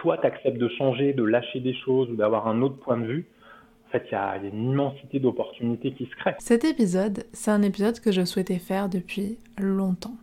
[0.00, 3.06] toi, tu acceptes de changer, de lâcher des choses ou d'avoir un autre point de
[3.06, 3.26] vue,
[3.86, 6.36] en fait, il y, a une immensité d'opportunités qui se créent.
[6.38, 10.14] Cet épisode, c'est un épisode que je souhaitais faire depuis longtemps.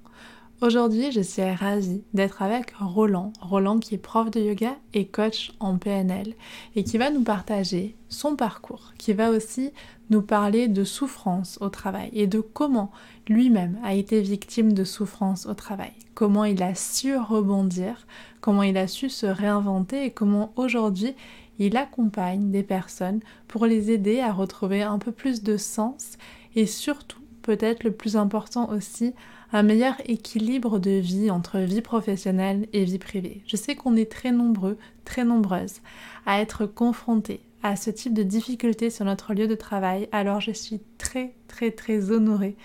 [0.59, 3.31] Aujourd'hui, je suis ravie d'être avec Roland.
[3.41, 6.33] Roland qui est prof de yoga et coach en PNL
[6.75, 9.71] et qui va nous partager son parcours, qui va aussi
[10.09, 12.91] nous parler de souffrance au travail et de comment
[13.27, 18.07] lui-même a été victime de souffrance au travail, comment il a su rebondir,
[18.41, 21.13] comment il a su se réinventer et comment aujourd'hui
[21.59, 26.17] il accompagne des personnes pour les aider à retrouver un peu plus de sens
[26.55, 29.13] et surtout, peut-être le plus important aussi,
[29.51, 33.41] un meilleur équilibre de vie entre vie professionnelle et vie privée.
[33.47, 35.81] Je sais qu'on est très nombreux, très nombreuses
[36.25, 40.51] à être confrontés à ce type de difficultés sur notre lieu de travail, alors je
[40.51, 42.55] suis très très très honorée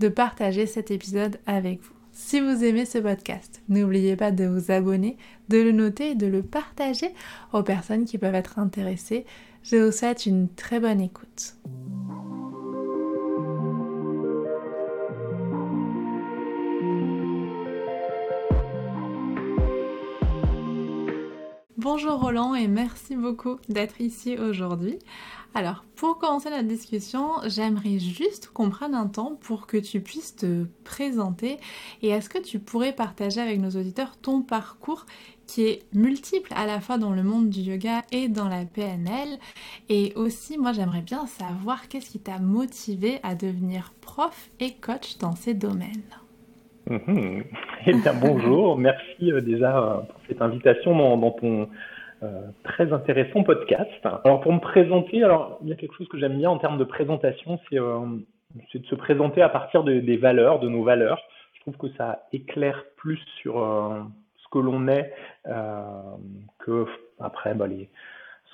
[0.00, 1.94] de partager cet épisode avec vous.
[2.12, 5.16] Si vous aimez ce podcast, n'oubliez pas de vous abonner,
[5.48, 7.14] de le noter et de le partager
[7.52, 9.24] aux personnes qui peuvent être intéressées.
[9.62, 11.54] Je vous souhaite une très bonne écoute.
[21.82, 24.98] Bonjour Roland et merci beaucoup d'être ici aujourd'hui.
[25.54, 30.36] Alors, pour commencer notre discussion, j'aimerais juste qu'on prenne un temps pour que tu puisses
[30.36, 31.56] te présenter
[32.02, 35.06] et est-ce que tu pourrais partager avec nos auditeurs ton parcours
[35.46, 39.38] qui est multiple à la fois dans le monde du yoga et dans la PNL
[39.88, 45.16] et aussi moi j'aimerais bien savoir qu'est-ce qui t'a motivé à devenir prof et coach
[45.16, 46.19] dans ces domaines?
[46.90, 51.68] Eh bien, bonjour, merci euh, déjà euh, pour cette invitation dans, ton
[52.24, 53.88] euh, très intéressant podcast.
[54.24, 56.78] Alors, pour me présenter, alors il y a quelque chose que j'aime bien en termes
[56.78, 61.22] de présentation, c'est de se présenter à partir des valeurs, de nos valeurs.
[61.54, 66.86] Je trouve que ça éclaire plus sur ce que l'on est que
[67.20, 67.88] après bah, les,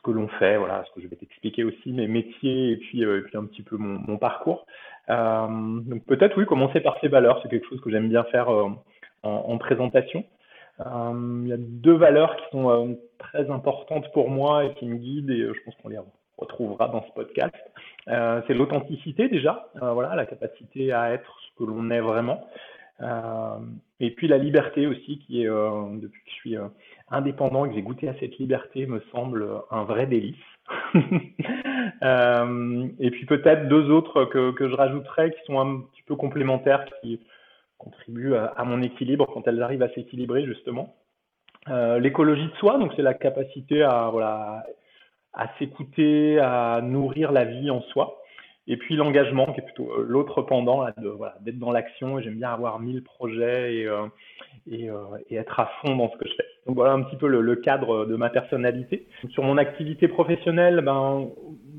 [0.07, 3.21] que l'on fait, voilà, ce que je vais t'expliquer aussi, mes métiers et puis, et
[3.23, 4.65] puis un petit peu mon, parcours.
[5.11, 8.49] Euh, donc peut-être oui, commencer par ces valeurs, c'est quelque chose que j'aime bien faire
[8.49, 8.69] euh,
[9.25, 10.25] en, en, présentation.
[10.81, 14.97] Euh, il y a deux valeurs qui sont très importantes pour moi et qui me
[14.97, 15.99] guident et je pense qu'on les
[16.39, 17.55] retrouvera dans ce podcast.
[18.07, 22.47] c'est l'authenticité déjà, voilà, la capacité à être ce que l'on est vraiment.
[23.03, 23.59] Euh,
[24.01, 26.57] et puis la liberté aussi, qui est, euh, depuis que je suis
[27.11, 30.37] indépendant et que j'ai goûté à cette liberté, me semble un vrai délice.
[32.03, 36.15] Euh, et puis peut-être deux autres que, que, je rajouterais qui sont un petit peu
[36.15, 37.21] complémentaires, qui
[37.79, 40.95] contribuent à, mon équilibre quand elles arrivent à s'équilibrer justement.
[41.69, 44.65] Euh, l'écologie de soi, donc c'est la capacité à, voilà,
[45.33, 48.21] à s'écouter, à nourrir la vie en soi.
[48.69, 52.21] Et puis l'engagement, qui est plutôt euh, l'autre pendant, de, voilà, d'être dans l'action.
[52.21, 54.07] J'aime bien avoir mille projets et, euh,
[54.73, 56.47] euh, et, être à fond dans ce que je fais.
[56.67, 59.07] Donc voilà un petit peu le, le cadre de ma personnalité.
[59.31, 61.29] Sur mon activité professionnelle, ben,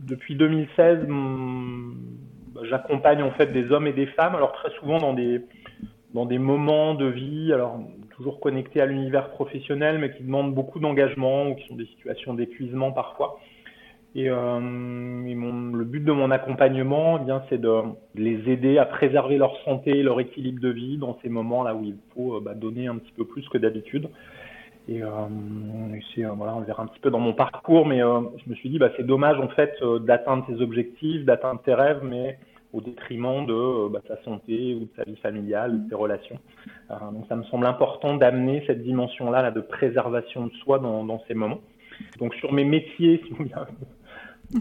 [0.08, 1.94] depuis 2016, ben,
[2.64, 5.42] j'accompagne en fait des hommes et des femmes, alors très souvent dans des,
[6.14, 7.82] dans des moments de vie, alors
[8.16, 12.34] toujours connectés à l'univers professionnel, mais qui demandent beaucoup d'engagement ou qui sont des situations
[12.34, 13.40] d'épuisement parfois.
[14.18, 17.82] Et, euh, le but de mon accompagnement, eh bien, c'est de
[18.16, 21.96] les aider à préserver leur santé, leur équilibre de vie dans ces moments-là où il
[22.16, 24.10] faut euh, bah, donner un petit peu plus que d'habitude.
[24.90, 28.56] Et, euh, euh, voilà, on verra un petit peu dans mon parcours, mais je me
[28.56, 32.40] suis dit, bah, c'est dommage en fait d'atteindre tes objectifs, d'atteindre tes rêves, mais
[32.74, 36.40] au détriment de bah, ta santé ou de ta vie familiale ou de tes relations.
[36.90, 41.22] donc ça me semble important d'amener cette dimension-là là, de préservation de soi dans, dans
[41.28, 41.62] ces moments.
[42.20, 43.46] Donc sur mes métiers, si vous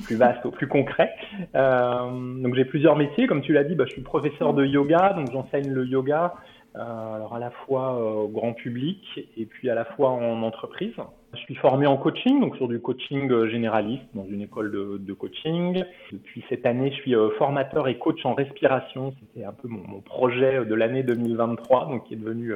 [0.05, 1.13] plus vaste au plus concret.
[1.55, 5.15] Euh, donc j'ai plusieurs métiers, comme tu l'as dit, bah, je suis professeur de yoga,
[5.15, 6.35] donc j'enseigne le yoga,
[6.77, 9.01] euh, alors à la fois euh, au grand public
[9.37, 10.95] et puis à la fois en entreprise.
[11.35, 14.99] Je suis formé en coaching, donc sur du coaching euh, généraliste dans une école de,
[14.99, 15.83] de coaching.
[16.13, 19.15] Depuis cette année, je suis euh, formateur et coach en respiration.
[19.21, 22.55] C'était un peu mon, mon projet de l'année 2023, donc qui est devenu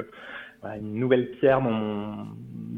[0.63, 2.27] une nouvelle pierre dans mon,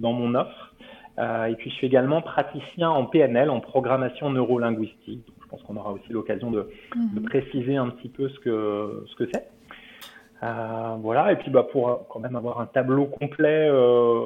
[0.02, 0.73] dans mon offre.
[1.20, 5.26] Euh, et puis je suis également praticien en PNL, en programmation neurolinguistique.
[5.42, 7.26] je pense qu'on aura aussi l'occasion de, de, mhm.
[7.26, 9.48] préciser un petit peu ce que ce que c'est.
[10.42, 14.24] Euh, voilà, et puis bah, pour quand même avoir un tableau complet, euh,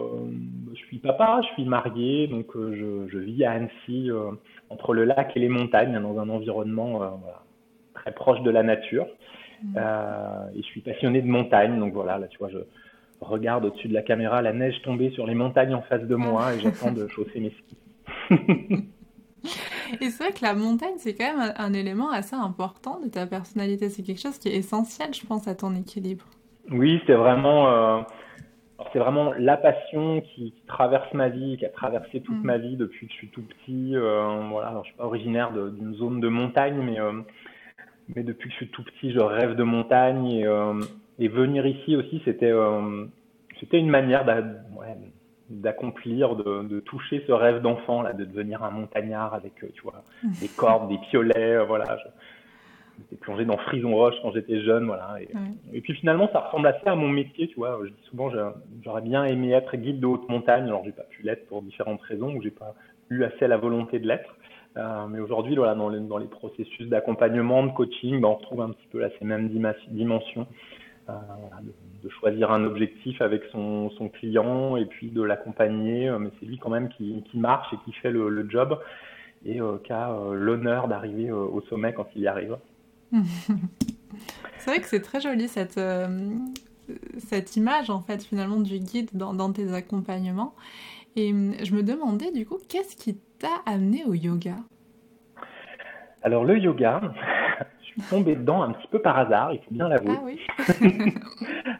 [0.74, 4.10] je suis papa, je suis marié, donc je, je, vis à Annecy,
[4.70, 7.44] entre le lac et les montagnes, dans un environnement voilà,
[7.94, 9.08] très proche de la nature.
[9.64, 9.78] Mhm.
[10.56, 12.60] et je suis passionné de montagne, donc voilà, là tu vois, je,
[13.22, 16.54] regarde au-dessus de la caméra la neige tomber sur les montagnes en face de moi
[16.54, 17.78] et j'attends de chausser mes skis.
[20.02, 23.26] et c'est vrai que la montagne, c'est quand même un, élément assez important de ta
[23.26, 23.90] personnalité.
[23.90, 26.26] C'est quelque chose qui est essentiel, je pense, à ton équilibre.
[26.70, 27.70] Oui, c'est vraiment.
[27.70, 28.02] Euh,
[28.94, 32.46] c'est vraiment la passion qui, traverse ma vie, qui a traversé toute mm.
[32.46, 33.96] ma vie depuis que je suis tout petit.
[33.96, 37.14] Euh, voilà, alors, je suis pas originaire d'une zone de montagne, mais, euh,
[38.16, 40.28] mais depuis que je suis tout petit, je rêve de montagne.
[40.28, 40.80] Et, euh,
[41.20, 42.54] et venir ici aussi, c'était
[43.60, 44.26] c'était une manière
[45.50, 50.04] d'accomplir, de, de, toucher ce rêve d'enfant, là, de devenir un montagnard avec, tu vois,
[50.42, 51.66] des cordes, des piolets.
[51.66, 51.98] voilà,
[53.00, 55.18] J'étais plongé dans Frison Roche quand j'étais jeune, voilà.
[55.72, 57.80] Et, puis finalement, ça ressemble assez à mon métier, tu vois.
[57.84, 58.32] Je dis souvent,
[58.84, 60.66] j'aurais bien aimé être guide de haute montagne.
[60.66, 62.74] Alors, j'ai pas pu l'être pour différentes raisons, ou j'ai pas
[63.10, 64.36] eu assez la volonté de l'être.
[64.78, 68.62] Euh, mais aujourd'hui, voilà, dans les, dans les processus d'accompagnement, de coaching, ben, on retrouve
[68.62, 70.48] un petit peu là, ces mêmes dimensions.
[71.10, 76.10] Euh, voilà, de, choisir un objectif avec son, son client et puis de l'accompagner.
[76.10, 78.80] Euh, mais c'est lui quand même qui, qui, marche et qui fait le, le job
[79.46, 82.58] et qui a l'honneur d'arriver au sommet quand il y arrive.
[84.58, 86.30] c'est vrai que c'est très joli cette, euh,
[87.20, 90.56] cette image en fait finalement du guide dans, dans, tes accompagnements.
[91.16, 94.56] Et hum, je me demandais du coup, qu'est-ce qui t'a amené au yoga?
[96.24, 97.02] Alors le yoga,
[97.98, 100.16] je suis tombé dedans un petit peu par hasard, il faut bien l'avouer.
[100.18, 100.40] Ah oui.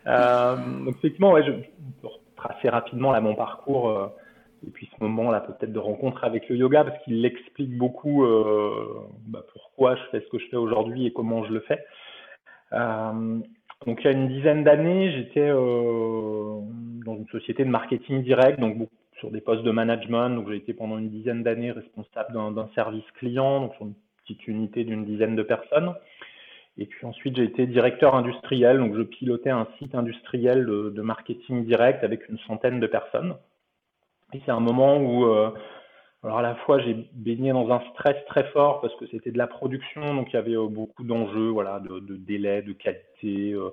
[0.08, 0.56] euh,
[0.86, 1.52] donc effectivement, ouais, je
[2.02, 3.90] peux retracer rapidement là, mon parcours.
[3.90, 4.08] Euh,
[4.66, 9.08] et puis ce moment-là peut-être de rencontre avec le yoga parce qu'il explique beaucoup euh,
[9.28, 11.86] bah, pourquoi je fais ce que je fais aujourd'hui et comment je le fais.
[13.86, 16.64] Donc il y a une dizaine d'années, j'étais dans
[17.06, 20.32] une société de marketing direct, donc sur des postes de management.
[20.32, 23.94] Donc j'ai été pendant une dizaine d'années responsable d'un service client, donc sur une
[24.28, 25.94] petite unité d'une dizaine de personnes.
[26.78, 31.66] Et puis ensuite j'ai été directeur industriel, donc je pilotais un site industriel de marketing
[31.66, 33.36] direct avec une centaine de personnes.
[34.34, 35.52] Et c'est un moment où, euh,
[36.24, 39.38] alors à la fois, j'ai baigné dans un stress très fort parce que c'était de
[39.38, 43.54] la production, donc il y avait euh, beaucoup d'enjeux, voilà, de, de délais, de qualité,
[43.54, 43.70] euh,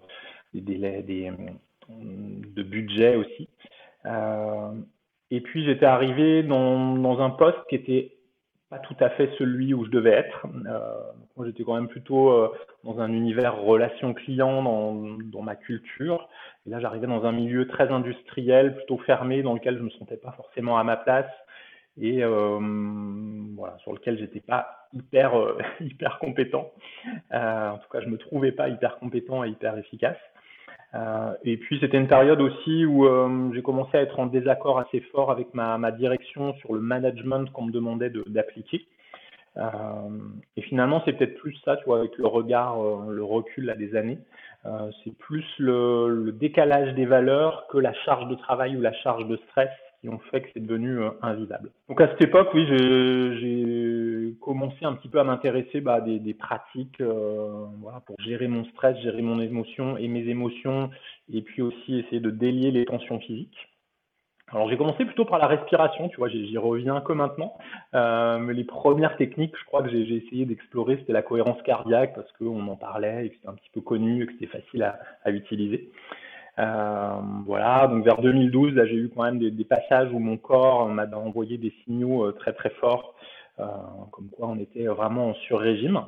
[0.52, 1.32] des délais, des,
[1.88, 3.48] de budget aussi.
[5.30, 8.12] et puis j'étais arrivé dans, dans, un poste qui était
[8.80, 10.46] tout à fait celui où je devais être.
[11.36, 12.50] moi, j'étais quand même plutôt
[12.84, 16.28] dans un univers relation client, dans, ma culture.
[16.66, 20.16] Et là, j'arrivais dans un milieu très industriel, plutôt fermé, dans lequel je me sentais
[20.16, 21.30] pas forcément à ma place
[22.00, 22.58] et euh,
[23.56, 26.72] voilà, sur lequel j'étais pas hyper euh, hyper compétent.
[27.32, 30.18] Euh, en tout cas, je me trouvais pas hyper compétent et hyper efficace.
[30.94, 34.78] Euh, et puis c'était une période aussi où euh, j'ai commencé à être en désaccord
[34.78, 38.86] assez fort avec ma, direction sur le management qu'on me demandait d'appliquer.
[39.56, 39.62] Euh,
[40.56, 42.76] et finalement, c'est peut-être plus ça, tu vois, avec le regard,
[43.08, 44.18] le recul là, des années.
[45.04, 49.36] C'est plus le, décalage des valeurs que la charge de travail ou la charge de
[49.48, 49.68] stress
[50.00, 51.70] qui ont fait que c'est devenu invisible.
[51.88, 53.93] Donc à cette époque, oui, j'ai
[54.34, 58.64] commencé un petit peu à m'intéresser bah, des, des, pratiques euh, voilà, pour gérer mon
[58.66, 60.90] stress, gérer mon émotion et mes émotions,
[61.32, 63.68] et puis aussi essayer de délier les tensions physiques.
[64.48, 67.56] Alors j'ai commencé plutôt par la respiration, tu vois, j'y reviens que maintenant.
[67.94, 72.14] Euh, mais les premières techniques, je crois que j'ai essayé d'explorer, c'était la cohérence cardiaque
[72.14, 74.82] parce qu'on en parlait et que c'était un petit peu connu et que c'était facile
[74.82, 75.90] à, à utiliser.
[76.58, 80.36] Euh, voilà, donc vers 2012, là j'ai eu quand même des, des passages où mon
[80.36, 83.13] corps m'a envoyé des signaux très très forts,
[83.56, 86.04] comme quoi on était vraiment en sur-régime.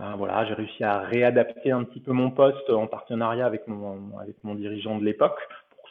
[0.00, 4.54] Euh, voilà, j'ai réussi à réadapter un petit peu mon poste en partenariat avec mon,
[4.54, 5.38] dirigeant de l'époque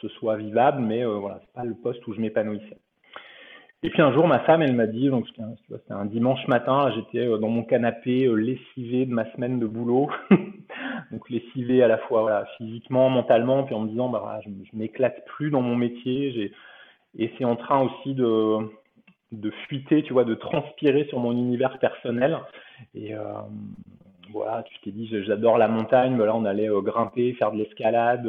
[0.02, 2.78] ce soit vivable, mais euh, voilà, c'est pas le poste où je m'épanouissais.
[3.84, 7.26] Et puis un jour, ma femme, elle m'a dit, donc c'était un dimanche matin, j'étais
[7.26, 10.10] euh, dans mon canapé euh, lessivé de ma semaine de boulot,
[11.10, 14.76] donc lessivé à la fois voilà, physiquement, mentalement, puis en me disant, bah je, je
[14.76, 16.52] m'éclate plus dans mon métier,
[17.18, 18.58] et c'est en train aussi de,
[19.32, 22.38] de fuiter, tu vois, de transpirer sur mon univers personnel.
[22.94, 23.24] Et euh,
[24.32, 28.28] voilà, tu t'es dit, j'adore la montagne, voilà, on allait grimper, faire de l'escalade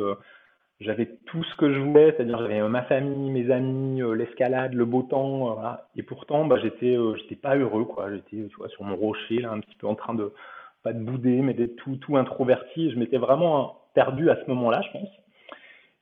[0.83, 4.73] j'avais tout ce que je voulais, c'est-à-dire j'avais euh, ma famille, mes amis, euh, l'escalade,
[4.73, 5.87] le beau temps, euh, voilà.
[5.95, 8.11] Et pourtant, bah, j'étais, j'étais pas heureux, quoi.
[8.11, 10.33] J'étais, tu vois, sur mon rocher, là, un petit peu en train de,
[10.83, 12.91] pas de bouder, mais d'être tout, tout introverti.
[12.91, 15.09] Je m'étais vraiment perdu à ce moment-là, je pense.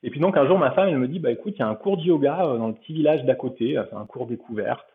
[0.02, 1.68] Et puis donc, un jour, ma femme, elle me dit, bah, écoute, il y a
[1.68, 4.86] un cours de yoga dans le petit village d'à côté, c'est un cours découverte.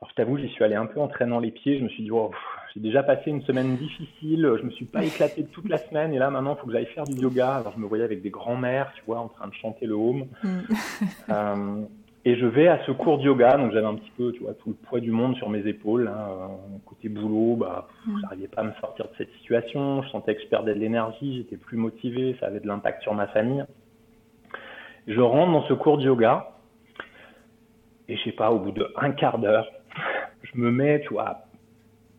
[0.00, 1.78] Alors, je t'avoue, j'y suis allé un peu en traînant les pieds.
[1.78, 2.30] Je me suis dit, oh,
[2.72, 4.48] j'ai déjà passé une semaine difficile.
[4.60, 6.14] Je me suis pas éclaté toute la semaine.
[6.14, 7.56] Et là, maintenant, il faut que j'aille faire du yoga.
[7.56, 10.26] Alors, je me voyais avec des grands-mères, tu vois, en train de chanter le home.
[10.44, 10.58] Mm.
[11.30, 11.82] euh,
[12.24, 13.56] et je vais à ce cours de yoga.
[13.56, 16.06] Donc, j'avais un petit peu, tu vois, tout le poids du monde sur mes épaules.
[16.06, 16.50] Hein.
[16.86, 18.20] Côté boulot, bah, mm.
[18.20, 20.02] j'arrivais pas à me sortir de cette situation.
[20.04, 21.38] Je sentais que je perdais de l'énergie.
[21.38, 22.36] J'étais plus motivé.
[22.38, 23.64] Ça avait de l'impact sur ma famille.
[25.08, 26.50] Je rentre dans ce cours de yoga.
[28.08, 29.66] Et je sais pas, au bout de un quart d'heure,
[30.42, 31.46] je me mets, tu vois,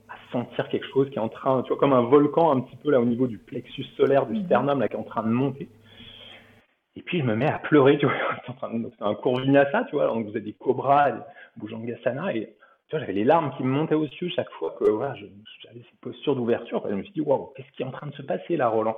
[0.10, 2.76] à sentir quelque chose qui est en train, tu vois, comme un volcan un petit
[2.78, 5.30] peu là au niveau du plexus solaire, du sternum, là, qui est en train de
[5.30, 5.70] monter.
[6.96, 8.16] Et puis je me mets à pleurer, tu vois.
[8.98, 10.08] C'est un cours vinyasa, tu vois.
[10.08, 11.22] Donc vous avez des cobras, des
[11.58, 12.56] bhujangasana, et
[12.88, 15.82] tu vois, j'avais les larmes qui me montaient aux yeux chaque fois que voilà, j'avais
[15.90, 16.84] cette posture d'ouverture.
[16.90, 18.98] Je me suis dit, waouh, qu'est-ce qui est en train de se passer là, Roland?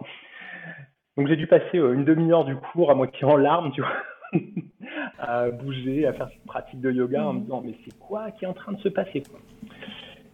[1.18, 3.92] Donc j'ai dû passer euh, une demi-heure du cours à moitié en larmes, tu vois,
[5.20, 8.46] à bouger, à faire cette pratique de yoga en me disant, mais c'est quoi qui
[8.46, 9.40] est en train de se passer quoi?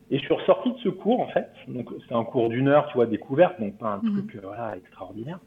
[0.10, 1.50] Et je suis ressorti de ce cours, en fait.
[1.68, 4.14] Donc, c'est un cours d'une heure, tu vois, découverte, donc pas un mhm.
[4.14, 5.40] truc euh, voilà, extraordinaire.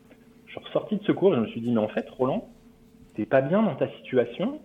[0.47, 2.49] Je suis ressorti de ce cours et je me suis dit, mais en fait, Roland,
[3.15, 4.61] t'es pas bien dans ta situation?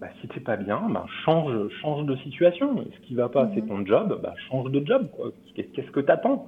[0.00, 2.84] Bah, si t'es pas bien, bah, change, change de situation.
[2.94, 3.68] Ce qui va pas, c'est mhm.
[3.68, 5.30] ton job, bah, change de job, quoi.
[5.54, 6.46] Qu'est-ce que t'attends?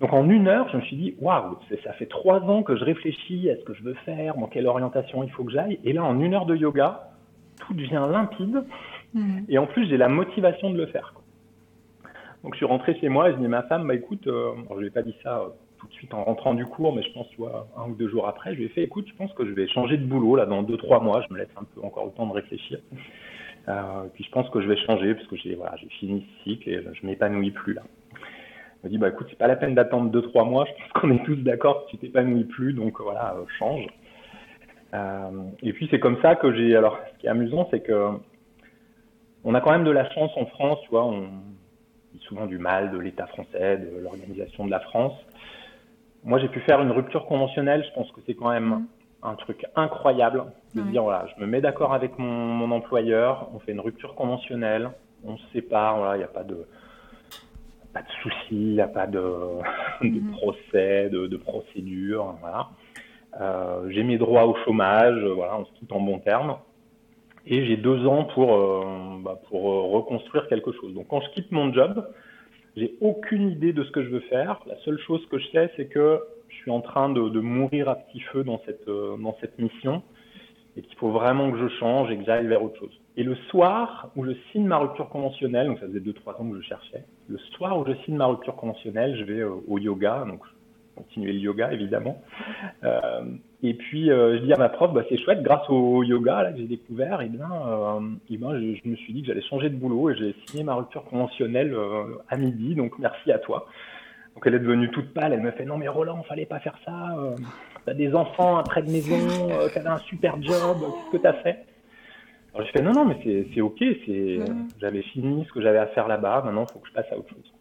[0.00, 2.84] Donc en une heure, je me suis dit, waouh, ça fait trois ans que je
[2.84, 5.78] réfléchis à ce que je veux faire, dans quelle orientation il faut que j'aille.
[5.84, 7.10] Et là, en une heure de yoga,
[7.58, 8.64] tout devient limpide.
[9.12, 9.44] Mhm.
[9.48, 11.12] Et en plus, j'ai la motivation de le faire.
[12.42, 14.52] Donc je suis rentré chez moi et je dis à ma femme, bah écoute, euh,
[14.70, 17.02] je lui ai pas dit ça euh, tout de suite en rentrant du cours, mais
[17.02, 19.32] je pense, vois, un ou deux jours après, je lui ai fait, écoute, je pense
[19.34, 21.22] que je vais changer de boulot là dans deux trois mois.
[21.28, 22.78] Je me laisse un peu encore le temps de réfléchir.
[23.68, 26.26] Euh, et puis je pense que je vais changer parce que j'ai voilà, j'ai fini
[26.38, 27.82] ce cycle et je m'épanouis plus là.
[28.82, 30.64] Me dit, bah écoute, c'est pas la peine d'attendre deux trois mois.
[30.64, 33.86] Je pense qu'on est tous d'accord que tu t'épanouis plus, donc voilà, euh, change.
[34.94, 35.30] Euh,
[35.62, 36.74] et puis c'est comme ça que j'ai.
[36.74, 38.08] Alors, ce qui est amusant, c'est que
[39.44, 41.04] on a quand même de la chance en France, tu vois.
[41.04, 41.28] On,
[42.12, 45.12] dit souvent du mal de l'État français, de l'organisation de la France.
[46.24, 47.84] Moi, j'ai pu faire une rupture conventionnelle.
[47.88, 48.86] Je pense que c'est quand même mm.
[49.22, 50.44] un truc incroyable
[50.74, 54.14] de dire voilà, je me mets d'accord avec mon, mon, employeur, on fait une rupture
[54.16, 54.90] conventionnelle,
[55.24, 56.66] on se sépare, voilà, il n'y a pas de
[57.92, 59.18] pas de soucis, il n'y a pas de,
[60.02, 60.30] de mm-hmm.
[60.32, 62.68] procès, de, de procédure, voilà.
[63.40, 66.56] Euh, j'ai mes droits au chômage, voilà, on se quitte en bon terme
[67.46, 70.94] et j'ai deux ans pour, euh, bah, pour euh, reconstruire quelque chose.
[70.94, 72.06] Donc quand je quitte mon job,
[72.76, 74.60] j'ai aucune idée de ce que je veux faire.
[74.66, 77.88] La seule chose que je sais, c'est que je suis en train de, de, mourir
[77.88, 80.02] à petit feu dans cette, euh, dans cette mission
[80.76, 83.00] et qu'il faut vraiment que je change et que j'aille vers autre chose.
[83.16, 86.48] Et le soir où je signe ma rupture conventionnelle, donc ça faisait deux trois ans
[86.48, 90.24] que je cherchais, le soir où je signe ma rupture conventionnelle, je vais au yoga,
[90.26, 90.40] donc
[90.96, 92.20] continuer le yoga évidemment.
[92.84, 93.24] Euh,
[93.62, 96.58] et puis euh, je dis à ma prof, bah, c'est chouette, grâce au yoga que
[96.58, 99.70] j'ai découvert, et eh bien, euh, et ben, je, me suis dit que j'allais changer
[99.70, 101.74] de boulot et j'ai signé ma rupture conventionnelle
[102.28, 103.66] à midi, donc merci à toi.
[104.34, 106.78] Donc elle est devenue toute pâle, elle me fait non mais Roland, fallait pas faire
[106.84, 107.16] ça,
[107.84, 111.66] t'as des enfants après de maison, t'avais un super job, qu'est-ce que t'as fait?
[112.54, 114.38] Alors je fais non non mais c'est ok, c'est
[114.80, 117.18] j'avais fini ce que j'avais à faire là-bas, maintenant il faut que je passe à
[117.18, 117.52] autre chose.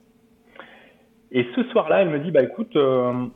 [1.31, 3.27] Et ce soir-là, elle me dit, bah écoute, euh,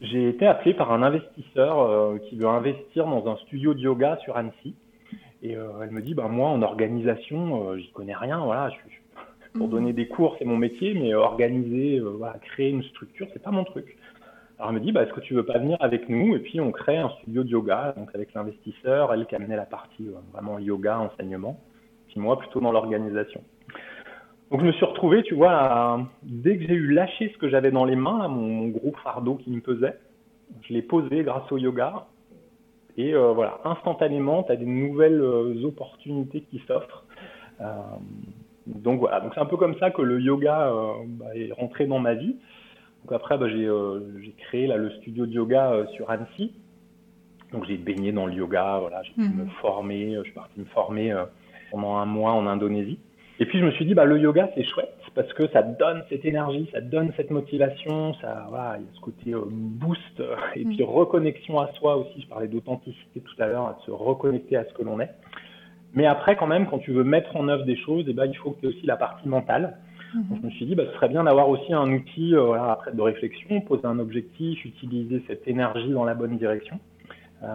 [0.00, 4.18] j'ai été appelé par un investisseur euh, qui veut investir dans un studio de yoga
[4.24, 4.74] sur Annecy.
[5.42, 9.66] Et euh, elle me dit, bah moi en organisation, j'y connais rien, voilà, je, pour
[9.66, 9.72] mhm.
[9.72, 13.64] donner des cours, c'est mon métier, mais organiser, voilà, créer une structure, c'est pas mon
[13.64, 13.97] truc.
[14.58, 16.34] Alors elle me dit, bah, est-ce que tu veux pas venir avec nous?
[16.34, 19.66] Et puis on crée un studio de yoga, donc avec l'investisseur, elle qui amenait la
[19.66, 21.60] partie vraiment yoga, enseignement,
[22.08, 23.42] puis moi plutôt dans l'organisation.
[24.50, 27.70] Donc je me suis retrouvé, tu vois, dès que j'ai eu lâché ce que j'avais
[27.70, 29.98] dans les mains, mon, gros fardeau qui me pesait,
[30.62, 32.06] je l'ai posé grâce au yoga.
[32.96, 37.04] Et euh, voilà, instantanément, tu as des nouvelles euh, opportunités qui s'offrent.
[37.60, 37.74] Euh,
[38.66, 40.72] donc voilà, donc c'est un peu comme ça que le yoga
[41.06, 42.36] bah, est rentré dans ma vie.
[43.08, 46.52] Donc après, bah, j'ai créé là, le studio de yoga sur Annecy.
[47.52, 49.44] Donc j'ai baigné dans le yoga, voilà, j'ai pu mhm.
[49.44, 51.14] me former, je suis parti me former
[51.70, 52.98] pendant un mois en Indonésie.
[53.40, 56.04] Et puis je me suis dit, bah, le yoga, c'est chouette parce que ça donne
[56.08, 60.22] cette énergie, ça donne cette motivation, ça, voilà, il y a ce côté euh, boost
[60.54, 60.86] et puis mm.
[60.86, 62.20] reconnexion à soi aussi.
[62.20, 65.10] Je parlais d'authenticité tout à l'heure, à se reconnecter à ce que l'on est.
[65.94, 68.36] Mais après, quand même, quand tu veux mettre en œuvre des choses, eh ben, il
[68.36, 69.78] faut que tu aies aussi la partie mentale.
[70.14, 70.28] Mm-hmm.
[70.28, 72.72] Donc, je me suis dit, bah, ce serait bien d'avoir aussi un outil euh, voilà,
[72.72, 76.78] après de réflexion, poser un objectif, utiliser cette énergie dans la bonne direction.
[77.42, 77.46] Euh,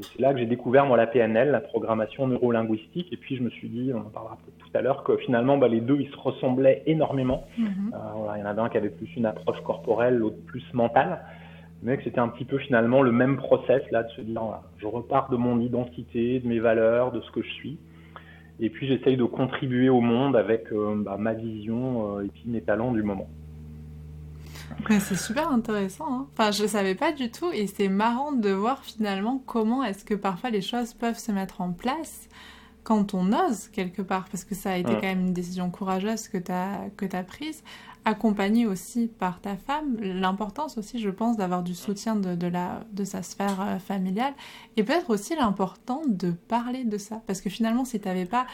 [0.00, 3.50] c'est là que j'ai découvert moi la PNL, la programmation neurolinguistique, et puis je me
[3.50, 6.10] suis dit, on en parlera peut-être tout à l'heure, que finalement bah, les deux ils
[6.10, 7.44] se ressemblaient énormément.
[7.56, 7.94] Mhm.
[7.94, 10.64] Euh, voilà, il y en avait un qui avait plus une approche corporelle, l'autre plus
[10.72, 11.20] mentale,
[11.82, 14.42] mais que c'était un petit peu finalement le même process là de se dire,
[14.78, 17.78] je repars de mon identité, de mes valeurs, de ce que je suis,
[18.60, 22.62] et puis j'essaye de contribuer au monde avec euh, bah, ma vision et puis mes
[22.62, 23.28] talents du moment
[25.00, 26.06] c'est super intéressant.
[26.08, 26.26] Hein.
[26.32, 30.14] Enfin, je savais pas du tout et c'est marrant de voir finalement comment est-ce que
[30.14, 32.28] parfois les choses peuvent se mettre en place
[32.82, 36.28] quand on ose quelque part, parce que ça a été quand même une décision courageuse
[36.28, 37.64] que tu as, que as prise,
[38.06, 39.96] accompagnée aussi par ta femme.
[40.00, 44.32] L'importance aussi, je pense, d'avoir du soutien de, de, la, de sa sphère euh, familiale
[44.76, 48.46] et peut-être aussi l'important de parler de ça, parce que finalement, si tu pas,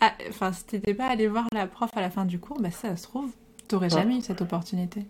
[0.00, 2.70] ah, enfin, si t'étais pas allé voir la prof à la fin du cours, bah,
[2.70, 3.30] ça, se trouve,
[3.68, 5.02] tu n'aurais jamais eu cette opportunité.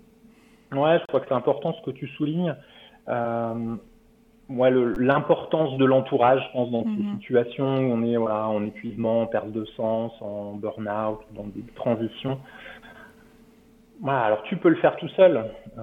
[0.72, 2.56] Ouais, je crois que c'est important ce que tu soulignes.
[3.08, 3.76] Euh,
[4.48, 7.18] moi, l'importance de l'entourage, je pense, dans ces mhm.
[7.18, 11.62] situations où on est voilà, en épuisement, en perte de sens, en burn-out, dans des
[11.74, 12.38] transitions.
[14.00, 15.44] Voilà, alors tu peux le faire tout seul.
[15.78, 15.82] Euh,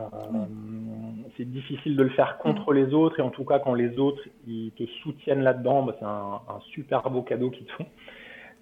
[1.37, 4.21] c'est difficile de le faire contre les autres, et en tout cas, quand les autres
[4.47, 7.85] ils te soutiennent là-dedans, bah, c'est un, un, super beau cadeau qu'ils te font.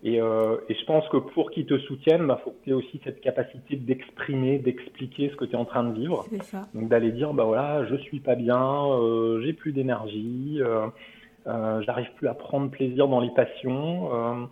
[0.04, 2.70] Et, euh, et, je pense que pour qu'ils te soutiennent, il bah, faut que tu
[2.72, 6.26] aies aussi cette capacité d'exprimer, d'expliquer ce que tu es en train de vivre.
[6.42, 6.68] Ça.
[6.74, 10.88] Donc d'aller dire, bah voilà, je suis pas bien, euh, j'ai plus d'énergie, euh,
[11.46, 14.50] euh, j'arrive plus à prendre plaisir dans les passions.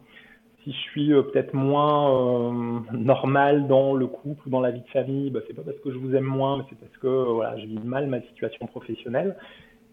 [0.59, 4.81] Euh, si je suis euh, peut-être moins normal dans le couple ou dans la vie
[4.81, 7.07] de famille, bah, c'est pas parce que je vous aime moins, mais c'est parce que
[7.07, 9.35] voilà, je vis mal ma situation professionnelle.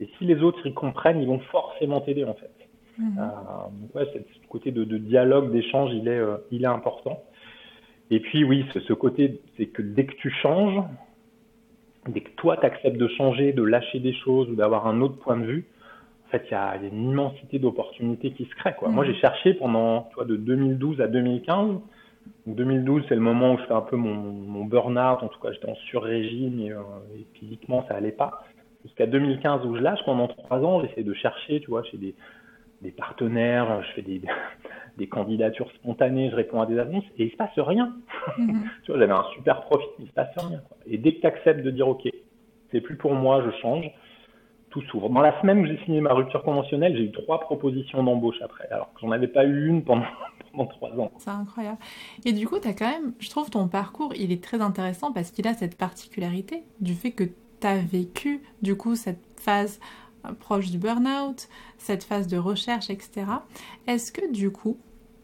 [0.00, 2.50] Et si les autres y comprennent, ils vont forcément t'aider en fait.
[2.98, 3.18] Mhm.
[3.18, 7.22] Euh, ouais, ce côté de, de dialogue, d'échange, il est, euh, il est important.
[8.10, 10.82] Et puis oui, ce, ce côté, c'est que dès que tu changes,
[12.08, 15.16] dès que toi tu acceptes de changer, de lâcher des choses ou d'avoir un autre
[15.16, 15.66] point de vue,
[16.26, 18.74] en fait, il y a, y a, une immensité d'opportunités qui se créent.
[18.74, 18.88] Quoi.
[18.88, 19.12] Moi, mhm.
[19.12, 21.68] j'ai cherché pendant, toi, de 2012 à 2015.
[21.68, 25.22] Donc, 2012, c'est le moment où je fais un peu mon, mon burn-out.
[25.22, 26.80] En tout cas, j'étais en sur-régime et, euh,
[27.16, 28.44] et, physiquement, ça allait pas.
[28.84, 32.14] Jusqu'à 2015 où je lâche, pendant trois ans, j'essaie de chercher, tu vois, chez des,
[32.82, 34.20] des partenaires, je fais des,
[34.98, 37.94] des candidatures spontanées, je réponds à des annonces et il se passe rien.
[38.38, 38.62] Mm-hmm.
[38.84, 40.58] tu vois, j'avais un super profit, il se passe rien.
[40.68, 40.76] Quoi.
[40.86, 42.08] Et dès que tu acceptes de dire OK,
[42.72, 43.90] c'est plus pour moi, je change,
[44.76, 45.08] tout s'ouvre.
[45.08, 48.68] Dans la semaine où j'ai signé ma rupture conventionnelle, j'ai eu trois propositions d'embauche après,
[48.70, 50.04] alors que j'en avais pas eu une pendant,
[50.52, 51.10] pendant trois ans.
[51.18, 51.78] C'est incroyable.
[52.24, 55.12] Et du coup, tu as quand même, je trouve ton parcours, il est très intéressant
[55.12, 59.80] parce qu'il a cette particularité du fait que tu as vécu du coup cette phase
[60.40, 63.26] proche du burn-out, cette phase de recherche, etc.
[63.86, 64.76] Est-ce que du coup,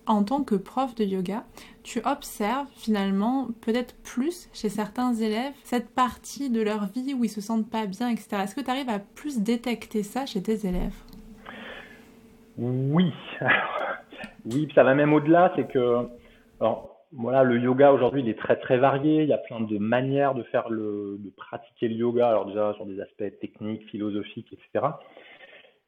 [0.07, 1.45] en tant que prof de yoga,
[1.83, 7.29] tu observes finalement peut-être plus chez certains élèves cette partie de leur vie où ils
[7.29, 8.43] se sentent pas bien, etc.
[8.45, 10.97] Est-ce que tu arrives à plus détecter ça chez tes élèves?
[12.59, 13.13] Oui.
[14.47, 16.09] oui, ça va même au-delà, c'est que
[16.61, 19.23] alors, voilà, le yoga aujourd'hui, il est très très varié.
[19.23, 22.29] Il y a plein de manières de faire le, de pratiquer le yoga.
[22.29, 24.87] Alors déjà sur des aspects techniques, philosophiques, etc.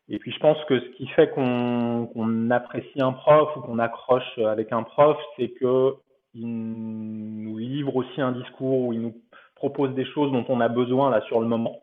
[0.09, 4.39] Et puis je pense que ce qui fait qu'on apprécie un prof ou qu'on accroche
[4.39, 5.95] avec un prof, c'est que
[6.35, 9.15] il nous livre aussi un discours où il nous
[9.55, 11.81] propose des choses dont on a besoin là sur le moment.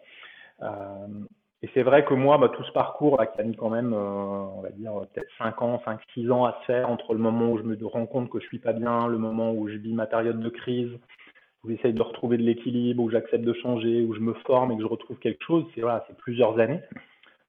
[0.62, 1.08] Euh,
[1.64, 3.94] et c'est vrai que moi, bah, tout ce parcours là, qui a mis quand même,
[3.94, 7.20] euh, on va dire, peut-être 5 ans, 5, 6 ans à se faire entre le
[7.20, 9.78] moment où je me rends compte que je suis pas bien, le moment où je
[9.78, 10.92] vis ma période de crise,
[11.64, 14.76] où j'essaye de retrouver de l'équilibre, où j'accepte de changer, où je me forme et
[14.76, 16.82] que je retrouve quelque chose, c'est voilà, c'est plusieurs années.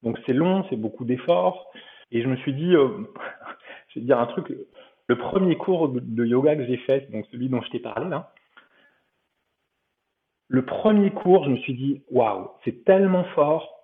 [0.02, 1.70] Donc c'est long, c'est beaucoup d'efforts.
[2.10, 2.88] Et je me suis dit, euh,
[3.88, 4.52] je vais dire un truc,
[5.06, 8.32] le premier cours de yoga que j'ai fait, donc celui dont je t'ai parlé là,
[10.48, 13.82] le premier cours, je me suis dit, waouh, c'est tellement fort,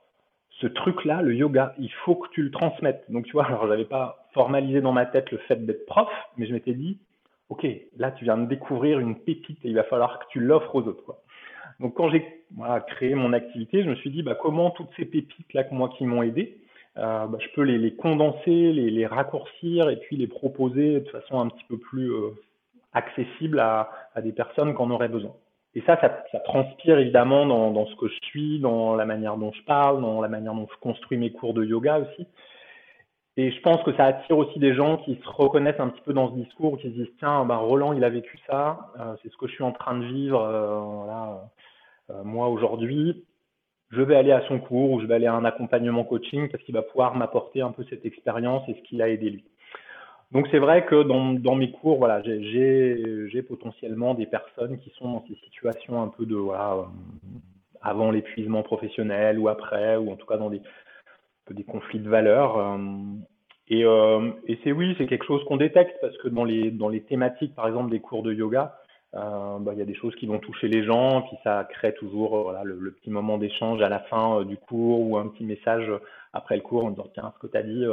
[0.61, 3.05] ce truc-là, le yoga, il faut que tu le transmettes.
[3.09, 6.47] Donc, tu vois, alors, j'avais pas formalisé dans ma tête le fait d'être prof, mais
[6.47, 6.99] je m'étais dit,
[7.49, 10.75] OK, là, tu viens de découvrir une pépite et il va falloir que tu l'offres
[10.75, 11.23] aux autres, quoi.
[11.81, 12.25] Donc, quand j'ai
[12.89, 16.23] créé mon activité, je me suis dit, bah, comment toutes ces pépites-là, moi, qui m'ont
[16.23, 16.59] aidé,
[16.97, 21.49] euh, bah, je peux les, condenser, les, raccourcir et puis les proposer de façon un
[21.49, 22.31] petit peu plus euh,
[22.93, 23.91] accessible à,
[24.23, 25.33] des personnes qui en auraient besoin.
[25.75, 29.63] Et ça, ça, transpire évidemment dans, ce que je suis, dans la manière dont je
[29.63, 32.27] parle, dans la manière dont je construis mes cours de yoga aussi.
[33.37, 36.13] Et je pense que ça attire aussi des gens qui se reconnaissent un petit peu
[36.13, 39.31] dans ce discours, qui se disent tiens, bah, Roland, il a vécu ça, euh, c'est
[39.31, 40.41] ce que je suis en train de vivre,
[42.25, 43.25] moi aujourd'hui.
[43.91, 46.63] Je vais aller à son cours ou je vais aller à un accompagnement coaching parce
[46.65, 49.45] qu'il va pouvoir m'apporter un peu cette expérience et ce qu'il a aidé lui.
[50.31, 55.25] Donc c'est vrai que dans, mes cours, voilà, j'ai potentiellement des personnes qui sont dans
[55.27, 56.83] ces situations un peu de euh,
[57.81, 60.61] avant l'épuisement professionnel ou après, ou en tout cas dans des,
[61.67, 62.59] conflits de valeurs.
[62.59, 62.77] Euh,
[63.69, 66.91] et, euh, et c'est oui, c'est quelque chose qu'on détecte parce que dans les, dans
[66.91, 68.79] les thématiques, par exemple, des cours de yoga,
[69.15, 71.95] euh, bah, il y a des choses qui vont toucher les gens, puis ça crée
[71.95, 75.45] toujours euh, le, petit moment d'échange à la fin euh, du cours ou un petit
[75.45, 75.91] message
[76.35, 77.85] après le cours en disant tiens ce que tu as dit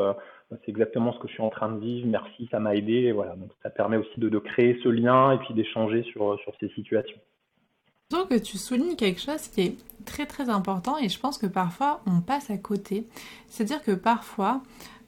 [0.50, 3.34] c'est exactement ce que je suis en train de vivre merci ça m'a aidé voilà
[3.38, 6.68] donc ça permet aussi de, de créer ce lien et puis d'échanger sur, sur ces
[6.70, 7.18] situations.
[8.12, 9.76] Donc tu soulignes quelque chose qui est
[10.06, 13.08] très très important et je pense que parfois on passe à côté.
[13.48, 14.62] C'est-à-dire que parfois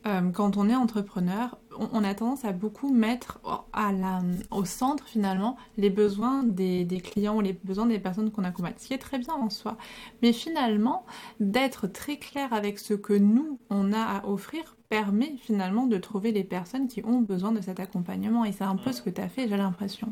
[0.08, 3.40] euh, quand on est entrepreneur, on, a tendance à beaucoup mettre
[3.74, 8.32] à la, au centre finalement les besoins des, des, clients ou les besoins des personnes
[8.32, 9.78] qu'on accompagne, ce qui est très bien en soi.
[10.24, 11.06] Mais finalement,
[11.40, 16.32] d'être très clair avec ce que nous, on a à offrir permet finalement de trouver
[16.32, 18.46] les personnes qui ont besoin de cet accompagnement.
[18.46, 20.12] Et c'est un peu ce que tu as fait, j'ai l'impression.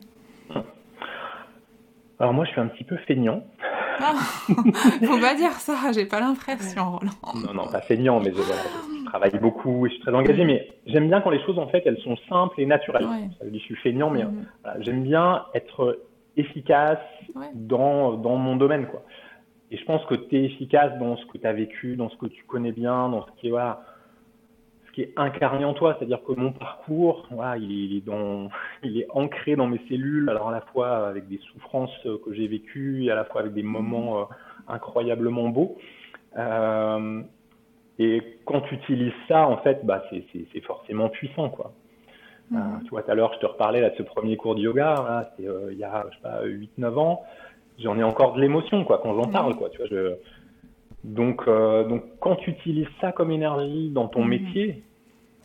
[2.19, 3.43] Alors moi, je suis un petit peu feignant.
[3.99, 4.13] Ah,
[4.47, 7.11] faut pas dire ça, j'ai pas l'impression, Roland.
[7.45, 8.41] Non, non, pas feignant, mais je,
[9.05, 10.43] travaille beaucoup et je suis très engagé.
[10.43, 13.07] Mais j'aime bien quand les choses, en fait, elles sont simples et naturelles.
[13.51, 14.45] Je suis feignant, mais mm.
[14.79, 15.99] j'aime bien être
[16.37, 16.99] efficace
[17.53, 19.03] dans, dans mon domaine, quoi.
[19.71, 22.17] Et je pense que tu es efficace dans ce que tu as vécu, dans ce
[22.17, 23.81] que tu connais bien, dans ce qui est, voilà,
[24.87, 25.95] ce qui est incarné en toi.
[25.97, 28.49] C'est-à-dire que mon parcours, voilà, il, est dans,
[28.83, 32.47] il est ancré dans mes cellules, alors à la fois avec des souffrances que j'ai
[32.47, 34.23] vécues et à la fois avec des moments euh,
[34.67, 35.77] incroyablement beaux.
[36.37, 37.21] Euh,
[37.97, 41.71] et quand tu utilises ça, en fait, bah, c'est forcément puissant, quoi.
[42.53, 42.83] Euh, mhm.
[42.83, 45.31] tu vois, tout à l'heure, je te reparlais là, de ce premier cours de yoga,
[45.37, 47.23] c'était il y a, je sais pas, 8-9 ans
[47.79, 50.15] j'en ai encore de l'émotion quoi quand j'en parle quoi tu vois je...
[51.03, 54.29] donc euh, donc quand tu utilises ça comme énergie dans ton mhm.
[54.29, 54.83] métier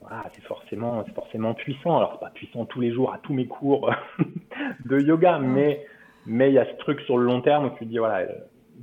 [0.00, 3.32] voilà, c'est forcément c'est forcément puissant alors c'est pas puissant tous les jours à tous
[3.32, 3.92] mes cours
[4.84, 5.86] de yoga mais
[6.26, 8.26] mais il y a ce truc sur le long terme où tu te dis voilà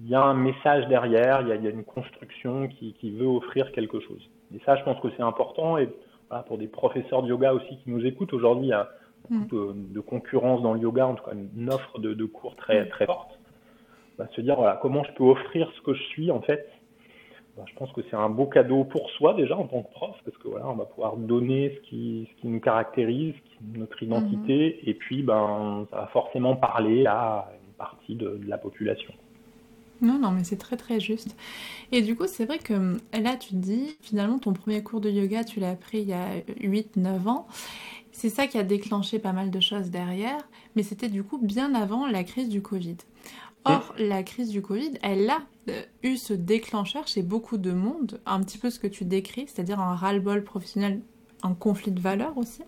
[0.03, 3.12] il y a un message derrière il y a, y a, une construction qui, qui
[3.12, 5.89] veut offrir quelque chose et ça je pense que c'est important et
[6.29, 8.89] voilà, pour des professeurs de yoga aussi qui nous écoutent aujourd'hui il y a
[9.29, 9.93] beaucoup mm.
[9.93, 13.05] de, concurrence dans le yoga, en tout cas une offre de, de cours très, très
[13.05, 13.38] forte
[14.17, 16.69] bah, se dire voilà, comment je peux offrir ce que je suis en fait.
[17.55, 20.15] Bah, je pense que c'est un beau cadeau pour soi déjà en tant que prof,
[20.25, 23.36] parce que voilà, on va pouvoir donner ce qui, ce qui nous caractérise,
[23.75, 24.89] notre identité, mhm.
[24.89, 29.13] et puis ben, ça va forcément parler à une partie de, la population.
[30.01, 31.36] Non, non, mais c'est très très juste.
[31.91, 35.10] Et du coup, c'est vrai que là, tu te dis, finalement, ton premier cours de
[35.10, 37.47] yoga, tu l'as appris il y a 8-9 ans.
[38.12, 41.75] C'est ça qui a déclenché pas mal de choses derrière, mais c'était du coup bien
[41.75, 42.97] avant la crise du Covid.
[43.63, 48.19] Or, la crise du Covid, elle a euh, eu ce déclencheur chez beaucoup de monde,
[48.25, 51.01] un petit peu ce que tu décris, c'est-à-dire un ras-le-bol professionnel,
[51.43, 52.63] un conflit de valeurs aussi.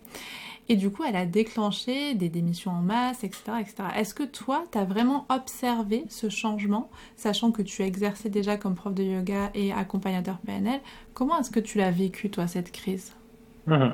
[0.71, 3.53] Et du coup, elle a déclenché des démissions en masse, etc.
[3.59, 3.75] etc.
[3.97, 8.75] Est-ce que toi, tu as vraiment observé ce changement, sachant que tu exerçais déjà comme
[8.75, 10.79] prof de yoga et accompagnateur PNL
[11.15, 13.17] Comment est-ce que tu l'as vécu, toi, cette crise?
[13.65, 13.93] Mhm.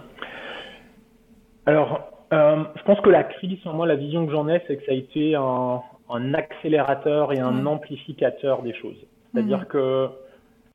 [1.66, 4.86] Alors, euh, je pense que la crise, moi, la vision que j'en ai, c'est que
[4.86, 8.98] ça a été un, un accélérateur et un amplificateur des choses.
[9.32, 9.66] C'est-à-dire mhm.
[9.66, 10.10] que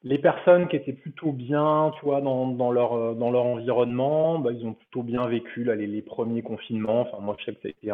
[0.02, 4.38] les personnes qui étaient plutôt bien, tu vois, dans, dans leur euh, dans leur environnement,
[4.38, 7.02] bah, ils ont plutôt bien vécu là, les, les, premiers confinements.
[7.02, 7.92] Enfin, moi, je sais que c'était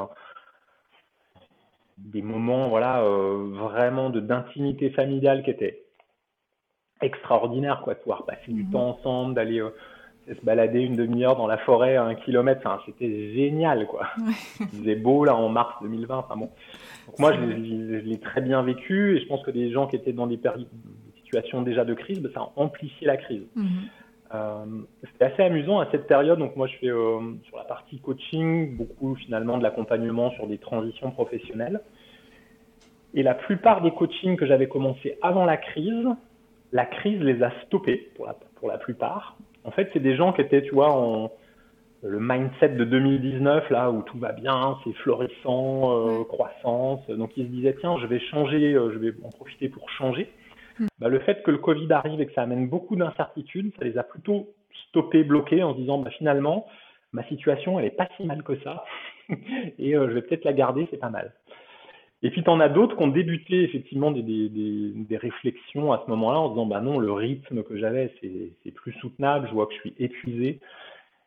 [1.99, 5.83] des moments, voilà, euh, vraiment de d'intimité familiale qui étaient
[7.01, 8.71] extraordinaires, quoi, de pouvoir passer du mhm.
[8.71, 9.71] temps ensemble, d'aller euh,
[10.29, 12.61] se balader une demi-heure dans la forêt à un kilomètre.
[12.64, 14.09] Enfin, c'était génial, quoi.
[14.61, 16.16] Il faisait beau là en mars 2020.
[16.16, 16.51] Enfin bon.
[17.07, 20.12] Donc moi, je l'ai très bien vécu et je pense que des gens qui étaient
[20.12, 20.38] dans des,
[21.27, 23.47] situations déjà de crise, ça a amplifié la crise.
[23.55, 23.67] Mhm.
[24.35, 24.65] Euh,
[25.12, 26.39] C'était assez amusant à cette période.
[26.39, 30.59] Donc moi, je fais euh, sur la partie coaching beaucoup finalement de l'accompagnement sur des
[30.59, 31.81] transitions professionnelles.
[33.15, 36.07] Et la plupart des coachings que j'avais commencé avant la crise,
[36.73, 39.37] la crise les a stoppés pour la, pour la plupart.
[39.65, 41.31] En fait, c'est des gens qui étaient, tu vois, en
[42.03, 47.01] le mindset de 2019 là où tout va bien, c'est florissant, euh, croissance.
[47.09, 50.31] Donc ils se disaient tiens, je vais changer, je vais en profiter pour changer.
[50.79, 50.87] Hmm.
[50.99, 53.97] Bah, le fait que le Covid arrive et que ça amène beaucoup d'incertitudes, ça les
[53.99, 54.49] a plutôt
[54.89, 56.67] stoppés, bloqués en se disant bah, finalement
[57.12, 58.85] ma situation elle est pas si mal que ça
[59.79, 61.33] et euh, je vais peut-être la garder, c'est pas mal.
[62.23, 66.03] Et puis tu en as d'autres qui ont débuté effectivement des, des, des, réflexions à
[66.05, 69.67] ce moment-là en disant bah non le rythme que j'avais c'est plus soutenable, je vois
[69.67, 70.61] que je suis épuisé,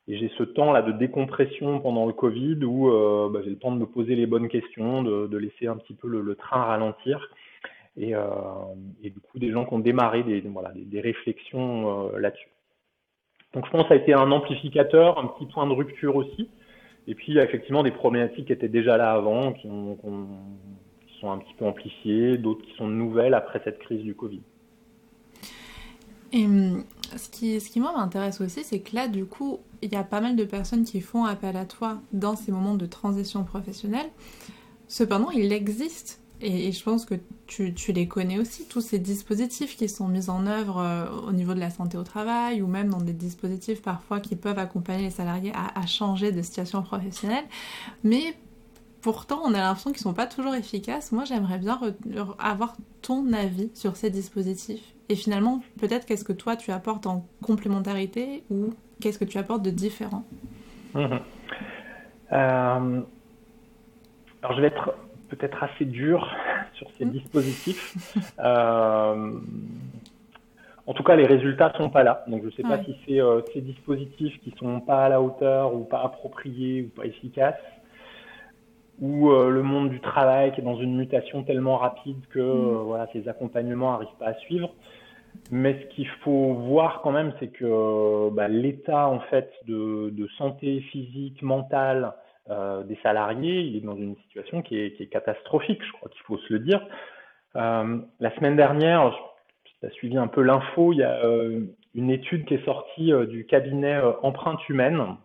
[0.07, 3.71] et j'ai ce temps là de décompression pendant le Covid où euh, j'ai le temps
[3.71, 7.29] de me poser les bonnes questions, de, laisser un petit peu le train ralentir.
[7.99, 8.21] Et, euh,
[9.03, 12.47] et, du coup, des gens qui ont démarré des, voilà, des, réflexions euh, là-dessus.
[13.53, 16.49] Donc je pense que ça a été un amplificateur, un petit point de rupture aussi.
[17.07, 19.97] Et puis il y a effectivement des problématiques qui étaient déjà là avant, qui, ont,
[21.07, 24.41] qui sont un petit peu amplifiées, d'autres qui sont nouvelles après cette crise du Covid.
[26.31, 26.83] Et hum,
[27.17, 30.21] ce qui, ce qui m'intéresse aussi, c'est que là, du coup, il y a pas
[30.21, 34.07] mal de personnes qui font appel à toi dans ces moments de transition professionnelle.
[34.87, 37.15] Cependant, il existe, et, je pense que
[37.47, 41.53] tu, les connais aussi, tous ces dispositifs qui sont mis en œuvre euh, au niveau
[41.53, 45.09] de la santé au travail, ou même dans des dispositifs parfois qui peuvent accompagner les
[45.09, 47.45] salariés à, changer de situation professionnelle.
[48.03, 48.35] Mais
[49.01, 51.11] pourtant, on a l'impression qu'ils ne sont pas toujours efficaces.
[51.11, 51.79] Moi, j'aimerais bien
[52.39, 57.25] avoir ton avis sur ces dispositifs et finalement, peut-être qu'est-ce que toi tu apportes en
[57.41, 58.69] complémentarité ou
[59.01, 60.23] qu'est-ce que tu apportes de différent?
[62.31, 63.01] Euh,
[64.43, 64.93] Alors je vais être
[65.29, 66.35] peut-être assez dur
[66.73, 67.11] sur ces mhm.
[67.11, 68.17] dispositifs.
[68.39, 69.31] Euh,
[70.87, 72.23] en tout cas, les résultats sont pas là.
[72.27, 75.21] Donc je ne sais pas si c'est euh, ces dispositifs qui sont pas à la
[75.21, 77.61] hauteur ou pas appropriés ou pas efficaces
[79.01, 82.83] ou le monde du travail qui est dans une mutation tellement rapide que mm.
[82.83, 84.73] voilà, ces accompagnements n'arrivent pas à suivre.
[85.51, 90.27] Mais ce qu'il faut voir quand même, c'est que bah, l'état en fait de, de,
[90.37, 92.13] santé physique, mentale
[92.49, 95.83] euh, des salariés, il est dans une situation qui est, catastrophique.
[95.85, 96.81] Je crois qu'il faut se le dire.
[97.55, 99.15] Euh, la semaine dernière,
[99.65, 101.61] tu as suivi un peu l'info, il y a euh,
[101.93, 105.15] une étude qui est sortie du cabinet Empreinte Humaine,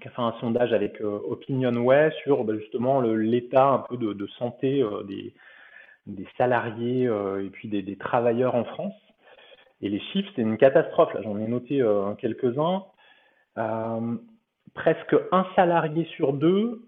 [0.00, 4.84] qui a fait un sondage avec OpinionWay sur bah, justement l'état un peu de, santé
[5.06, 8.94] des, salariés et puis des, des travailleurs en France.
[9.82, 11.12] Et les chiffres, c'est une catastrophe.
[11.14, 11.84] Là, j'en ai noté
[12.18, 12.84] quelques-uns.
[14.76, 16.82] Euh, presque un salarié sur deux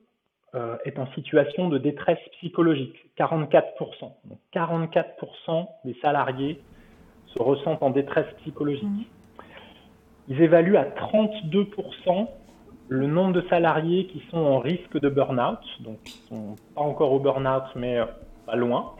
[0.55, 2.96] euh, est en situation de détresse psychologique.
[3.18, 3.62] 44%.
[4.24, 6.61] Donc 44% des salariés
[7.27, 8.85] se ressentent en détresse psychologique.
[8.85, 9.05] Mmh.
[10.29, 12.29] Ils évaluent à 32%
[12.90, 15.59] le nombre de salariés qui sont en risque de burn-out.
[15.81, 17.98] Donc, ils sont pas encore au burn-out, mais
[18.46, 18.94] pas loin.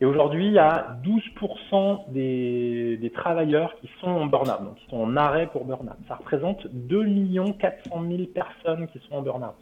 [0.00, 4.86] Et aujourd'hui, il y a 12% des, des, travailleurs qui sont en burn-out, donc qui
[4.88, 5.98] sont en arrêt pour burn-out.
[6.08, 7.04] Ça représente 2
[7.58, 9.54] 400 000 personnes qui sont en burn-out.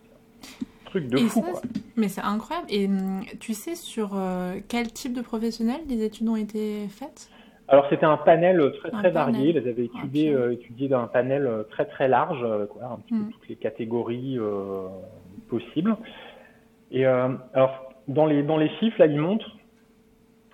[0.84, 1.60] Truc de fou, quoi.
[1.96, 2.68] Mais c'est incroyable.
[2.70, 7.28] Et hum, tu sais sur euh, quel type de professionnels les études ont été faites?
[7.66, 9.50] Alors c'était un panel très très varié.
[9.50, 13.20] Ils avaient étudié, euh, étudié d'un panel euh, très très large, quoi, un petit peu
[13.20, 13.32] hum.
[13.32, 14.38] toutes les catégories
[15.48, 15.96] possibles.
[16.92, 19.57] Et alors dans les dans les chiffres là, ils montrent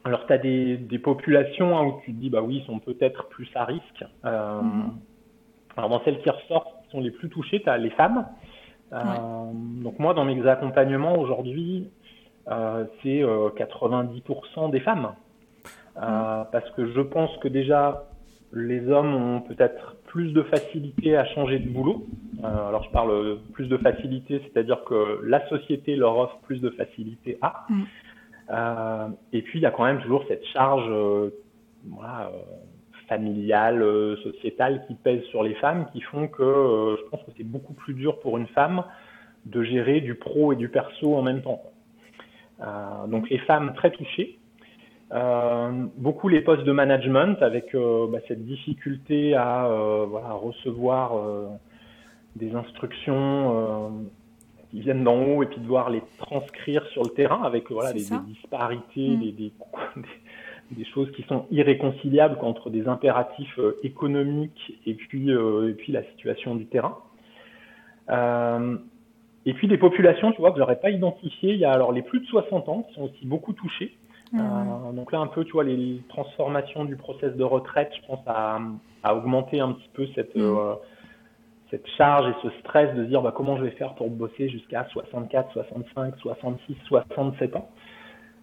[0.04, 2.78] alors, tu as des, des populations hein, où tu te dis, bah oui, ils sont
[2.78, 4.04] peut-être plus à risque.
[4.26, 5.78] Euh, mm-hmm.
[5.78, 8.26] Alors, dans celles qui ressortent, qui sont les plus touchées, tu as les femmes.
[8.92, 8.98] Euh,
[9.82, 11.88] donc, moi, dans mes accompagnements aujourd'hui,
[12.48, 15.14] euh, c'est 90% des femmes.
[15.96, 16.50] Mm-hmm.
[16.52, 18.04] Parce que je pense que déjà,
[18.52, 22.04] les hommes ont peut-être plus de facilité à changer de boulot.
[22.42, 27.38] alors, je parle plus de facilité, c'est-à-dire que la société leur offre plus de facilité
[27.40, 27.64] à.
[27.70, 27.84] Mm.
[28.50, 31.30] Euh, et puis, il y a quand même toujours cette charge euh,
[31.86, 32.28] euh,
[33.08, 33.84] familiale,
[34.22, 37.94] sociétale qui pèse sur les femmes, qui font que je pense que c'est beaucoup plus
[37.94, 38.84] dur pour une femme
[39.46, 41.62] de gérer du pro et du perso en même temps.
[43.08, 44.38] Donc les femmes très touchées,
[45.98, 51.12] beaucoup les postes de management avec bah, cette difficulté à recevoir
[52.36, 54.08] des instructions
[54.74, 57.92] qui viennent d'en haut et puis de devoir les transcrire sur le terrain avec voilà,
[57.92, 59.20] des, disparités, mm.
[59.20, 59.52] des, des,
[60.72, 65.92] des, choses qui sont irréconciliables entre des impératifs euh, économiques et puis, euh, et puis
[65.92, 66.98] la situation du terrain.
[68.10, 68.76] Euh,
[69.46, 71.52] et puis des populations, tu vois, que j'aurais pas identifiées.
[71.52, 73.96] Il y a alors les plus de 60 ans qui sont aussi beaucoup touchés.
[74.34, 78.20] Euh, donc là, un peu, tu vois, les transformations du process de retraite, je pense,
[78.26, 78.58] à,
[79.04, 80.56] à augmenter un petit peu cette, mm.
[81.74, 84.86] Cette charge et ce stress de dire bah, comment je vais faire pour bosser jusqu'à
[84.92, 87.68] 64, 65, 66, 67 ans.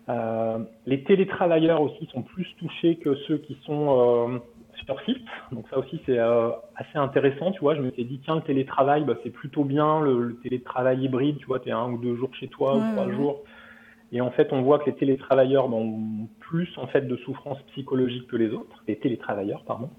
[0.09, 4.39] Euh, les télétravailleurs aussi sont plus touchés que ceux qui sont euh,
[4.85, 5.25] sur site.
[5.53, 7.75] Donc ça aussi c'est euh, assez intéressant, tu vois.
[7.75, 11.45] Je me suis dit tiens le télétravail bah, c'est plutôt bien, le, télétravail hybride, tu
[11.45, 13.43] vois, tu es un ou deux jours chez toi ou trois jours.
[14.11, 18.27] Et en fait on voit que les télétravailleurs ont plus en fait de souffrance psychologique
[18.27, 19.89] que les autres, les télétravailleurs pardon.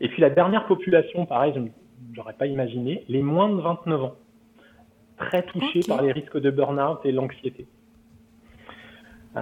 [0.00, 1.60] Et puis la dernière population, pareil, je
[2.18, 4.14] n'aurais pas imaginé, les moins de 29 ans,
[5.16, 7.66] très touchés par les risques de burn-out et l'anxiété.
[9.36, 9.40] Euh,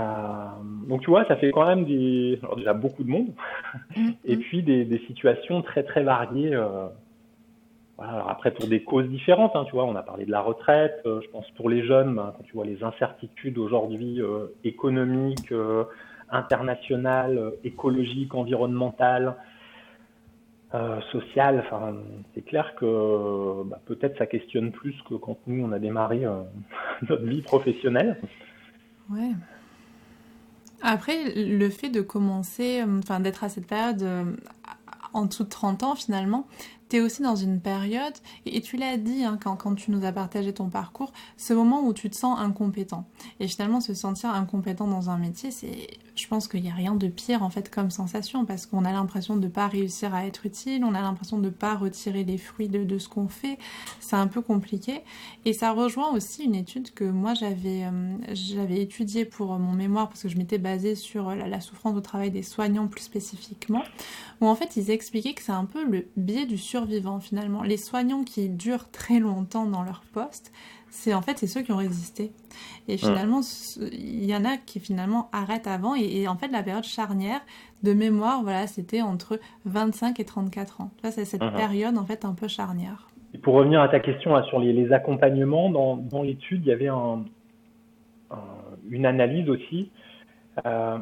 [0.88, 3.32] donc tu vois, ça fait quand même des, alors déjà beaucoup de monde,
[3.94, 4.14] mm-hmm.
[4.24, 6.54] et puis des, des, situations très très variées.
[6.54, 6.88] Euh,
[7.96, 10.40] voilà, alors après pour des causes différentes, hein, tu vois, on a parlé de la
[10.40, 11.00] retraite.
[11.06, 14.20] Euh, je pense pour les jeunes, ben, quand tu vois les incertitudes aujourd'hui
[14.64, 15.52] économiques,
[16.30, 19.36] internationales, écologiques, environnementales,
[20.74, 21.62] euh, social.
[21.64, 21.94] Enfin,
[22.34, 26.42] c'est clair que bah, peut-être ça questionne plus que quand nous on a démarré euh,
[27.08, 28.20] notre vie professionnelle.
[29.10, 29.30] Ouais.
[30.82, 34.04] Après, le fait de commencer, euh, enfin d'être à cette période
[35.12, 36.46] en dessous de 30 ans finalement,
[36.88, 40.04] tu es aussi dans une période, et, tu l'as dit hein, quand, quand, tu nous
[40.04, 43.08] as partagé ton parcours, ce moment où tu te sens incompétent.
[43.40, 46.94] Et finalement, se sentir incompétent dans un métier, c'est, je pense qu'il n'y a rien
[46.94, 50.26] de pire en fait comme sensation, parce qu'on a l'impression de ne pas réussir à
[50.26, 53.58] être utile, on a l'impression de ne pas retirer les fruits de, ce qu'on fait,
[54.00, 55.02] c'est un peu compliqué.
[55.44, 60.08] Et ça rejoint aussi une étude que moi j'avais, euh, j'avais étudiée pour mon mémoire,
[60.08, 63.82] parce que je m'étais basée sur la, la souffrance au travail des soignants plus spécifiquement,
[64.40, 67.62] où en fait ils expliquaient que c'est un peu le biais du survivants finalement.
[67.62, 70.52] Les soignants qui durent très longtemps dans leur poste,
[70.88, 72.32] c'est en fait c'est ceux qui ont résisté.
[72.88, 73.40] Et finalement,
[73.92, 75.94] il y en a qui finalement arrêtent avant.
[75.96, 77.40] Et, en fait, la période charnière
[77.82, 80.90] de mémoire, voilà, c'était entre 25 et 34 ans.
[81.02, 83.08] c'est cette période en fait un peu charnière.
[83.42, 86.90] pour revenir à ta question sur les, accompagnements, dans, l'étude, il y avait
[88.88, 89.90] une analyse aussi.
[90.64, 90.98] Euh,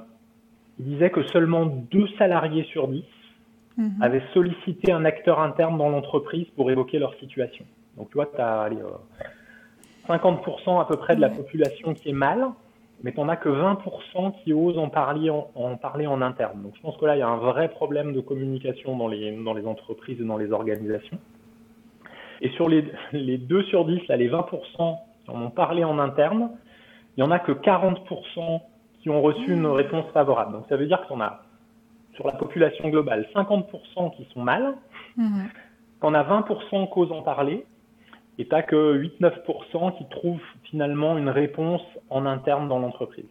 [0.78, 3.04] il disait que seulement deux salariés sur dix
[3.76, 4.02] mhm.
[4.02, 7.64] avaient sollicité un acteur interne dans l'entreprise pour évoquer leur situation.
[7.96, 8.68] Donc tu vois, tu as
[10.08, 12.46] 50% à peu près de la population qui est mal,
[13.02, 16.62] mais tu n'en as que 20% qui osent en parler en, parler en interne.
[16.62, 19.32] Donc je pense que là, il y a un vrai problème de communication dans les,
[19.32, 21.18] dans les entreprises et dans les organisations.
[22.40, 25.98] Et sur les, les 2 sur 10, là, les 20% qui en ont parlé en
[25.98, 26.50] interne,
[27.16, 28.60] il n'y en a que 40%
[29.00, 30.52] qui ont reçu une réponse favorable.
[30.52, 31.42] Donc ça veut dire qu'on a,
[32.14, 34.74] sur la population globale, 50% qui sont mal,
[35.16, 35.42] mmh.
[36.00, 37.66] qu'on a 20% qui osent en parler,
[38.38, 43.26] et tu que 8-9% qui trouvent finalement une réponse en interne dans l'entreprise.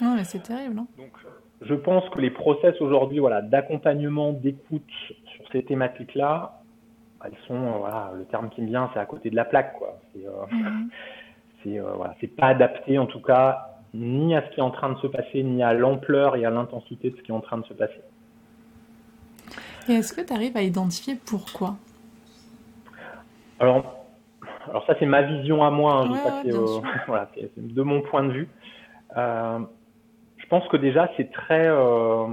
[0.00, 0.74] Non, mais c'est terrible.
[0.74, 1.12] non Donc,
[1.60, 4.88] je pense que les process aujourd'hui voilà, d'accompagnement, d'écoute
[5.26, 6.60] sur ces thématiques-là,
[7.24, 9.74] elles sont, voilà, le terme qui me vient, c'est à côté de la plaque.
[9.78, 9.98] quoi.
[10.12, 10.90] C'est euh, mhm.
[11.66, 14.98] euh, voilà, pas adapté en tout cas ni à ce qui est en train de
[14.98, 17.66] se passer, ni à l'ampleur et à l'intensité de ce qui est en train de
[17.66, 18.00] se passer.
[19.88, 21.76] Et est-ce que tu arrives à identifier pourquoi?
[23.60, 24.01] Alors,
[24.68, 28.48] alors ça c'est ma vision à moi, hein, voilà, de mon point de vue.
[29.16, 29.58] Euh,
[30.36, 32.26] je pense que déjà c'est très, euh,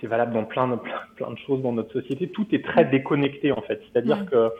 [0.00, 0.76] c'est valable dans plein de,
[1.16, 2.28] plein, de choses dans notre société.
[2.28, 3.80] Tout est très déconnecté en fait.
[3.92, 4.50] C'est-à-dire que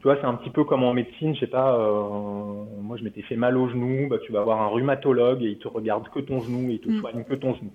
[0.00, 3.04] tu vois, c'est un petit peu comme en médecine, je sais pas, euh, moi je
[3.04, 6.08] m'étais fait mal au genou, bah, tu vas avoir un rhumatologue et il te regarde
[6.08, 7.00] que ton genou et il te mm.
[7.00, 7.70] soigne que ton genou.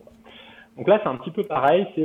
[0.75, 2.04] Donc là c'est un petit peu pareil, c'est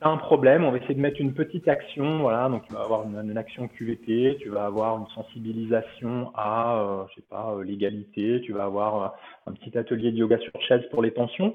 [0.00, 3.04] un problème, on va essayer de mettre une petite action, voilà, donc tu vas avoir
[3.04, 8.40] une, action QVT, tu vas avoir une sensibilisation à, euh, je sais pas, euh, l'égalité,
[8.42, 11.54] tu vas avoir euh, un petit atelier de yoga sur chaise pour les tensions.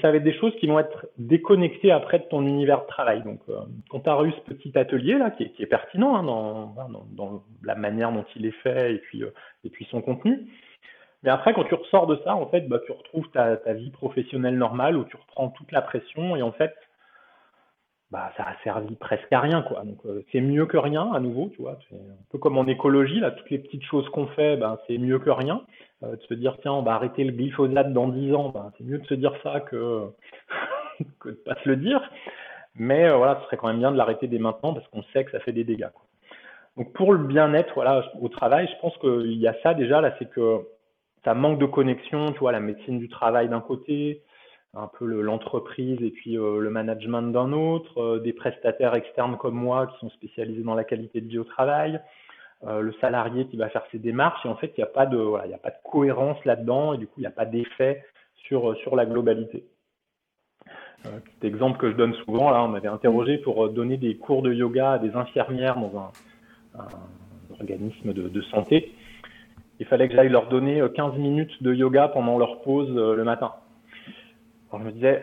[0.00, 3.22] Ça va être des choses qui vont être déconnectées après de ton univers de travail.
[3.22, 3.40] Donc,
[3.90, 6.74] quand tu as eu ce petit atelier là, qui est, pertinent hein, dans,
[7.12, 9.22] dans, la manière dont il est fait et puis,
[9.62, 10.48] et puis son contenu,
[11.22, 13.90] mais après, quand tu ressors de ça, en fait, bah, tu retrouves ta, ta vie
[13.90, 16.74] professionnelle normale où tu reprends toute la pression et en fait,
[18.14, 19.82] bah, ça a servi presque à rien, quoi.
[19.82, 21.76] Donc, euh, c'est mieux que rien, à nouveau, tu vois.
[21.90, 24.98] C'est un peu comme en écologie, là, toutes les petites choses qu'on fait, ben, c'est
[24.98, 25.62] mieux que rien.
[26.04, 28.84] Euh, de se dire, tiens, on va arrêter le glyphosate dans 10 ans, ben, c'est
[28.84, 30.12] mieux de se dire ça que,
[31.24, 32.08] de pas se le dire.
[32.76, 35.24] Mais euh, voilà, ce serait quand même bien de l'arrêter dès maintenant parce qu'on sait
[35.24, 35.90] que ça fait des dégâts.
[36.76, 40.14] Donc, pour le bien-être, voilà, au travail, je pense qu'il y a ça déjà, là,
[40.20, 40.60] c'est que
[41.24, 44.22] ça manque de connexion, tu vois, la médecine du travail d'un côté,
[44.76, 49.54] un peu l'entreprise et puis euh, le management d'un autre, euh, des prestataires externes comme
[49.54, 52.00] moi qui sont spécialisés dans la qualité de vie au travail,
[52.66, 55.06] euh, le salarié qui va faire ses démarches et en fait il n'y a pas
[55.06, 58.76] de a pas de cohérence là-dedans et du coup il n'y a pas d'effet sur
[58.78, 59.64] sur la globalité.
[61.02, 64.52] petit exemple que je donne souvent là, on m'avait interrogé pour donner des cours de
[64.52, 68.92] yoga à des infirmières dans un, un organisme de, de santé.
[69.80, 73.52] Il fallait que j'aille leur donner 15 minutes de yoga pendant leur pause le matin
[74.78, 75.22] je me disais,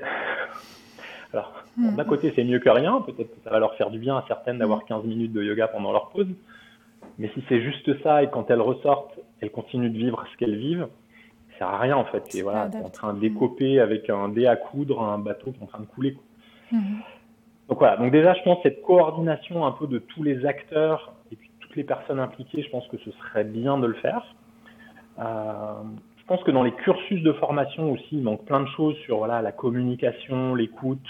[1.33, 1.95] alors hmm.
[1.95, 4.25] d'un côté c'est mieux que rien, peut-être que ça va leur faire du bien à
[4.27, 5.07] certaines d'avoir 15 hmm.
[5.07, 6.27] minutes de yoga pendant leur pause,
[7.17, 10.57] mais si c'est juste ça et quand elles ressortent, elles continuent de vivre ce qu'elles
[10.57, 10.87] vivent,
[11.51, 12.33] ça sert à rien en fait.
[12.35, 15.63] Et voilà, en train de décoper avec un dé à coudre un bateau qui est
[15.63, 16.17] en train de couler.
[16.71, 16.99] Hmm.
[17.69, 21.35] Donc voilà, donc déjà je pense cette coordination un peu de tous les acteurs et
[21.35, 24.35] puis toutes les personnes impliquées, je pense que ce serait bien de le faire.
[25.19, 25.83] Euh,
[26.31, 29.41] pense que dans les cursus de formation aussi, il manque plein de choses sur voilà,
[29.41, 31.05] la communication, l'écoute,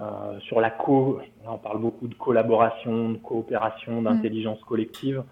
[0.00, 1.20] euh, sur la co.
[1.46, 4.04] on parle beaucoup de collaboration, de coopération, mm.
[4.04, 5.22] d'intelligence collective.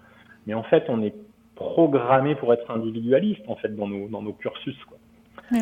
[0.47, 1.13] Mais en fait, on est
[1.55, 4.77] programmé pour être individualiste en fait dans nos, dans nos cursus.
[4.85, 4.97] Quoi.
[5.51, 5.57] Euh,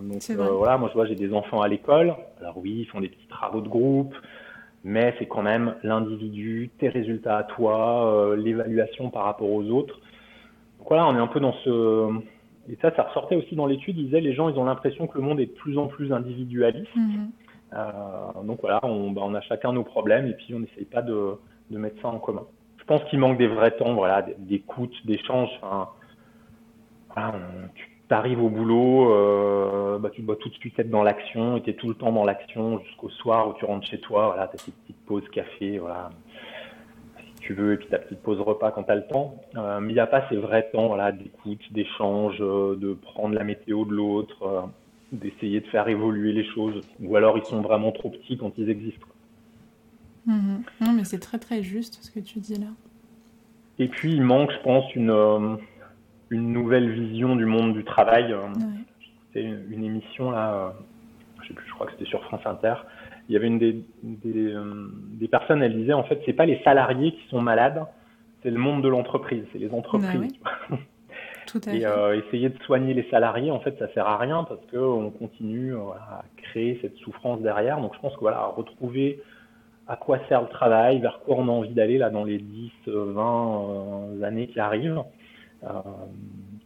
[0.00, 2.14] donc euh, voilà, moi je vois, j'ai des enfants à l'école.
[2.40, 4.14] Alors oui, ils font des petits travaux de groupe,
[4.84, 9.98] mais c'est quand même l'individu, tes résultats à toi, l'évaluation par rapport aux autres.
[10.78, 12.22] Donc voilà, on est un peu dans ce
[12.68, 13.98] et ça, ça ressortait aussi dans l'étude.
[13.98, 16.12] Ils disaient les gens, ils ont l'impression que le monde est de plus en plus
[16.12, 16.94] individualiste.
[16.96, 17.30] Mhm.
[17.74, 21.02] Euh, donc voilà, on, bah, on, a chacun nos problèmes et puis on n'essaye pas
[21.02, 21.32] de,
[21.70, 22.44] de, mettre ça en commun.
[22.78, 25.48] Je pense qu'il manque des vrais temps, voilà, d'écoute, d'échange.
[25.60, 25.88] Enfin,
[27.14, 27.34] voilà,
[28.08, 31.62] tu arrives au boulot, euh, bah, tu dois tout de suite être dans l'action et
[31.62, 34.26] tu es tout le temps dans l'action jusqu'au soir où tu rentres chez toi.
[34.28, 36.10] Voilà, tu as tes petites pauses café, voilà,
[37.44, 39.36] tu veux, et puis ta petite pause repas quand tu as le temps.
[39.56, 43.34] Euh, mais il n'y a pas ces vrais temps voilà, d'écoute, d'échange, euh, de prendre
[43.34, 44.62] la météo de l'autre, euh,
[45.12, 46.80] d'essayer de faire évoluer les choses.
[47.00, 49.06] Ou alors ils sont vraiment trop petits quand ils existent.
[50.26, 50.62] Mhm.
[50.80, 52.68] Non, mais c'est très très juste ce que tu dis là.
[53.78, 55.58] Et puis il manque, je pense, une,
[56.30, 58.34] une nouvelle vision du monde du travail.
[59.26, 60.72] C'était une, émission là,
[61.42, 62.74] je sais plus, je crois que c'était sur France Inter,
[63.28, 66.46] il y avait une des, des, euh, des personnes, elle disait en fait, c'est pas
[66.46, 67.84] les salariés qui sont malades,
[68.42, 70.32] c'est le monde de l'entreprise, c'est les entreprises.
[70.42, 70.76] Bah
[71.46, 74.44] Tout à et euh, essayer de soigner les salariés, en fait, ça sert à rien
[74.44, 77.80] parce que on continue euh, voilà, à créer cette souffrance derrière.
[77.80, 79.20] Donc, je pense que voilà, retrouver
[79.86, 82.72] à quoi sert le travail, vers quoi on a envie d'aller là dans les 10,
[82.86, 85.02] 20 euh, années qui arrivent,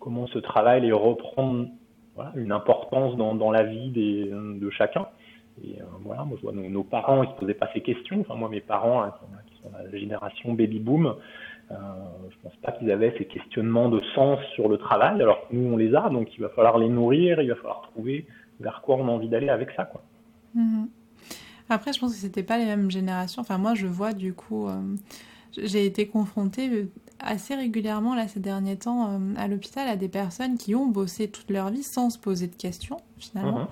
[0.00, 1.68] comment ce travail et reprendre
[2.16, 5.06] voilà, une importance dans, dans la vie des, de chacun.
[5.64, 8.20] Et euh, voilà, moi je vois nos, nos, parents, ils se posaient pas ces questions.
[8.20, 9.12] Enfin moi mes parents, hein,
[9.46, 11.14] qui sont la génération baby boom,
[11.70, 11.74] euh,
[12.30, 15.20] je pense pas qu'ils avaient ces questionnements de sens sur le travail.
[15.20, 17.82] Alors que nous on les a, donc il va falloir les nourrir, il va falloir
[17.92, 18.26] trouver
[18.60, 20.02] vers quoi on a envie d'aller avec ça, quoi.
[20.54, 20.86] Mmh.
[21.70, 23.42] Après, je pense que c'était pas les mêmes générations.
[23.42, 24.80] Enfin, moi, je vois du coup, euh,
[25.56, 26.90] j'ai été confrontée euh,
[27.20, 31.28] assez régulièrement là ces derniers temps euh, à l'hôpital à des personnes qui ont bossé
[31.28, 33.60] toute leur vie sans se poser de questions finalement.
[33.60, 33.66] Mhm.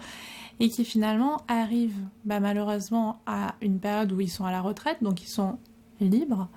[0.59, 5.03] Et qui finalement arrivent bah, malheureusement à une période où ils sont à la retraite,
[5.03, 5.59] donc ils sont
[6.01, 6.49] libres.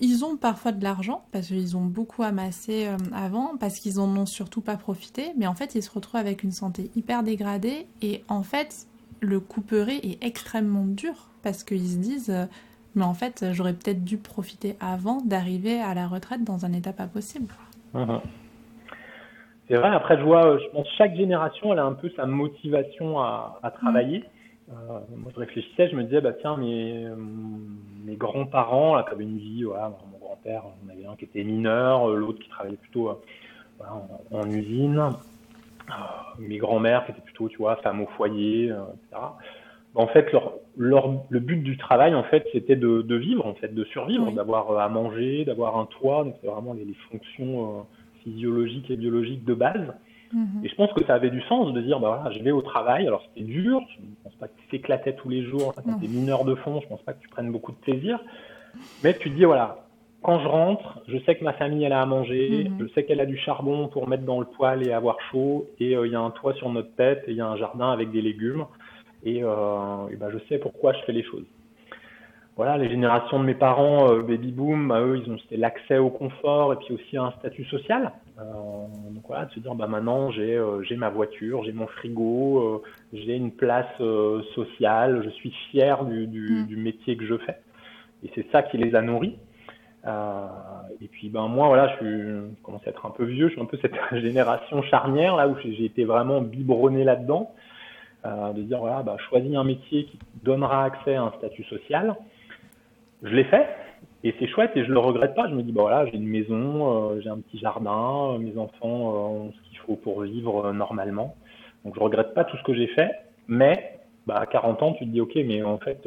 [0.00, 4.16] Ils ont parfois de l'argent parce qu'ils ont beaucoup amassé euh, avant, parce qu'ils en
[4.16, 7.86] ont surtout pas profité, mais en fait ils se retrouvent avec une santé hyper dégradée
[8.00, 8.86] et en fait
[9.20, 12.46] le couperet est extrêmement dur parce qu'ils se disent euh,
[12.94, 16.92] mais en fait j'aurais peut-être dû profiter avant d'arriver à la retraite dans un état
[16.92, 17.52] pas possible.
[17.94, 18.20] Mhm.
[19.68, 22.24] C'est vrai, après je vois, je pense que chaque génération elle a un peu sa
[22.26, 24.24] motivation à, à travailler.
[24.70, 24.72] Euh,
[25.16, 27.06] moi je réfléchissais, je me disais bah tiens mes,
[28.04, 32.08] mes grands-parents là, avaient une vie, voilà, mon grand-père, on avait un qui était mineur,
[32.08, 33.14] euh, l'autre qui travaillait plutôt euh,
[33.78, 33.94] voilà,
[34.32, 35.92] en, en usine, euh,
[36.38, 39.22] mes grands-mères qui étaient plutôt, tu vois, femmes au foyer, euh, etc.
[39.94, 43.54] En fait, leur, leur, le but du travail, en fait, c'était de, de vivre, en
[43.54, 44.34] fait, de survivre, Oui.
[44.34, 46.24] d'avoir à manger, d'avoir un toit.
[46.24, 47.86] Donc, c'est vraiment les, les fonctions
[48.28, 49.94] physiologiques et biologiques de base.
[50.32, 50.64] Mhm.
[50.64, 52.62] Et je pense que ça avait du sens de dire, bah voilà, je vais au
[52.62, 53.06] travail.
[53.06, 53.80] Alors, c'était dur.
[53.96, 55.74] Je ne pense pas que tu t'éclatais tous les jours.
[55.74, 58.18] Quand tu es mineur de fond, je pense pas que tu prennes beaucoup de plaisir.
[59.02, 59.86] Mais tu te dis, voilà,
[60.22, 62.68] quand je rentre, je sais que ma famille, elle a à manger.
[62.68, 62.78] Mhm.
[62.80, 65.66] Je sais qu'elle a du charbon pour mettre dans le poêle et avoir chaud.
[65.80, 67.56] Et euh, il y a un toit sur notre tête et il y a un
[67.56, 68.66] jardin avec des légumes.
[69.24, 71.46] Et, euh, et ben, je sais pourquoi je fais les choses.
[72.58, 75.98] Voilà, les générations de mes parents, euh, baby boom, bah, eux, ils ont c'était l'accès
[75.98, 78.10] au confort et puis aussi un statut social.
[78.40, 78.42] Euh,
[79.12, 82.58] donc voilà, de se dire, bah maintenant j'ai euh, j'ai ma voiture, j'ai mon frigo,
[82.58, 82.82] euh,
[83.12, 86.66] j'ai une place euh, sociale, je suis fier du, du, Mm.
[86.66, 87.58] du métier que je fais.
[88.24, 89.36] Et c'est ça qui les a nourris.
[90.04, 90.46] Euh,
[91.00, 93.52] et puis ben moi voilà, je, suis, je commence à être un peu vieux, je
[93.52, 97.52] suis un peu cette génération charnière là où j'ai été vraiment biberonné là-dedans,
[98.26, 101.62] euh, de dire voilà, bah, choisis un métier qui te donnera accès à un statut
[101.62, 102.16] social.
[103.22, 103.66] Je l'ai fait
[104.24, 105.48] et c'est chouette et je le regrette pas.
[105.48, 108.56] Je me dis bah voilà, j'ai une maison, euh, j'ai un petit jardin, euh, mes
[108.58, 111.36] enfants euh, ont ce qu'il faut pour vivre normalement.
[111.84, 113.10] Donc je regrette pas tout ce que j'ai fait,
[113.46, 116.06] mais bah, à 40 ans tu te dis ok, mais en fait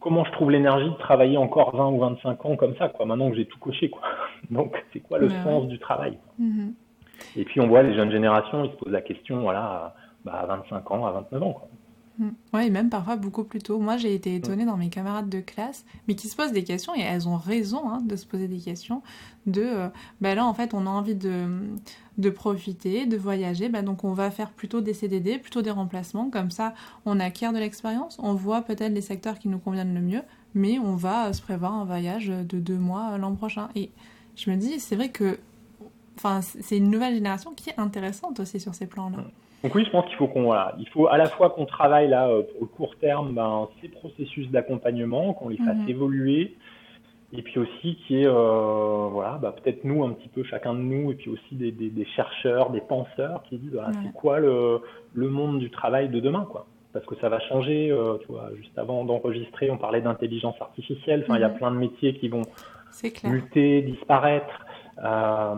[0.00, 3.30] comment je trouve l'énergie de travailler encore 20 ou 25 ans comme ça quoi maintenant
[3.30, 4.02] que j'ai tout coché quoi.
[4.50, 5.68] Donc c'est quoi le sens ouais.
[5.68, 6.74] du travail Mhm.
[7.36, 10.40] Et puis on voit les jeunes générations, ils se posent la question voilà à, bah,
[10.42, 11.68] à 25 ans, à 29 ans quoi.
[12.22, 12.58] Mm.
[12.60, 13.78] Et même parfois beaucoup plus tôt.
[13.78, 16.94] Moi, j'ai été étonnée dans mes camarades de classe, mais qui se posent des questions,
[16.94, 19.02] et elles ont raison hein, de se poser des questions,
[19.46, 19.88] de, euh,
[20.20, 21.46] bah là, en fait, on a envie de,
[22.18, 26.30] de profiter, de voyager, bah donc on va faire plutôt des CDD, plutôt des remplacements,
[26.30, 26.74] comme ça,
[27.06, 30.22] on acquiert de l'expérience, on voit peut-être les secteurs qui nous conviennent le mieux,
[30.54, 33.68] mais on va euh, se prévoir un voyage de deux mois euh, l'an prochain.
[33.74, 33.90] Et
[34.36, 35.38] je me dis, c'est vrai que
[36.16, 39.24] enfin, c'est une nouvelle génération qui est intéressante aussi sur ces plans-là.
[39.62, 42.08] Donc oui, je pense qu'il faut qu'on voilà, il faut à la fois qu'on travaille
[42.08, 45.88] là euh, pour le court terme ben, ces processus d'accompagnement, qu'on les fasse Mhm.
[45.88, 46.56] évoluer,
[47.32, 50.74] et puis aussi qu'il y ait euh, voilà, bah, peut-être nous un petit peu chacun
[50.74, 53.94] de nous, et puis aussi des, des, des chercheurs, des penseurs qui disent voilà, Ouais.
[54.04, 54.80] c'est quoi le,
[55.14, 56.66] le monde du travail de demain quoi.
[56.92, 61.22] Parce que ça va changer, euh, tu vois, juste avant d'enregistrer, on parlait d'intelligence artificielle,
[61.24, 61.54] enfin il y a Mhm.
[61.56, 62.42] plein de métiers qui vont
[63.30, 64.66] muter, disparaître.
[65.02, 65.54] Euh,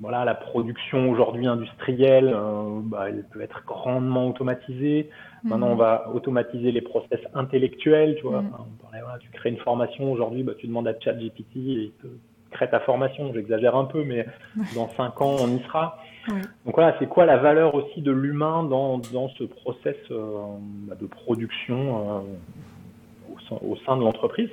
[0.00, 5.10] voilà, la production aujourd'hui industrielle, euh, bah, elle peut être grandement automatisée.
[5.44, 5.72] Maintenant, Mhm.
[5.72, 8.16] on va automatiser les process intellectuels.
[8.16, 8.50] Tu vois, Mhm.
[8.52, 11.60] Enfin, on parlait, voilà, tu crées une formation aujourd'hui, bah, tu demandes à ChatGPT et
[11.84, 12.06] il te
[12.50, 13.32] crée ta formation.
[13.34, 14.26] J'exagère un peu, mais
[14.74, 15.98] dans cinq ans, on y sera.
[16.28, 16.40] Oui.
[16.64, 20.42] Donc voilà, c'est quoi la valeur aussi de l'humain dans, dans ce process euh,
[20.88, 24.50] bah, de production euh, au, sein, au sein de l'entreprise.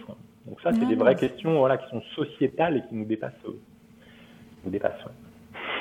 [0.48, 3.34] Donc ça, c'est Ouais, des vraies questions voilà, qui sont sociétales et qui nous dépassent.
[4.64, 5.12] nous dépassent ouais.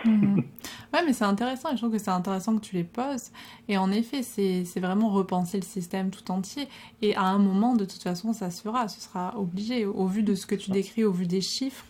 [0.05, 0.45] Mhm.
[0.93, 3.31] Ouais, mais c'est intéressant et je trouve que c'est intéressant que tu les poses.
[3.69, 6.69] Et en effet, c'est c'est vraiment repenser le système tout entier.
[7.03, 9.87] Et à un moment, de toute façon, ça se fera, ce sera obligé.
[9.87, 11.85] Au vu de ce que tu décris, au vu des chiffres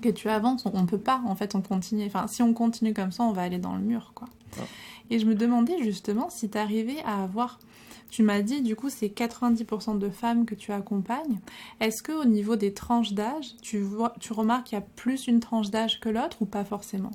[0.00, 2.04] que tu avances, on ne peut pas, en fait, on continue.
[2.06, 4.28] Enfin, si on continue comme ça, on va aller dans le mur, quoi.
[4.58, 4.64] Ouais.
[5.10, 7.58] Et je me demandais justement si tu arrivais à avoir
[8.12, 11.38] tu m'as dit, du coup, c'est 90% de femmes que tu accompagnes.
[11.80, 15.26] Est-ce que au niveau des tranches d'âge, tu, vois, tu remarques qu'il y a plus
[15.28, 17.10] une tranche d'âge que l'autre ou pas forcément?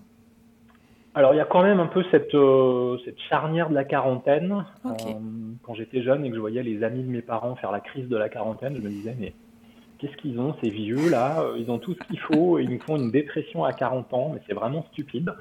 [1.14, 4.66] Alors il y a quand même un peu cette, euh, cette charnière de la quarantaine.
[4.86, 4.90] Euh,
[5.64, 8.08] quand j'étais jeune et que je voyais les amis de mes parents faire la crise
[8.08, 9.34] de la quarantaine, je me disais mais
[9.98, 11.44] qu'est-ce qu'ils ont ces vieux là?
[11.58, 14.32] Ils ont tout ce qu'il faut et ils nous font une dépression à 40 ans,
[14.34, 15.34] mais c'est vraiment stupide.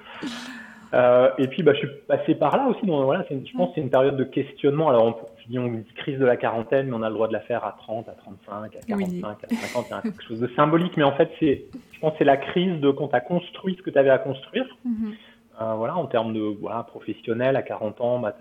[0.94, 2.84] Euh, et puis, bah, je suis passé par là aussi.
[2.86, 4.88] Donc, voilà, je pense que c'est une période de questionnement.
[4.88, 7.40] Alors, on, on dit crise de la quarantaine, mais on a le droit de la
[7.40, 9.86] faire à 30, à 35, à 45, à 50.
[9.88, 12.24] Il y a quelque chose de symbolique, mais en fait, c'est, je pense que c'est
[12.24, 14.66] la crise de quand tu as construit ce que tu avais à construire.
[14.86, 15.14] Mm-hmm.
[15.62, 18.34] euh, voilà, en termes de voilà, professionnel, à 40 ans, bah,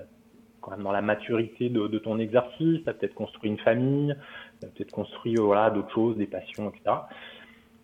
[0.62, 4.16] quand même dans la maturité de, de ton exercice, tu as peut-être construit une famille,
[4.60, 6.96] tu as peut-être construit euh, voilà, d'autres choses, des passions, etc.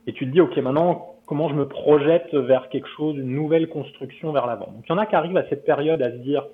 [0.08, 3.70] Et tu te dis, OK, maintenant, comment je me projette vers quelque chose, une nouvelle
[3.70, 4.72] construction vers l'avant?
[4.76, 6.46] Donc il y en a qui arrivent à cette période à se dire,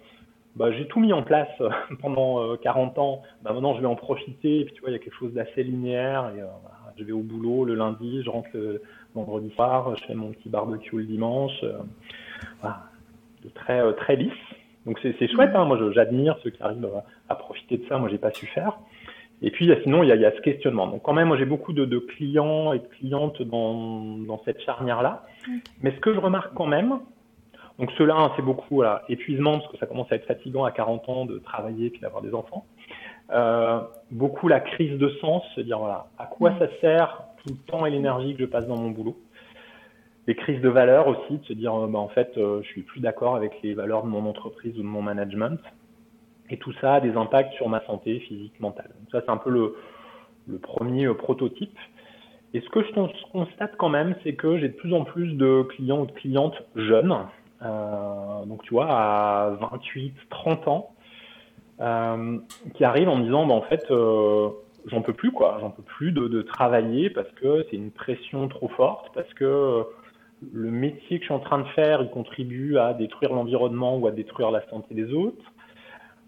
[0.57, 1.69] bah, j'ai tout mis en place euh,
[2.01, 4.93] pendant 40 euh, ans, bah, maintenant je vais en profiter, et puis tu vois, il
[4.93, 6.47] y a quelque chose d'assez linéaire, et, euh,
[6.97, 8.81] je vais au boulot le lundi, je rentre le
[9.13, 11.63] vendredi soir, je fais mon petit barbecue le dimanche,
[12.59, 12.85] voilà,
[13.43, 14.33] de très, très lisse.
[14.87, 16.89] Donc c'est chouette, hein, moi j'admire ceux qui arrivent
[17.29, 18.79] à profiter de ça, moi j'ai pas su faire.
[19.43, 20.87] Et puis sinon, il y, a, il y a ce questionnement.
[20.87, 24.59] Donc quand même, moi j'ai beaucoup de, de, clients et de clientes dans, dans cette
[24.61, 25.27] charnière-là.
[25.83, 26.97] Mais ce que je remarque quand même,
[27.80, 30.71] donc cela, hein, c'est beaucoup voilà, épuisement, parce que ça commence à être fatigant à
[30.71, 32.65] 40 ans de travailler puis d'avoir des enfants.
[33.32, 37.71] Euh, beaucoup la crise de sens, se dire voilà, à quoi ça sert tout le
[37.71, 39.17] temps et l'énergie que je passe dans mon boulot?
[40.25, 42.99] Les crises de valeur aussi, de se dire bah, en fait, euh, je suis plus
[42.99, 45.59] d'accord avec les valeurs de mon entreprise ou de mon management.
[46.49, 48.89] Et tout ça a des impacts sur ma santé physique, mentale.
[48.99, 49.75] Donc ça, c'est un peu le,
[50.47, 51.78] le premier euh, prototype.
[52.53, 55.63] Et ce que je constate quand même, c'est que j'ai de plus en plus de
[55.63, 57.23] clients ou de clientes jeunes, euh,
[57.61, 60.91] donc tu vois, à 28, 30 ans,
[61.79, 62.39] euh,
[62.73, 64.49] qui arrivent en me disant, bah, en fait, euh,
[64.87, 68.67] j'en peux plus, quoi, j'en peux plus de, travailler parce que c'est une pression trop
[68.69, 69.83] forte, parce que
[70.53, 74.07] le métier que je suis en train de faire, il contribue à détruire l'environnement ou
[74.07, 75.43] à détruire la santé des autres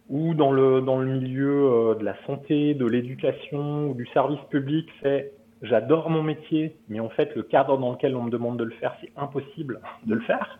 [0.09, 4.39] ou dans le, dans le milieu euh, de la santé, de l'éducation ou du service
[4.49, 8.57] public, c'est j'adore mon métier, mais en fait, le cadre dans lequel on me demande
[8.57, 10.59] de le faire, c'est impossible de le faire.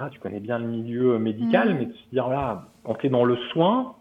[0.00, 1.78] Ah, tu connais bien le milieu médical, mmh.
[1.78, 3.94] mais de se dire là, quand tu es dans le soin,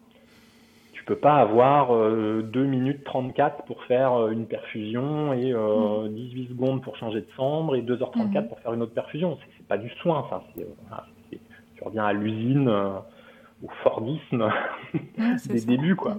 [0.93, 6.07] tu peux pas avoir euh, 2 minutes 34 pour faire euh, une perfusion et euh,
[6.09, 6.47] 18 mmh.
[6.49, 8.47] secondes pour changer de chambre et 2h34 mmh.
[8.47, 9.37] pour faire une autre perfusion.
[9.57, 10.43] C'est pas du soin, ça.
[11.31, 12.99] tu reviens à l'usine euh,
[13.63, 14.49] au Fordisme
[15.47, 16.17] des débuts, quoi.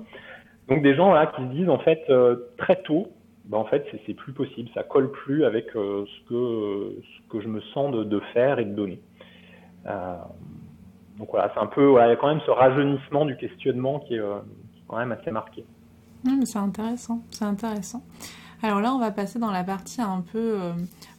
[0.68, 3.08] Donc des gens là qui se disent en fait euh, très tôt,
[3.46, 7.40] bah, en fait c'est plus possible, ça colle plus avec euh, ce que ce que
[7.40, 9.00] je me sens de, de faire et de donner.
[9.86, 10.16] Euh,
[11.18, 14.00] donc voilà, c'est un peu, voilà, il y a quand même ce rajeunissement du questionnement
[14.00, 14.20] qui est,
[14.74, 15.64] qui est quand même assez marqué.
[16.44, 18.02] c'est intéressant, c'est intéressant.
[18.62, 20.58] Alors là, on va passer dans la partie un peu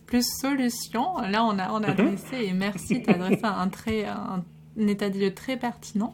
[0.06, 1.18] plus solution.
[1.30, 2.00] Là, on a, on a mhm.
[2.00, 4.44] adressé, et merci, tu as adressé un, très, un
[4.80, 6.14] un état des lieux très pertinent.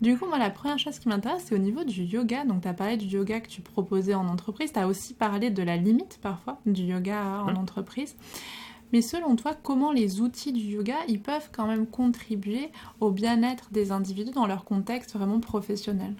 [0.00, 2.44] Du coup, moi, la première chose qui m'intéresse, c'est au niveau du yoga.
[2.44, 4.72] Donc, tu as parlé du yoga que tu proposais en entreprise.
[4.72, 8.16] Tu as aussi parlé de la limite, parfois, du yoga en entreprise.
[8.92, 12.70] Mais selon toi, comment les outils du yoga, ils peuvent quand même contribuer
[13.00, 16.14] au bien-être des individus dans leur contexte vraiment professionnel?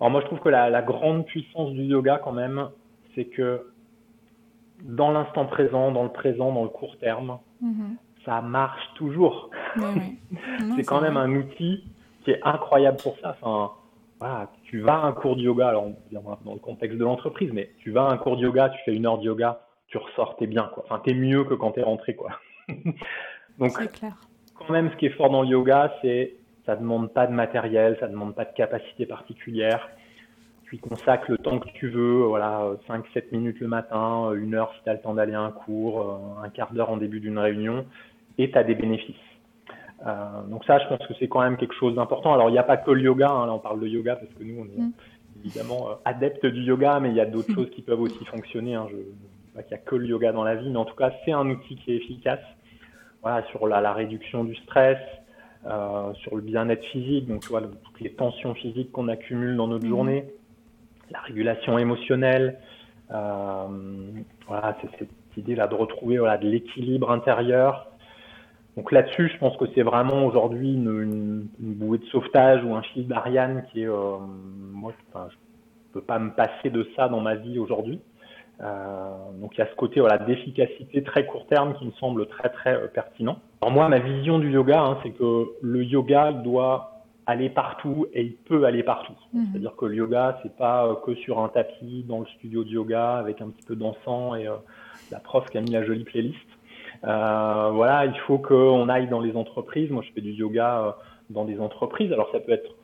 [0.00, 2.68] Alors moi, je trouve que la, grande puissance du yoga, quand même,
[3.14, 3.70] c'est que
[4.82, 7.96] dans l'instant présent, dans le présent, dans le court terme, mhm
[8.26, 9.50] ça marche toujours.
[10.76, 11.84] c'est quand même un outil
[12.24, 13.36] qui est incroyable pour ça.
[13.40, 13.72] Enfin,
[14.18, 17.70] voilà, tu vas à un cours de yoga, alors dans le contexte de l'entreprise, mais
[17.78, 20.36] tu vas à un cours de yoga, tu fais une heure de yoga, tu ressors,
[20.36, 20.84] t'es bien, quoi.
[20.84, 22.30] Enfin, t'es mieux que quand t'es rentré, quoi.
[23.58, 23.72] Donc,
[24.54, 26.34] quand même, ce qui est fort dans le yoga, c'est
[26.64, 29.88] ça demande pas de matériel, ça demande pas de capacité particulière.
[30.64, 34.72] Tu y consacres le temps que tu veux, voilà, 5-7 minutes le matin, une heure
[34.74, 37.38] si tu as le temps d'aller à un cours, un quart d'heure en début d'une
[37.38, 37.86] réunion
[38.38, 39.14] et tu as des bénéfices.
[40.06, 42.34] Euh, donc ça, je pense que c'est quand même quelque chose d'important.
[42.34, 44.32] Alors, il n'y a pas que le yoga, hein, là on parle de yoga parce
[44.34, 44.92] que nous, on est mm.
[45.44, 48.74] évidemment euh, adeptes du yoga, mais il y a d'autres choses qui peuvent aussi fonctionner.
[48.74, 48.88] Hein.
[48.90, 48.96] Je
[49.56, 51.32] pas qu'il n'y a que le yoga dans la vie, mais en tout cas, c'est
[51.32, 52.40] un outil qui est efficace
[53.22, 54.98] voilà, sur la, la réduction du stress,
[55.66, 59.86] euh, sur le bien-être physique, donc vois, toutes les tensions physiques qu'on accumule dans notre
[59.86, 59.88] mm.
[59.88, 60.24] journée,
[61.10, 62.58] la régulation émotionnelle,
[63.12, 63.66] euh,
[64.46, 67.88] voilà, c'est cette idée-là de retrouver voilà, de l'équilibre intérieur,
[68.76, 73.08] donc là-dessus, je pense que c'est vraiment aujourd'hui une, bouée de sauvetage ou un fil
[73.08, 74.18] d'Ariane qui est, euh,
[74.70, 75.36] moi, enfin, je
[75.94, 78.00] peux pas me passer de ça dans ma vie aujourd'hui.
[78.60, 82.48] Donc il y a ce côté voilà, d'efficacité très court terme qui me semble très
[82.48, 83.38] très pertinent.
[83.60, 86.96] Alors moi, ma vision du yoga, hein, c'est que le yoga doit
[87.26, 89.14] aller partout et il peut aller partout.
[89.32, 89.46] Mhm.
[89.50, 92.70] C'est-à-dire que le yoga, c'est pas euh, que sur un tapis dans le studio de
[92.70, 94.54] yoga avec un petit peu d'encens et euh,
[95.10, 96.38] la prof qui a mis la jolie playlist.
[97.04, 99.90] Euh, voilà, il faut qu'on aille dans les entreprises.
[99.90, 100.90] Moi, je fais du yoga euh,
[101.30, 102.12] dans des entreprises.
[102.12, 102.75] Alors, ça peut être euh,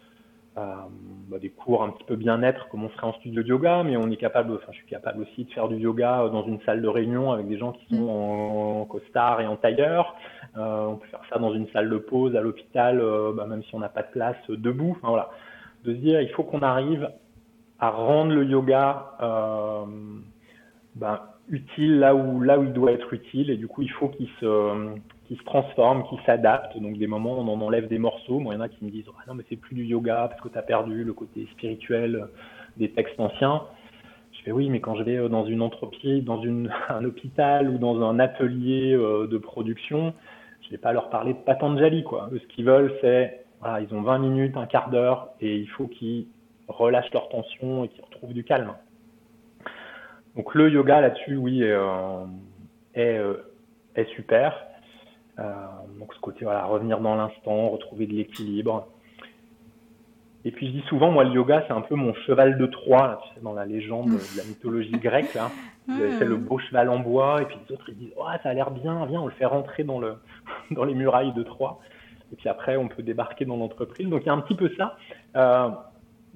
[0.55, 3.97] bah, des cours un petit peu bien-être comme on serait en studio de yoga, mais
[3.97, 6.83] on est capable, enfin je suis capable aussi de faire du yoga dans une salle
[6.83, 10.15] de réunion avec des gens qui sont en, costard et en tailleur.
[10.59, 13.63] Euh, on peut faire ça dans une salle de pause à l'hôpital, euh, bah, même
[13.63, 14.95] si on n'a pas de place, debout.
[14.99, 15.31] Enfin, voilà,
[15.85, 17.11] de se dire il faut qu'on arrive
[17.81, 19.13] à rendre le yoga
[20.95, 24.09] bah, utile là où là où il doit être utile et du coup il faut
[24.09, 24.95] qu'il se
[25.33, 26.77] qui se transforme, qui s'adapte.
[26.79, 28.39] Donc des moments on en enlève des morceaux.
[28.39, 30.29] Moi, il y en a qui me disent ah non mais c'est plus du yoga
[30.29, 32.29] parce que tu as perdu le côté spirituel
[32.77, 33.63] des textes anciens.
[34.33, 36.43] Je fais oui, mais quand je vais euh, dans une entreprise, dans
[36.91, 40.13] un hôpital ou dans un atelier euh, de production,
[40.63, 42.29] je vais pas leur parler de Patanjali quoi.
[42.31, 45.87] ce qu'ils veulent, c'est voilà, ils ont 20 minutes, un quart d'heure et il faut
[45.87, 46.27] qu'ils
[46.69, 48.75] relâchent leur tension et qu'ils retrouvent du calme.
[50.37, 52.25] Donc le yoga là-dessus, oui, euh,
[52.95, 54.67] est super.
[55.39, 55.55] Euh,
[55.99, 58.89] donc ce côté, voilà, revenir dans l'instant, retrouver de l'équilibre.
[60.45, 63.21] Et puis je dis souvent, moi, le yoga, c'est un peu mon cheval de Troie,
[63.23, 65.35] tu sais, dans la légende de la mythologie grecque.
[65.35, 65.51] Là.
[65.87, 68.55] C'est le beau cheval en bois, et puis les autres, ils disent, oh, ça a
[68.55, 70.17] l'air bien, viens, on le fait rentrer dans, le,
[70.71, 71.81] dans les murailles de Troie.
[72.33, 74.09] Et puis après, on peut débarquer dans l'entreprise.
[74.09, 74.97] Donc il y a un petit peu ça.
[75.37, 75.69] Euh,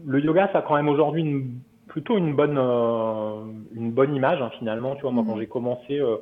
[0.04, 3.44] le yoga, ça a quand même aujourd'hui une, plutôt une bonne, euh,
[3.74, 4.94] une bonne image, hein, finalement.
[4.96, 5.40] Tu vois, moi, quand mmh.
[5.40, 6.16] j'ai commencé, euh,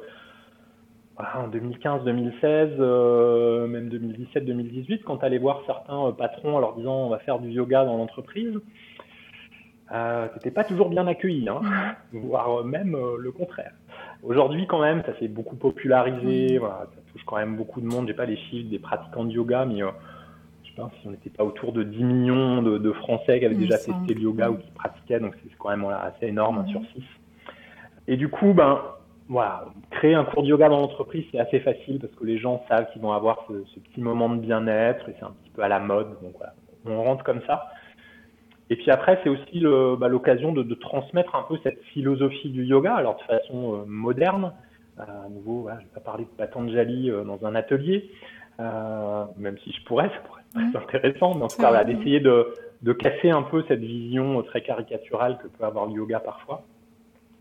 [1.16, 7.06] en 2015-2016, euh, même 2017-2018, quand tu allais voir certains euh, patrons en leur disant
[7.06, 8.58] on va faire du yoga dans l'entreprise,
[9.92, 11.60] euh, n'étais pas toujours bien accueilli, hein,
[12.12, 13.72] voire même euh, le contraire.
[14.22, 18.08] Aujourd'hui, quand même, ça s'est beaucoup popularisé, voilà, ça touche quand même beaucoup de monde.
[18.08, 21.30] J'ai pas les chiffres des pratiquants de yoga, mais je sais pas si on n'était
[21.30, 24.70] pas autour de 10 millions de, Français qui avaient déjà testé le yoga ou qui
[24.70, 27.02] pratiquaient, donc c'est quand même assez énorme hein, sur 6.
[28.08, 28.80] Et du coup, ben,
[29.28, 32.64] voilà, créer un cours de yoga dans l'entreprise, c'est assez facile parce que les gens
[32.68, 35.62] savent qu'ils vont avoir ce, ce, petit moment de bien-être et c'est un petit peu
[35.62, 36.08] à la mode.
[36.22, 36.54] Donc voilà,
[36.84, 37.70] on rentre comme ça.
[38.70, 39.62] Et puis après, c'est aussi
[39.98, 43.84] bah, l'occasion de, de, transmettre un peu cette philosophie du yoga, alors de façon euh,
[43.86, 44.52] moderne.
[44.98, 48.10] Euh, à nouveau, voilà, je vais pas parler de Patanjali euh, dans un atelier,
[48.60, 52.54] euh, même si je pourrais, ça pourrait être intéressant, mais en tout cas, d'essayer de,
[52.82, 56.62] de casser un peu cette vision très caricaturale que peut avoir le yoga parfois.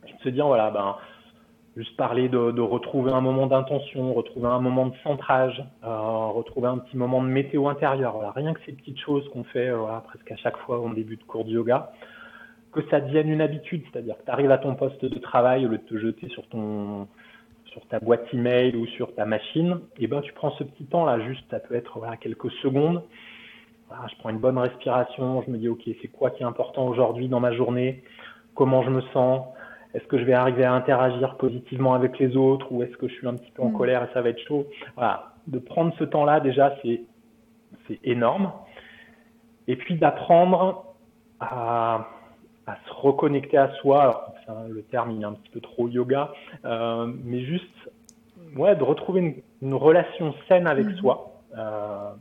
[0.07, 0.95] Et de se dire, voilà, ben,
[1.75, 6.77] juste parler de, retrouver un moment d'intention, retrouver un moment de centrage, euh, retrouver un
[6.77, 8.13] petit moment de météo intérieur.
[8.13, 11.15] Voilà, rien que ces petites choses qu'on fait euh, presque à chaque fois en début
[11.15, 11.91] de cours de yoga,
[12.71, 15.69] que ça devienne une habitude, c'est-à-dire que tu arrives à ton poste de travail au
[15.69, 17.07] lieu de te jeter sur ton
[17.65, 21.05] sur ta boîte email ou sur ta machine, et ben tu prends ce petit temps
[21.05, 23.01] là, juste ça peut être quelques secondes.
[24.09, 27.29] Je prends une bonne respiration, je me dis ok c'est quoi qui est important aujourd'hui
[27.29, 28.03] dans ma journée,
[28.53, 29.47] comment je me sens,
[29.93, 33.13] est-ce que je vais arriver à interagir positivement avec les autres ou est-ce que je
[33.13, 33.77] suis un petit peu en mm.
[33.77, 34.65] colère et ça va être chaud?
[34.95, 37.01] Voilà, de prendre ce temps-là déjà, c'est
[37.87, 38.51] c'est énorme.
[39.67, 40.85] Et puis d'apprendre
[41.39, 42.07] à,
[42.65, 44.33] à, se reconnecter à soi.
[44.47, 46.33] Alors, le terme il est un petit peu trop yoga,
[46.65, 47.89] euh, mais juste
[48.55, 50.95] ouais, de retrouver une, une relation saine avec mm.
[50.97, 51.41] soi.
[51.57, 52.11] Euh,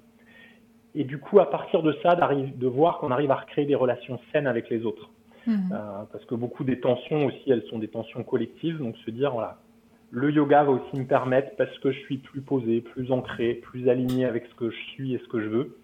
[0.95, 4.21] et du coup, à partir de ça, de voir qu'on arrive à recréer des relations
[4.31, 5.11] saines avec les autres.
[5.47, 5.71] Mhm.
[5.73, 8.79] Euh, parce que beaucoup des tensions aussi, elles sont des tensions collectives.
[8.79, 9.59] Donc se dire, voilà,
[10.11, 13.89] le yoga va aussi me permettre, parce que je suis plus posé, plus ancré, plus
[13.89, 15.77] aligné avec ce que je suis et ce que je veux,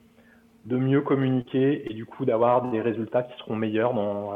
[0.66, 4.32] de mieux communiquer et du coup d'avoir des résultats qui seront meilleurs dans,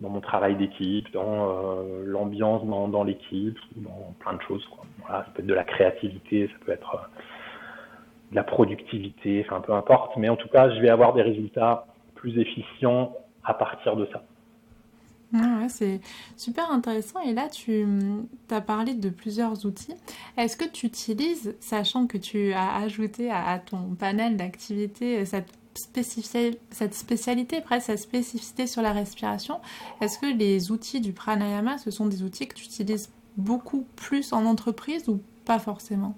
[0.00, 4.64] dans mon travail d'équipe, dans euh, l'ambiance dans, dans l'équipe, dans plein de choses.
[4.66, 4.84] Quoi.
[5.06, 7.20] Voilà, ça peut être de la créativité, ça peut être euh,
[8.30, 10.16] de la productivité, enfin peu importe.
[10.16, 11.86] Mais en tout cas, je vais avoir des résultats
[12.16, 13.14] plus efficients
[13.44, 14.22] à partir de ça.
[15.36, 16.00] Ah c'est
[16.36, 17.20] super intéressant.
[17.20, 17.86] Et là, tu
[18.50, 19.94] as parlé de plusieurs outils.
[20.36, 26.94] Est-ce que tu utilises, sachant que tu as ajouté à, ton panel d'activités cette, cette
[26.94, 29.60] spécialité, presque cette spécificité sur la respiration,
[30.00, 34.32] est-ce que les outils du pranayama, ce sont des outils que tu utilises beaucoup plus
[34.32, 36.14] en entreprise ou pas forcément?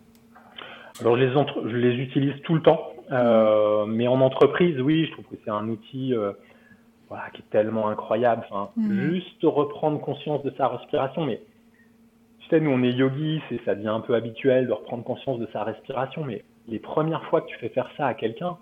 [1.01, 2.81] Alors, je les, je les utilise tout le temps.
[3.12, 6.12] Euh, mais en entreprise, oui, je trouve que c'est un outil...
[6.12, 6.33] Euh,
[7.33, 8.45] qui est tellement incroyable.
[8.51, 9.13] Enfin, mhm.
[9.13, 11.25] Juste reprendre conscience de sa respiration.
[11.25, 11.41] Mais
[12.41, 15.49] tu sais, nous, on est yogis, ça devient un peu habituel de reprendre conscience de
[15.53, 16.25] sa respiration.
[16.25, 18.57] Mais les premières fois que tu fais faire ça à quelqu'un,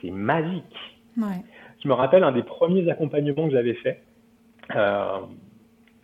[0.00, 0.76] c'est magique.
[1.16, 1.42] Ouais.
[1.82, 4.02] Je me rappelle un des premiers accompagnements que j'avais fait.
[4.74, 5.20] Euh,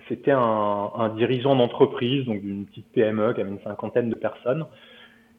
[0.09, 4.67] c'était un, dirigeant d'entreprise, donc d'une petite PME qui avait une cinquantaine de personnes.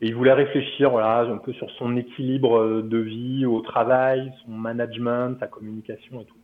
[0.01, 4.51] Et il voulait réfléchir voilà, un peu sur son équilibre de vie au travail, son
[4.51, 6.35] management, sa communication et tout.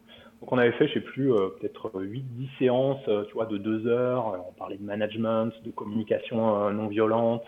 [0.42, 2.24] Donc on avait fait, je sais plus, euh, peut-être 8-10
[2.60, 4.46] séances, euh, tu vois, de deux heures.
[4.48, 7.44] On parlait de management, de communication non violente.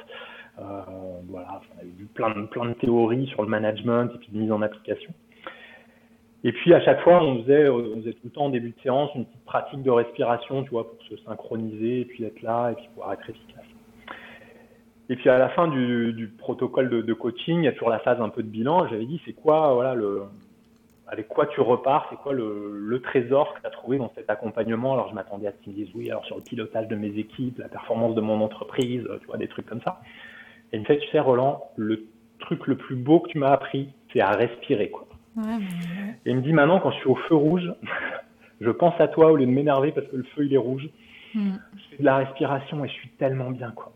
[0.58, 4.38] voilà, on avait vu plein de, plein de théories sur le management et puis de
[4.38, 5.14] mise en application.
[6.44, 8.82] Et puis à chaque fois, on faisait, on faisait tout le temps en début de
[8.82, 12.72] séance une petite pratique de respiration, tu vois, pour se synchroniser et puis être là
[12.72, 13.66] et puis pouvoir être efficace.
[15.10, 17.90] Et puis à la fin du, du protocole de, de, coaching, il y a toujours
[17.90, 18.88] la phase un peu de bilan.
[18.88, 20.24] J'avais dit, c'est quoi, voilà, le,
[21.12, 24.30] avec quoi tu repars, c'est quoi le, le trésor que tu as trouvé dans cet
[24.30, 24.94] accompagnement?
[24.94, 27.18] Alors je m'attendais à ce qu'ils me disent, oui, alors sur le pilotage de mes
[27.18, 30.02] équipes, la performance de mon entreprise, tu vois, des trucs comme ça.
[30.72, 32.06] Et il me fait, tu sais, Roland, le
[32.40, 35.06] truc le plus beau que tu m'as appris, c'est à respirer, quoi.
[36.26, 37.70] Et il me dit maintenant, quand je suis au feu rouge,
[38.62, 40.90] je pense à toi au lieu de m'énerver parce que le feu il est rouge.
[41.36, 41.56] Hmm.
[41.76, 43.92] Je fais de la respiration et je suis tellement bien, quoi.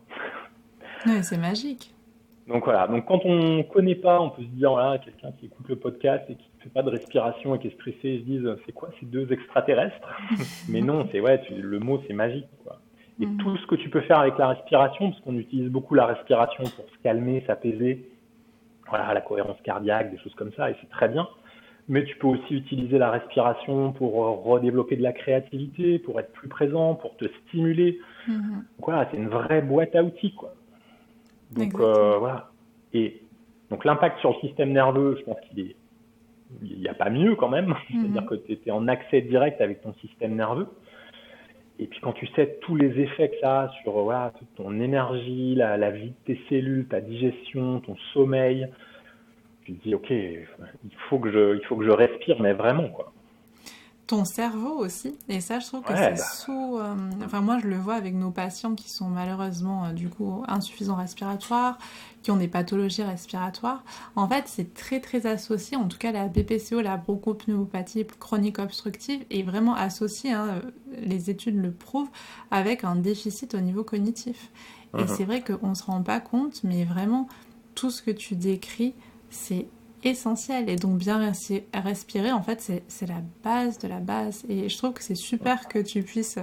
[1.22, 1.94] c'est magique.
[2.46, 5.68] Donc voilà, donc quand on connaît pas, on peut se dire, voilà, quelqu'un qui écoute
[5.68, 8.24] le podcast et qui ne fait pas de respiration et qui est stressé, ils se
[8.24, 10.08] disent, c'est quoi ces deux extraterrestres
[10.68, 12.78] Mais non, c'est ouais, le mot c'est magique, quoi.
[13.20, 13.38] Et hmm.
[13.38, 16.64] tout ce que tu peux faire avec la respiration, parce qu'on utilise beaucoup la respiration
[16.64, 18.08] pour se calmer, s'apaiser,
[18.88, 21.26] voilà, la cohérence cardiaque, des choses comme ça, et c'est très bien.
[21.88, 26.32] Mais tu peux aussi utiliser la respiration pour euh, redévelopper de la créativité, pour être
[26.32, 27.98] plus présent, pour te stimuler.
[28.28, 28.52] Mm-hmm.
[28.52, 30.52] Donc voilà, c'est une vraie boîte à outils, quoi.
[31.52, 32.50] Donc euh, voilà.
[32.92, 33.22] Et
[33.70, 35.76] donc l'impact sur le système nerveux, je pense qu'il est,
[36.62, 37.74] il n'y a pas mieux quand même.
[37.90, 38.46] C'est-à-dire mm-hmm.
[38.46, 40.68] que tu es en accès direct avec ton système nerveux.
[41.78, 44.80] Et puis quand tu sais tous les effets que ça a sur voilà, toute ton
[44.80, 48.68] énergie, la, la, vie de tes cellules, ta digestion, ton sommeil,
[49.64, 50.46] tu te dis ok, il
[51.10, 53.12] faut que je, il faut que je respire, mais vraiment quoi
[54.06, 55.16] ton cerveau aussi.
[55.28, 56.16] Et ça, je trouve que c'est bah.
[56.16, 56.78] sous.
[56.78, 56.94] Euh,
[57.24, 60.94] enfin, moi, je le vois avec nos patients qui sont malheureusement, euh, du coup, insuffisants
[60.94, 61.78] respiratoires,
[62.22, 63.82] qui ont des pathologies respiratoires.
[64.14, 65.76] En fait, c'est très, très associé.
[65.76, 70.60] En tout cas, la BPCO, la bronchopneumopathie chronique obstructive, est vraiment associée, hein,
[71.02, 72.10] les études le prouvent,
[72.50, 74.50] avec un déficit au niveau cognitif.
[74.98, 77.28] Et c'est vrai qu'on ne se rend pas compte, mais vraiment,
[77.74, 78.94] tout ce que tu décris,
[79.28, 79.66] c'est
[80.06, 80.68] essentiel.
[80.68, 81.32] Et donc bien
[81.74, 84.44] respirer, en fait, c'est la base de la base.
[84.48, 86.38] Et je trouve que c'est super que tu puisses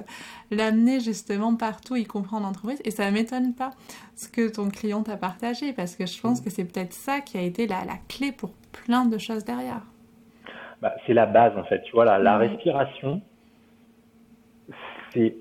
[0.51, 2.81] l'amener justement partout, y compris en entreprise.
[2.85, 3.71] Et ça m'étonne pas
[4.15, 7.37] ce que ton client t'a partagé, parce que je pense que c'est peut-être ça qui
[7.37, 8.51] a été la, la, clé pour
[8.85, 9.81] plein de choses derrière.
[10.81, 11.81] Bah, c'est la base, en fait.
[11.83, 13.21] Tu vois, la, la respiration,
[15.13, 15.35] c'est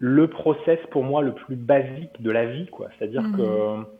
[0.00, 2.88] le process pour moi le plus basique de la vie, quoi.
[2.98, 3.36] C'est-à-dire mhm.
[3.36, 3.98] que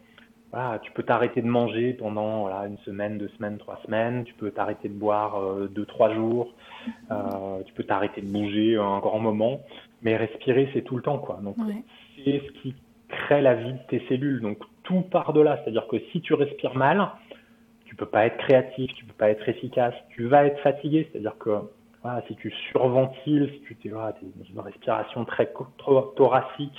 [0.83, 4.25] tu peux t'arrêter de manger pendant voilà, une semaine, deux semaines, trois semaines.
[4.25, 6.55] Tu peux t'arrêter de boire euh, deux, trois jours.
[7.11, 9.61] Euh, tu peux t'arrêter de bouger un grand moment.
[10.03, 11.41] Mais respirer, c'est tout le temps, quoi.
[11.43, 11.57] Donc,
[12.25, 12.75] c'est ce qui
[13.09, 14.41] crée la vie de tes cellules.
[14.41, 15.59] Donc, tout part de là.
[15.63, 17.11] C'est-à-dire que si tu respires mal,
[17.85, 19.95] tu peux pas être créatif, tu peux pas être efficace.
[20.11, 21.09] Tu vas être fatigué.
[21.11, 21.51] C'est-à-dire que
[22.03, 25.53] voilà, si tu surventiles, si tu es, voilà, es dans une respiration très
[26.17, 26.79] thoracique,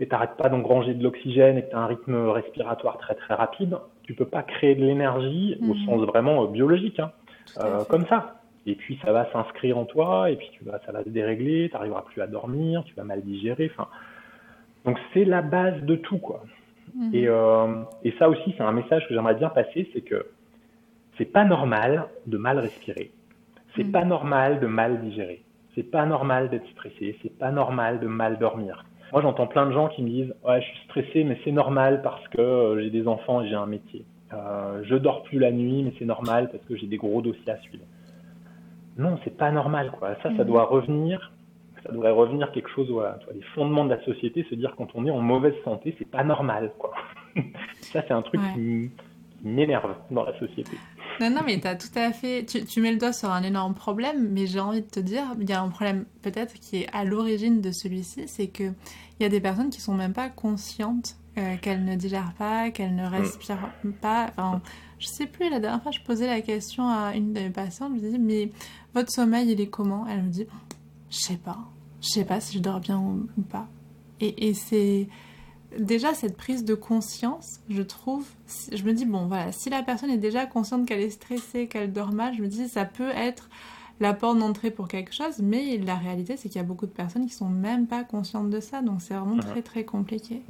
[0.00, 3.34] et t'arrêtes pas d'engranger de l'oxygène et que tu as un rythme respiratoire très très
[3.34, 5.86] rapide, tu peux pas créer de l'énergie au mhm.
[5.86, 7.10] sens vraiment euh, biologique, hein,
[7.58, 8.36] euh, comme ça.
[8.66, 11.68] Et puis ça va s'inscrire en toi, et puis tu vas, ça va se dérégler,
[11.68, 13.70] tu n'arriveras plus à dormir, tu vas mal digérer.
[14.84, 16.42] Donc c'est la base de tout, quoi.
[16.94, 17.14] Mhm.
[17.14, 20.26] Et, euh, et ça aussi, c'est un message que j'aimerais bien passer, c'est que
[21.16, 23.10] c'est pas normal de mal respirer,
[23.74, 23.92] c'est mhm.
[23.92, 25.42] pas normal de mal digérer,
[25.74, 28.84] c'est pas normal d'être stressé, c'est pas normal de mal dormir.
[29.12, 32.02] Moi, j'entends plein de gens qui me disent Ouais, je suis stressé, mais c'est normal
[32.02, 34.04] parce que euh, j'ai des enfants et j'ai un métier.
[34.32, 37.50] Euh, je dors plus la nuit, mais c'est normal parce que j'ai des gros dossiers
[37.50, 37.84] à suivre.
[38.98, 40.16] Non, c'est pas normal, quoi.
[40.22, 40.44] Ça, ça mhm.
[40.44, 41.32] doit revenir.
[41.84, 45.06] Ça devrait revenir quelque chose, voilà, les fondements de la société, se dire quand on
[45.06, 46.92] est en mauvaise santé, c'est pas normal, quoi.
[47.80, 48.90] ça, c'est un truc qui
[49.44, 50.76] m'énerve dans la société.
[51.20, 52.44] Non, non, mais tu tout à fait.
[52.44, 55.48] Tu, mets le doigt sur un énorme problème, mais j'ai envie de te dire, il
[55.48, 58.74] y a un problème peut-être qui est à l'origine de celui-ci, c'est qu'il
[59.20, 62.94] y a des personnes qui sont même pas conscientes euh, qu'elles ne digèrent pas, qu'elles
[62.94, 64.30] ne respirent pas.
[64.30, 64.62] Enfin,
[64.98, 67.90] je sais plus, la dernière fois, je posais la question à une de mes patientes,
[67.90, 68.50] je lui disais, mais
[68.94, 70.06] votre sommeil, il est comment?
[70.08, 70.46] Elle me dit,
[71.10, 71.58] je sais pas.
[72.00, 73.68] Je sais pas si je dors bien ou, pas.
[74.20, 75.08] Et, et c'est
[75.76, 78.26] déjà cette prise de conscience, je trouve,
[78.72, 81.92] je me dis, bon voilà, si la personne est déjà consciente qu'elle est stressée, qu'elle
[81.92, 83.48] dort mal, je me dis, ça peut être
[84.00, 86.92] la porte d'entrée pour quelque chose, mais la réalité, c'est qu'il y a beaucoup de
[86.92, 90.42] personnes qui sont même pas conscientes de ça, donc c'est vraiment très très compliqué.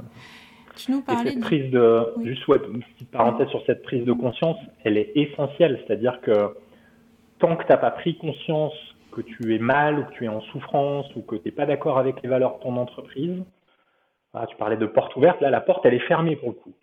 [0.76, 4.56] Tu nous parlais cette prise de, juste une petite parenthèse sur cette prise de conscience,
[4.84, 6.54] elle est essentielle, c'est-à-dire que
[7.40, 8.74] tant que tu n'as pas pris conscience
[9.10, 11.66] que tu es mal ou que tu es en souffrance ou que tu n'es pas
[11.66, 13.42] d'accord avec les valeurs de ton entreprise,
[14.48, 16.74] tu parlais de porte ouverte, là la porte elle est fermée pour le coup.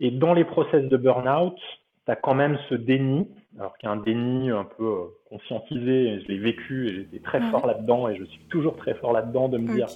[0.00, 1.56] Et dans les process de burn-out,
[2.04, 3.28] tu as quand même ce déni,
[3.58, 7.18] alors qu'il y a un déni un peu euh, conscientisé, je l'ai vécu et j'étais
[7.20, 9.86] très fort là-dedans et je suis toujours très fort là-dedans de me dire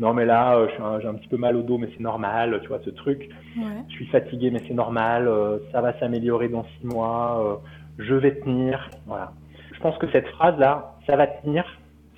[0.00, 0.68] non mais là euh,
[1.00, 3.30] j'ai un, petit peu mal au dos mais c'est normal, tu vois ce truc,
[3.88, 7.62] je suis fatigué mais c'est normal, euh, ça va s'améliorer dans six mois,
[7.98, 9.32] je vais tenir, voilà.
[9.72, 11.64] Je pense que cette phrase là, ça va tenir,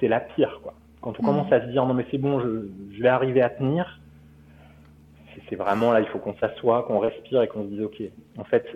[0.01, 0.75] c'est la pire quoi.
[1.01, 3.51] Quand on commence à se dire non mais c'est bon, je, je vais arriver à
[3.51, 4.01] tenir,
[5.49, 8.03] c'est vraiment là, il faut qu'on s'assoie, qu'on respire et qu'on se dise, ok,
[8.39, 8.67] en fait,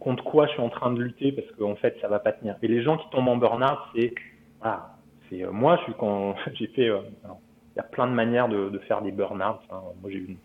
[0.00, 2.32] contre quoi je suis en train de lutter parce qu'en en fait, ça va pas
[2.32, 2.56] tenir.
[2.62, 4.14] Et les gens qui tombent en burn-out, c'est,
[4.62, 4.96] ah,
[5.28, 8.48] c'est euh, moi, je suis quand j'ai fait, euh, il y a plein de manières
[8.48, 9.58] de, de faire des burn-out.
[9.70, 9.80] Hein.
[10.00, 10.36] Moi, j'ai eu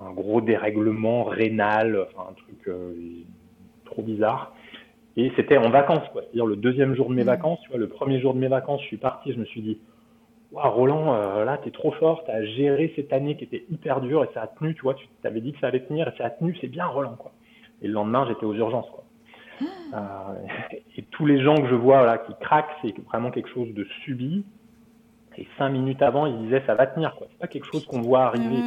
[0.00, 2.92] un gros dérèglement rénal, enfin, un truc euh,
[3.84, 4.54] trop bizarre.
[5.16, 6.22] Et c'était en vacances, quoi.
[6.22, 7.26] C'est-à-dire le deuxième jour de mes mmh.
[7.26, 9.62] vacances, tu vois, le premier jour de mes vacances, je suis parti, je me suis
[9.62, 9.78] dit,
[10.54, 14.00] Roland, euh, là, tu es trop fort, tu as géré cette année qui était hyper
[14.00, 16.12] dure et ça a tenu, tu vois, tu t'avais dit que ça allait tenir et
[16.16, 17.32] ça a tenu, c'est bien, Roland, quoi.
[17.82, 19.04] Et le lendemain, j'étais aux urgences, quoi.
[19.92, 20.32] Ah.
[20.32, 23.72] Euh, et tous les gens que je vois là, qui craquent, c'est vraiment quelque chose
[23.74, 24.44] de subi.
[25.36, 27.26] Et cinq minutes avant, ils disaient ça va tenir, quoi.
[27.30, 28.62] C'est pas quelque chose qu'on voit arriver.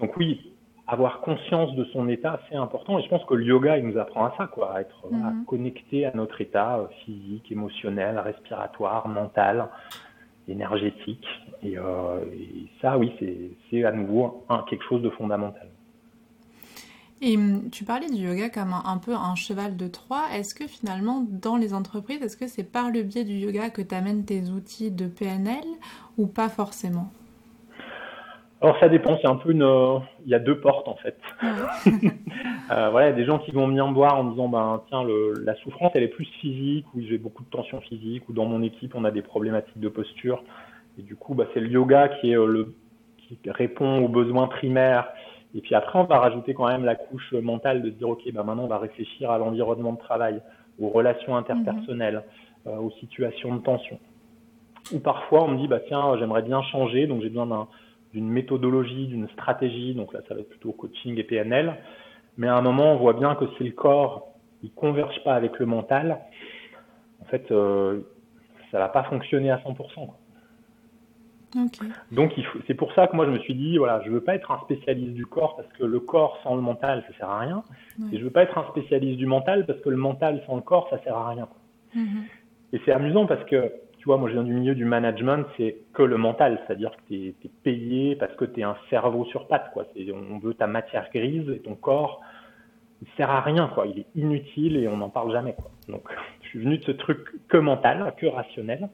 [0.00, 0.52] Donc oui,
[0.86, 2.98] avoir conscience de son état, c'est important.
[2.98, 5.44] Et je pense que le yoga, il nous apprend à ça, quoi, à être mhm.
[5.46, 9.68] connecté à notre état euh, physique, émotionnel, respiratoire, mental
[10.48, 11.26] énergétique.
[11.64, 13.12] Euh, et, ça, oui,
[13.70, 15.68] c'est à nouveau quelque chose de fondamental.
[17.22, 20.24] Et hum, tu parlais du yoga comme un, peu un cheval de Troie.
[20.34, 23.82] Est-ce que finalement, dans les entreprises, est-ce que c'est par le biais du yoga que
[23.82, 25.64] tu amènes tes outils de PNL
[26.18, 27.10] ou pas forcément?
[28.66, 31.16] Alors ça dépend, c'est un peu une, euh, il y a deux portes en fait.
[31.86, 34.82] euh, voilà, il y a des gens qui vont venir me voir en disant ben
[34.88, 38.32] tiens le, la souffrance elle est plus physique ou j'ai beaucoup de tension physique ou
[38.32, 40.42] dans mon équipe on a des problématiques de posture
[40.98, 42.74] et du coup bah, c'est le yoga qui est euh, le
[43.28, 45.10] qui répond aux besoins primaires
[45.54, 48.22] et puis après on va rajouter quand même la couche mentale de se dire ok
[48.32, 50.40] ben maintenant on va réfléchir à l'environnement de travail,
[50.80, 52.24] aux relations interpersonnelles,
[52.64, 52.72] mhm.
[52.72, 54.00] euh, aux situations de tension.
[54.92, 57.68] Ou parfois on me dit bah tiens j'aimerais bien changer donc j'ai besoin d'un
[58.16, 61.76] d'une méthodologie, d'une stratégie, donc là ça va être plutôt coaching et PNL,
[62.38, 65.58] mais à un moment on voit bien que si le corps il converge pas avec
[65.58, 66.18] le mental,
[67.20, 68.00] en fait euh,
[68.70, 70.08] ça va pas fonctionner à 100%.
[72.10, 72.32] Donc
[72.66, 74.60] c'est pour ça que moi je me suis dit voilà je veux pas être un
[74.60, 77.62] spécialiste du corps parce que le corps sans le mental ça sert à rien
[78.12, 80.62] et je veux pas être un spécialiste du mental parce que le mental sans le
[80.62, 81.48] corps ça sert à rien.
[81.94, 82.22] Mm-hmm.
[82.72, 83.72] Et c'est amusant parce que
[84.06, 87.02] tu vois, moi je viens du milieu du management, c'est que le mental, c'est-à-dire que
[87.08, 89.84] tu es, payé parce que tu es un cerveau sur pattes, quoi.
[90.14, 92.20] On veut ta matière grise et ton corps,
[93.02, 93.84] il sert à rien, quoi.
[93.88, 95.72] Il est inutile et on n'en parle jamais, quoi.
[95.88, 96.04] Donc,
[96.42, 98.88] je suis venu de ce truc que mental, que rationnel.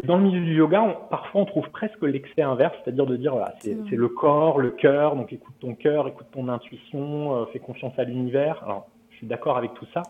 [0.00, 3.32] Et dans le milieu du yoga, parfois on trouve presque l'excès inverse, c'est-à-dire de dire,
[3.32, 7.58] voilà, c'est le corps, le cœur, donc écoute ton cœur, écoute ton intuition, euh, fais
[7.58, 8.62] confiance à l'univers.
[8.62, 10.02] Alors, je suis d'accord avec tout ça.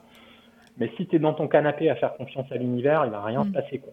[0.79, 3.45] Mais si tu es dans ton canapé à faire confiance à l'univers, il va rien
[3.45, 3.53] se mm.
[3.53, 3.79] passer.
[3.79, 3.93] Quoi.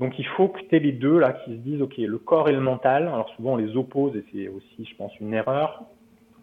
[0.00, 2.48] Donc il faut que tu aies les deux là qui se disent, OK, le corps
[2.48, 5.84] et le mental, alors souvent on les oppose et c'est aussi, je pense, une erreur,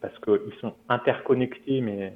[0.01, 2.13] parce qu'ils sont interconnectés, mais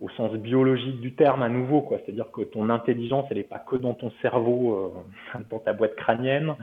[0.00, 1.98] au sens biologique du terme à nouveau, quoi.
[2.04, 4.94] C'est-à-dire que ton intelligence, elle n'est pas que dans ton cerveau,
[5.34, 6.54] euh, dans ta boîte crânienne.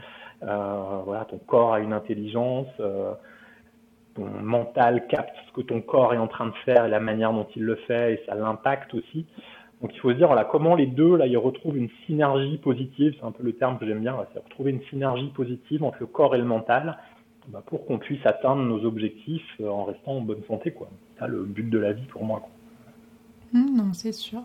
[0.43, 2.67] Euh, voilà, ton corps a une intelligence.
[2.79, 3.13] Euh,
[4.15, 7.33] ton mental capte ce que ton corps est en train de faire et la manière
[7.33, 9.25] dont il le fait et ça l'impacte aussi.
[9.81, 13.25] Donc il faut se dire comment les deux, là, ils retrouvent une synergie positive, c'est
[13.25, 16.33] un peu le terme que j'aime bien, c'est retrouver une synergie positive entre le corps
[16.33, 16.97] et le mental
[17.49, 20.73] bah, pour qu'on puisse atteindre nos objectifs euh, en restant en bonne santé.
[20.77, 22.47] C'est ça le but de la vie pour moi.
[23.53, 24.41] Mmh, non, c'est sûr.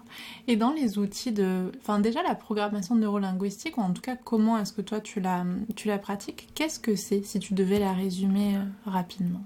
[0.47, 1.72] Et dans les outils de...
[1.78, 5.45] Enfin déjà la programmation neurolinguistique, ou en tout cas comment est-ce que toi tu la,
[5.76, 9.41] tu la pratiques, qu'est-ce que c'est si tu devais la résumer euh, rapidement?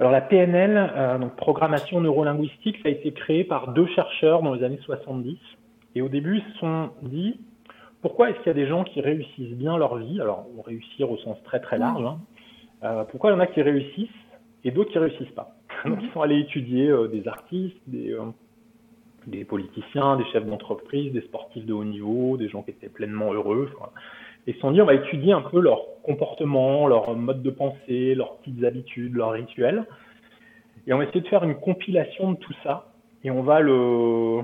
[0.00, 4.54] Alors la PNL, euh, donc programmation neurolinguistique, ça a été créé par deux chercheurs dans
[4.54, 5.36] les années 70.
[5.94, 7.38] Et au début, ils se sont dit,
[8.00, 10.18] pourquoi est-ce qu'il y a des gens qui réussissent bien leur vie?
[10.18, 12.02] Alors, réussir au sens très très large.
[12.02, 12.18] Hein.
[12.82, 14.08] Euh, pourquoi il y en a qui réussissent
[14.64, 15.54] et d'autres qui réussissent pas?
[15.84, 18.16] Donc ils sont allés étudier euh, des artistes, des,
[19.26, 23.34] des politiciens, des chefs d'entreprise, des sportifs de haut niveau, des gens qui étaient pleinement
[23.34, 23.68] heureux.
[24.50, 28.16] Et se sont dit, on va étudier un peu leur comportement, leur mode de pensée,
[28.16, 29.84] leurs petites habitudes, leurs rituels.
[30.88, 32.86] Et on va essayer de faire une compilation de tout ça.
[33.22, 34.40] Et on va le,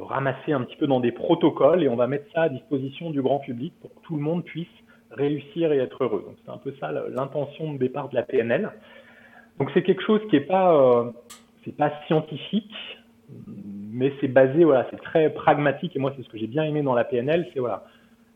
[0.00, 3.20] ramasser un petit peu dans des protocoles et on va mettre ça à disposition du
[3.20, 4.68] grand public pour que tout le monde puisse
[5.10, 6.22] réussir et être heureux.
[6.24, 8.70] Donc c'est un peu ça l'intention de départ de la PNL.
[9.58, 11.10] Donc c'est quelque chose qui est pas euh,
[11.76, 12.74] pas scientifique,
[13.90, 16.82] mais c'est basé, voilà, c'est très pragmatique et moi c'est ce que j'ai bien aimé
[16.82, 17.84] dans la PNL, c'est voilà,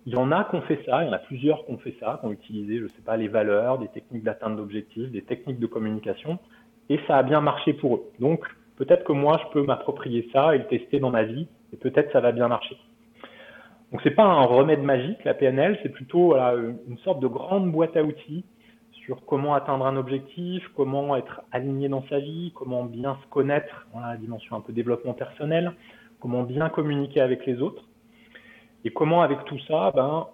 [0.08, 1.76] il y en a qui ont fait ça, il y en a plusieurs qui ont
[1.76, 5.20] fait ça, qui ont utilisé, je sais pas, les valeurs, des techniques d'atteinte d'objectifs, des
[5.20, 6.38] techniques de communication,
[6.88, 8.02] et ça a bien marché pour eux.
[8.18, 8.42] Donc
[8.76, 12.10] peut-être que moi je peux m'approprier ça et le tester dans ma vie, et peut-être
[12.10, 12.78] ça va bien marcher.
[13.92, 17.70] Donc c'est pas un remède magique la PNL, c'est plutôt voilà, une sorte de grande
[17.70, 18.46] boîte à outils
[19.04, 23.86] sur comment atteindre un objectif, comment être aligné dans sa vie, comment bien se connaître,
[23.94, 25.72] la dimension un peu développement personnel,
[26.18, 27.87] comment bien communiquer avec les autres,
[28.84, 30.26] et comment avec tout ça, ben,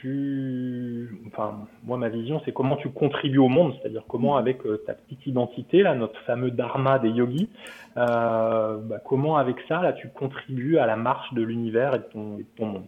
[0.00, 4.82] tu, enfin, moi ma vision c'est comment tu contribues au monde, c'est-à-dire comment avec euh,
[4.86, 7.48] ta petite identité, là, notre fameux dharma des yogis,
[7.96, 12.44] euh, bah, comment avec ça, là, tu contribues à la marche de l'univers et, de
[12.56, 12.86] ton monde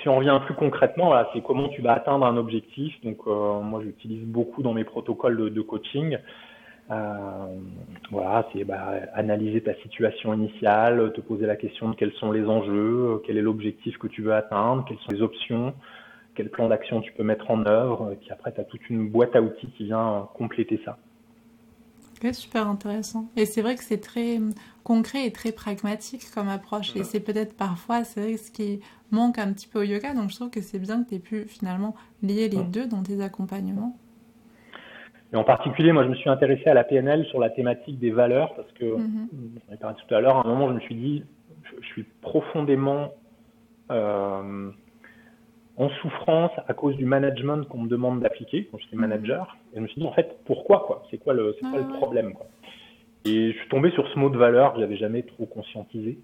[0.00, 2.94] si on revient plus concrètement, c'est comment tu vas atteindre un objectif.
[3.02, 6.18] Donc, euh, moi, j'utilise beaucoup dans mes protocoles de, coaching.
[6.90, 7.46] Euh,
[8.10, 12.44] voilà, c'est bah, analyser ta situation initiale, te poser la question de quels sont les
[12.44, 15.74] enjeux, quel est l'objectif que tu veux atteindre, quelles sont les options,
[16.34, 18.12] quel plan d'action tu peux mettre en œuvre.
[18.12, 20.98] Et puis après, tu as toute une boîte à outils qui vient compléter ça
[22.32, 23.28] super intéressant.
[23.36, 24.40] Et c'est vrai que c'est très
[24.84, 26.94] concret et très pragmatique comme approche.
[26.94, 28.80] Et c'est peut-être parfois, c'est vrai, ce qui
[29.10, 30.14] manque un petit peu au yoga.
[30.14, 33.02] Donc je trouve que c'est bien que tu aies pu finalement lier les deux dans
[33.02, 33.98] tes accompagnements.
[35.32, 38.10] Et en particulier, moi, je me suis intéressé à la PNL sur la thématique des
[38.10, 39.28] valeurs parce que, mm
[39.70, 41.24] on parlé tout à l'heure, à un moment, je me suis dit,
[41.80, 43.14] je, suis profondément
[43.90, 44.70] euh,
[45.78, 49.02] en souffrance à cause du management qu'on me demande d'appliquer quand j'étais mhm.
[49.02, 49.56] manager.
[49.72, 51.04] Et je me suis dit, en fait, pourquoi quoi?
[51.10, 52.46] C'est quoi le, c'est quoi le problème quoi?
[53.24, 56.18] Et je suis tombé sur ce mot de valeur que j'avais jamais trop conscientisé.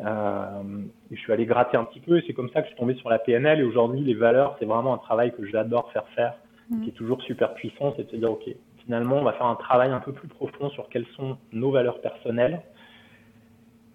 [0.00, 0.62] Euh,
[1.10, 2.78] et je suis allé gratter un petit peu et c'est comme ça que je suis
[2.78, 3.60] tombé sur la PNL.
[3.60, 6.34] Et aujourd'hui, les valeurs, c'est vraiment un travail que j'adore faire faire,
[6.82, 7.94] qui est toujours super puissant.
[7.96, 8.44] C'est de se dire, OK,
[8.84, 12.00] finalement, on va faire un travail un peu plus profond sur quelles sont nos valeurs
[12.00, 12.60] personnelles.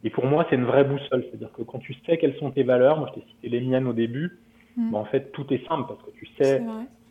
[0.04, 1.24] Et pour moi, c'est une vraie boussole.
[1.30, 3.88] C'est-à-dire que quand tu sais quelles sont tes valeurs, moi je t'ai cité les miennes
[3.88, 4.40] au début,
[4.78, 4.96] Mm.
[4.96, 6.62] en fait, tout est simple parce que tu sais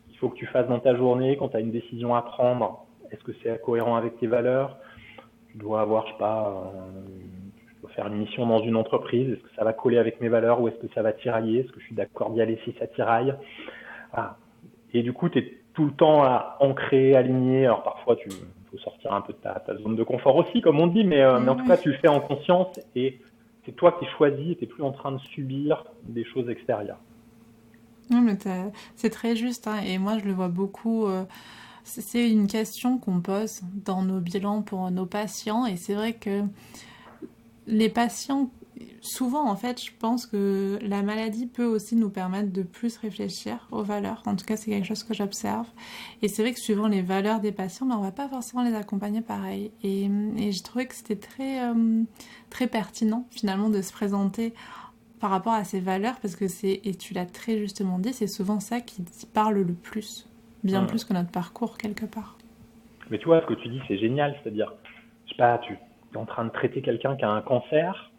[0.09, 2.85] il faut que tu fasses dans ta journée quand tu as une décision à prendre.
[3.11, 4.77] Est-ce que c'est cohérent avec tes valeurs?
[5.51, 9.29] Tu dois avoir, je sais pas, euh, faire une mission dans une entreprise.
[9.33, 11.61] Est-ce que ça va coller avec mes valeurs ou est-ce que ça va tirailler?
[11.61, 13.33] Est-ce que je suis d'accord d'y aller si ça tiraille?
[14.93, 17.65] Et du coup, tu es tout le temps à ancrer, aligné.
[17.65, 20.87] Alors parfois, tu faut sortir un peu de ta, zone de confort aussi, comme on
[20.87, 23.19] dit, mais, euh, mais en tout cas, tu le fais en conscience et
[23.65, 26.99] c'est toi qui choisis tu n'es plus en train de subir des choses extérieures
[28.95, 31.05] c'est très juste, hein, et moi je le vois beaucoup.
[31.05, 31.23] Euh,
[31.83, 36.43] c'est une question qu'on pose dans nos bilans pour nos patients, et c'est vrai que
[37.67, 38.49] les patients,
[39.01, 43.67] souvent en fait, je pense que la maladie peut aussi nous permettre de plus réfléchir
[43.71, 44.21] aux valeurs.
[44.25, 45.67] En tout cas, c'est quelque chose que j'observe.
[46.21, 48.75] Et c'est vrai que suivant les valeurs des patients, ben, on va pas forcément les
[48.75, 49.71] accompagner pareil.
[49.83, 52.03] Et, et j'ai trouvé que c'était très, euh,
[52.49, 54.53] très pertinent finalement de se présenter
[55.19, 58.27] par rapport à ces valeurs, parce que c'est, et tu l'as très justement dit, c'est
[58.27, 60.27] souvent ça qui parle le plus,
[60.65, 62.37] bien plus que notre parcours quelque part.
[63.09, 64.73] Mais tu vois, ce que tu dis, c'est génial, c'est-à-dire,
[65.25, 68.11] je sais pas, tu es en train de traiter quelqu'un qui a un cancer,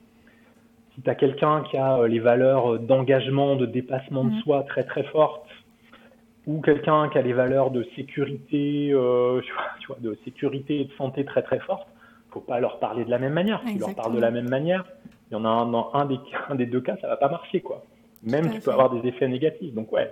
[0.94, 4.40] si tu as quelqu'un qui a euh, les valeurs euh, d'engagement, de dépassement de mm.
[4.40, 5.46] soi très très fortes,
[6.46, 9.40] ou quelqu'un qui a les valeurs de sécurité, euh,
[9.80, 11.88] tu vois, de sécurité et de santé très très fortes,
[12.30, 13.60] faut pas leur parler de la même manière.
[13.66, 14.84] Si tu leur parles de la même manière,
[15.30, 16.18] il y en a un dans un des,
[16.54, 17.84] des deux cas, ça va pas marcher, quoi.
[18.22, 19.74] Même tu peux avoir des effets négatifs.
[19.74, 20.10] Donc ouais.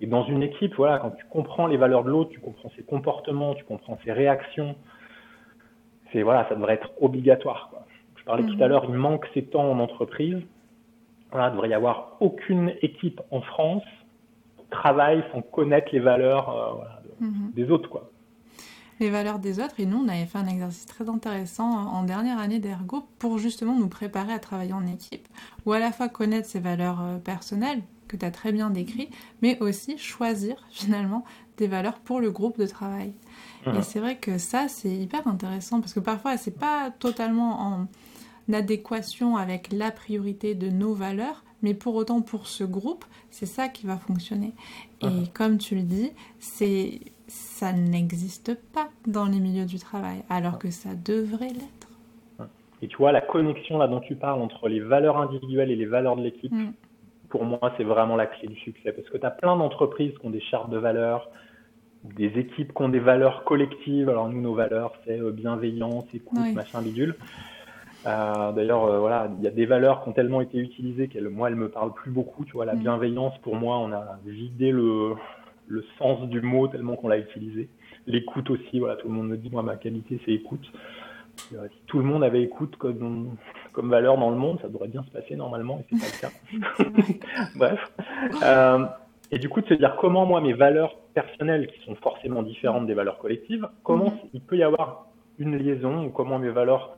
[0.00, 2.82] Et dans une équipe, voilà, quand tu comprends les valeurs de l'autre, tu comprends ses
[2.82, 4.74] comportements, tu comprends ses réactions,
[6.12, 7.68] c'est voilà, ça devrait être obligatoire.
[7.70, 7.85] Quoi.
[8.26, 8.68] Parlais tout à mhm.
[8.68, 10.38] l'heure, il manque ces temps en entreprise.
[11.30, 13.84] Voilà, il devrait y avoir aucune équipe en France
[14.58, 16.50] qui travaille sans connaître les valeurs
[17.20, 17.52] euh, mhm.
[17.54, 18.10] des autres, quoi
[19.00, 19.78] les valeurs des autres.
[19.78, 23.74] Et nous, on avait fait un exercice très intéressant en dernière année d'ergo pour justement
[23.74, 25.28] nous préparer à travailler en équipe,
[25.64, 29.10] ou à la fois connaître ses valeurs euh, personnelles, que tu as très bien décrit,
[29.42, 31.24] mais aussi choisir finalement
[31.56, 33.12] des valeurs pour le groupe de travail.
[33.74, 37.86] Et c'est vrai que ça, c'est hyper intéressant parce que parfois, c'est pas totalement en
[38.52, 43.68] adéquation avec la priorité de nos valeurs, mais pour autant, pour ce groupe, c'est ça
[43.68, 44.52] qui va fonctionner.
[45.02, 50.58] Et comme tu le dis, c'est ça n'existe pas dans les milieux du travail, alors
[50.58, 52.48] que ça devrait l'être.
[52.82, 55.86] Et tu vois, la connexion là dont tu parles entre les valeurs individuelles et les
[55.86, 56.72] valeurs de l'équipe, mm.
[57.30, 58.92] pour moi, c'est vraiment la clé du succès.
[58.92, 61.28] Parce que tu as plein d'entreprises qui ont des chartes de valeurs,
[62.04, 64.08] des équipes qui ont des valeurs collectives.
[64.08, 67.16] Alors nous, nos valeurs, c'est euh, bienveillance, écoute, machin, bidule.
[68.06, 71.28] Euh, D'ailleurs, euh, voilà, il y a des valeurs qui ont tellement été utilisées qu'elles,
[71.28, 72.44] moi, elles me parlent plus beaucoup.
[72.44, 72.80] Tu vois, la mm.
[72.80, 75.14] bienveillance, pour moi, on a vidé le,
[75.66, 77.68] le sens du mot tellement qu'on l'a utilisé.
[78.06, 80.70] L'écoute aussi, voilà, tout le monde me dit, moi, ma qualité, c'est écoute.
[81.36, 83.36] si tout le monde avait écoute comme,
[83.72, 86.84] comme valeur dans le monde, ça devrait bien se passer normalement, et c'est pas le
[86.84, 87.18] cas.
[87.56, 87.92] Bref.
[88.42, 88.86] Euh,
[89.32, 92.86] et du coup, de se dire comment moi, mes valeurs personnelles, qui sont forcément différentes
[92.86, 94.30] des valeurs collectives, comment mhm.
[94.34, 95.06] il peut y avoir
[95.38, 96.96] une liaison, ou comment mes valeurs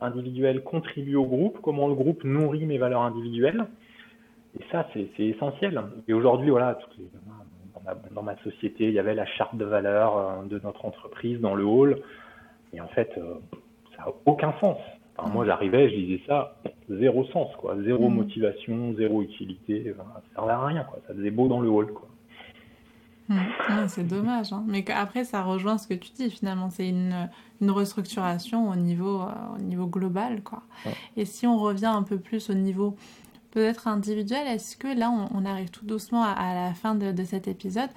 [0.00, 3.66] individuelles contribuent au groupe, comment le groupe nourrit mes valeurs individuelles.
[4.58, 5.82] Et ça, c'est essentiel.
[6.08, 6.78] Et aujourd'hui, voilà,
[7.74, 10.84] dans, ma, dans, ma, société, il y avait la charte de valeurs euh, de notre
[10.84, 12.00] entreprise dans le hall.
[12.72, 13.34] Et en fait, euh,
[13.96, 14.78] ça n'a aucun sens
[15.26, 16.54] moi, j'arrivais, je disais ça,
[16.88, 17.76] zéro sens, quoi.
[17.82, 18.14] Zéro mm.
[18.14, 19.94] motivation, zéro utilité.
[19.96, 21.00] ça ne servait à rien, quoi.
[21.06, 22.08] Ça faisait beau dans le hall, quoi.
[23.88, 24.52] C'est dommage.
[24.52, 24.64] Hein.
[24.66, 26.70] Mais après, ça rejoint ce que tu dis, finalement.
[26.70, 27.28] C'est une,
[27.60, 30.62] une, restructuration au niveau, euh, au niveau global, quoi.
[31.16, 32.96] Et si on revient un peu plus au niveau
[33.50, 37.48] peut-être individuel, est-ce que là, on, arrive tout doucement à, la fin de, de cet
[37.48, 37.90] épisode?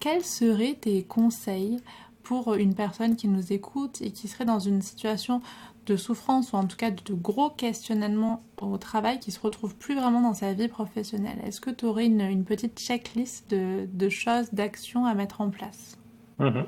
[0.00, 1.80] Quels seraient tes conseils
[2.22, 5.40] pour une personne qui nous écoute et qui serait dans une situation
[5.86, 9.94] de souffrance ou en tout cas de gros questionnements au travail qui se retrouvent plus
[9.94, 11.38] vraiment dans sa vie professionnelle.
[11.46, 15.98] Est-ce que tu aurais une, petite checklist de, choses, d'actions à mettre en place?
[16.38, 16.64] Mhm.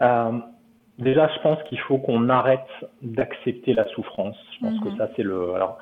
[0.00, 0.38] euh,
[0.98, 2.66] Déjà, je pense qu'il faut qu'on arrête
[3.02, 4.36] d'accepter la souffrance.
[4.54, 4.96] Je pense que mhm.
[4.96, 5.54] ça, c'est le.
[5.54, 5.78] Alors,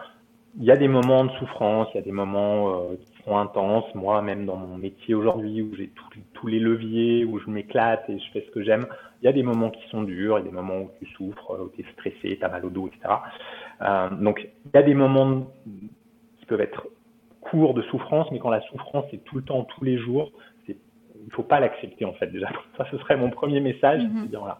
[0.57, 3.37] il y a des moments de souffrance, il y a des moments euh, qui sont
[3.37, 3.93] intenses.
[3.95, 5.91] Moi, même dans mon métier aujourd'hui, où j'ai
[6.35, 8.87] tous les leviers, où je m'éclate et je fais ce que j'aime,
[9.21, 11.07] il y a des moments qui sont durs, il y a des moments où tu
[11.13, 13.15] souffres, où tu es stressé, tu as mal au dos, etc.
[13.83, 15.47] Euh, donc, il y a des moments
[16.39, 16.87] qui peuvent être
[17.41, 20.31] courts de souffrance, mais quand la souffrance est tout le temps, tous les jours,
[20.69, 20.77] il
[21.27, 22.49] ne faut pas l'accepter en fait déjà.
[22.77, 24.23] Ça, ce serait mon premier message, mm-hmm.
[24.23, 24.59] c'est dire voilà,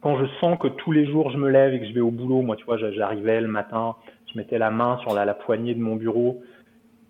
[0.00, 2.10] quand je sens que tous les jours je me lève et que je vais au
[2.10, 3.96] boulot, moi tu vois, j'arrivais le matin,
[4.32, 6.42] je mettais la main sur la, poignée de mon bureau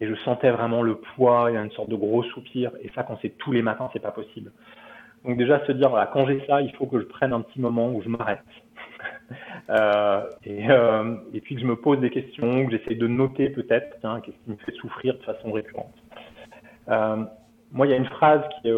[0.00, 2.70] et je sentais vraiment le poids, a une sorte de gros soupir.
[2.82, 4.52] Et ça, quand c'est tous les matins, c'est pas possible.
[5.24, 7.60] Donc déjà se dire, voilà, quand j'ai ça, il faut que je prenne un petit
[7.60, 8.44] moment où je m'arrête.
[9.70, 13.50] euh, et, euh, et, puis que je me pose des questions, que j'essaie de noter
[13.50, 15.94] peut-être, qu'est-ce qui me fait souffrir de façon récurrente.
[16.88, 17.24] Euh,
[17.72, 18.70] moi, il y a une phrase qui,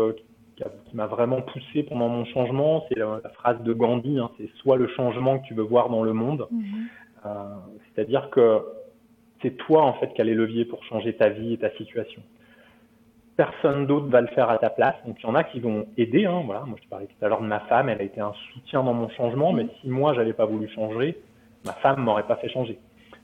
[0.93, 4.89] m'a vraiment poussé pendant mon changement, c'est la, phrase de Gandhi, hein, c'est soit le
[4.89, 6.49] changement que tu veux voir dans le monde.
[6.51, 8.63] Euh, c'est-à-dire que
[9.43, 12.23] c'est toi en fait qui as les leviers pour changer ta vie et ta situation.
[13.37, 14.97] Personne d'autre va le faire à ta place.
[15.07, 16.27] Donc il y en a qui vont aider.
[16.27, 16.63] Hein, voilà.
[16.63, 18.95] Moi je parlais tout à l'heure de ma femme, elle a été un soutien dans
[18.95, 21.19] mon changement, mais si moi j'avais pas voulu changer,
[21.65, 22.79] ma femme m'aurait pas fait changer.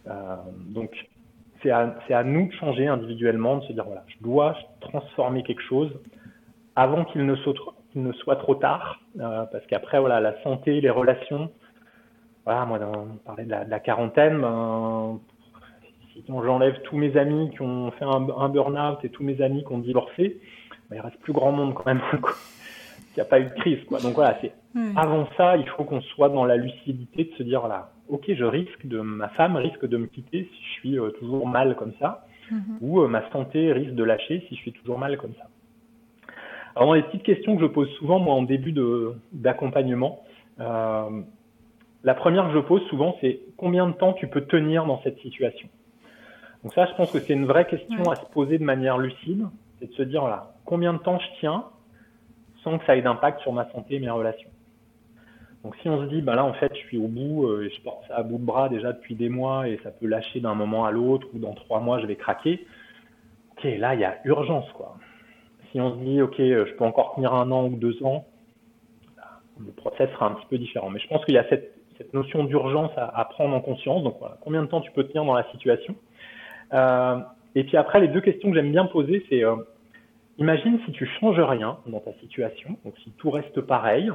[0.09, 0.36] Euh,
[0.68, 0.90] donc
[1.62, 5.90] c'est à, nous de changer individuellement, de se dire voilà, je dois transformer quelque chose
[6.76, 7.34] avant qu'il ne,
[7.94, 11.51] ne, soit trop tard, euh, parce qu'après voilà la santé, les relations,
[12.47, 15.18] voilà, moi, on parlait de la, quarantaine, ben,
[16.14, 19.72] si j'enlève tous mes amis qui ont fait un, burn-out et tous mes amis qui
[19.72, 20.40] ont divorcé,
[20.88, 22.01] ben, il reste plus grand monde quand même.
[23.16, 23.99] Il n'y a pas eu de crise, quoi.
[24.01, 24.53] Donc voilà, c'est
[24.94, 28.44] avant ça, il faut qu'on soit dans la lucidité de se dire voilà, ok, je
[28.44, 31.92] risque de ma femme risque de me quitter si je suis euh, toujours mal comme
[31.99, 32.78] ça, mm-hmm.
[32.82, 35.49] ou euh, ma santé risque de lâcher si je suis toujours mal comme ça.
[36.74, 38.74] Alors les petites questions que je pose souvent moi en début
[39.32, 40.22] d'accompagnement,
[40.61, 41.22] euh,
[42.07, 45.18] la première que je pose souvent, c'est combien de temps tu peux tenir dans cette
[45.18, 45.68] situation?
[46.62, 49.44] Donc ça, je pense que c'est une vraie question à se poser de manière lucide,
[49.80, 51.64] c'est de se dire, voilà, combien de temps je tiens
[52.62, 54.50] sans que ça ait d'impact sur ma santé et mes relations?
[55.64, 57.70] Donc si on se dit, bah là en fait je suis au bout, euh, et
[57.70, 60.38] je porte ça à bout de bras déjà depuis des mois et ça peut lâcher
[60.38, 62.64] d'un moment à l'autre ou dans trois mois je vais craquer,
[63.57, 64.96] ok là il y a urgence quoi.
[65.72, 68.26] Si on se dit, ok je peux encore tenir un an ou deux ans,
[69.59, 70.88] le process sera un petit peu différent.
[70.90, 74.03] Mais je pense qu'il y a cette cette notion d'urgence à, prendre en conscience.
[74.03, 75.94] Donc voilà, combien de temps tu peux tenir dans la situation
[76.72, 77.18] euh,
[77.55, 79.57] Et puis après, les deux questions que j'aime bien poser, c'est euh,
[80.38, 84.11] imagine si tu changes rien dans ta situation, donc si tout reste pareil,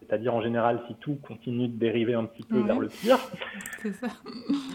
[0.00, 3.18] c'est-à-dire en général si tout continue de dériver un petit peu vers le pire.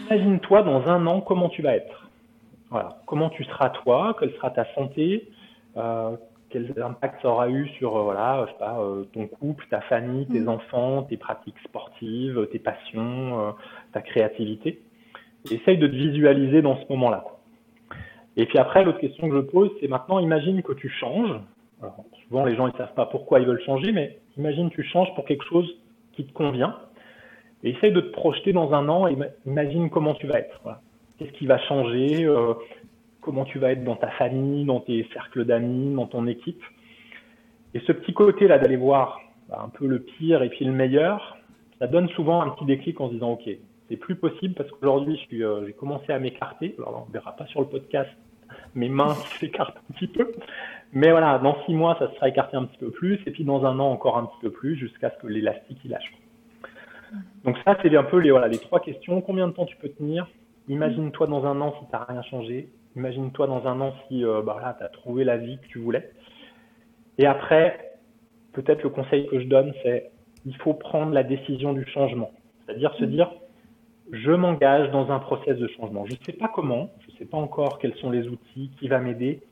[0.06, 2.08] Imagine-toi dans un an comment tu vas être.
[2.70, 5.28] Voilà, comment tu seras toi, quelle sera ta santé,
[5.76, 6.16] euh,
[6.56, 9.82] quel impact ça aura eu sur euh, voilà, je sais pas, euh, ton couple, ta
[9.82, 10.48] famille, tes mm.
[10.48, 13.52] enfants, tes pratiques sportives, tes passions, euh,
[13.92, 14.80] ta créativité.
[15.50, 17.24] Essaye de te visualiser dans ce moment-là.
[18.36, 21.38] Et puis après, l'autre question que je pose, c'est maintenant, imagine que tu changes.
[21.82, 24.84] Alors, souvent, les gens ne savent pas pourquoi ils veulent changer, mais imagine que tu
[24.84, 25.70] changes pour quelque chose
[26.14, 26.76] qui te convient.
[27.64, 29.16] Et essaye de te projeter dans un an et
[29.46, 30.60] imagine comment tu vas être.
[31.18, 32.26] Qu'est-ce qui va changer
[33.26, 36.62] comment tu vas être dans ta famille, dans tes cercles d'amis, dans ton équipe.
[37.74, 41.36] Et ce petit côté-là d'aller voir bah, un peu le pire et puis le meilleur,
[41.80, 43.50] ça donne souvent un petit déclic en se disant, OK,
[43.88, 46.76] c'est plus possible parce qu'aujourd'hui, euh, j'ai commencé à m'écarter.
[46.78, 48.10] Alors, on ne verra pas sur le podcast
[48.76, 50.32] mes mains qui s'écartent un petit peu.
[50.92, 53.20] Mais voilà, dans six mois, ça sera écarté un petit peu plus.
[53.26, 55.90] Et puis dans un an, encore un petit peu plus jusqu'à ce que l'élastique il
[55.90, 56.12] lâche.
[57.44, 59.20] Donc ça, c'est un peu les, voilà, les trois questions.
[59.20, 60.28] Combien de temps tu peux tenir?
[60.68, 62.68] Imagine-toi dans un an si tu n'as rien changé.
[62.96, 66.10] Imagine-toi dans un an si euh, bah, tu as trouvé la vie que tu voulais.
[67.18, 67.98] Et après,
[68.52, 70.10] peut-être le conseil que je donne, c'est
[70.46, 72.30] il faut prendre la décision du changement.
[72.64, 73.30] C'est-à-dire se dire,
[74.12, 76.06] je m'engage dans un process de changement.
[76.06, 78.88] Je ne sais pas comment, je ne sais pas encore quels sont les outils, qui
[78.88, 79.42] va m'aider,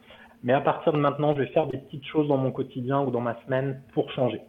[0.42, 3.10] mais à partir de maintenant, je vais faire des petites choses dans mon quotidien ou
[3.10, 4.40] dans ma semaine pour changer.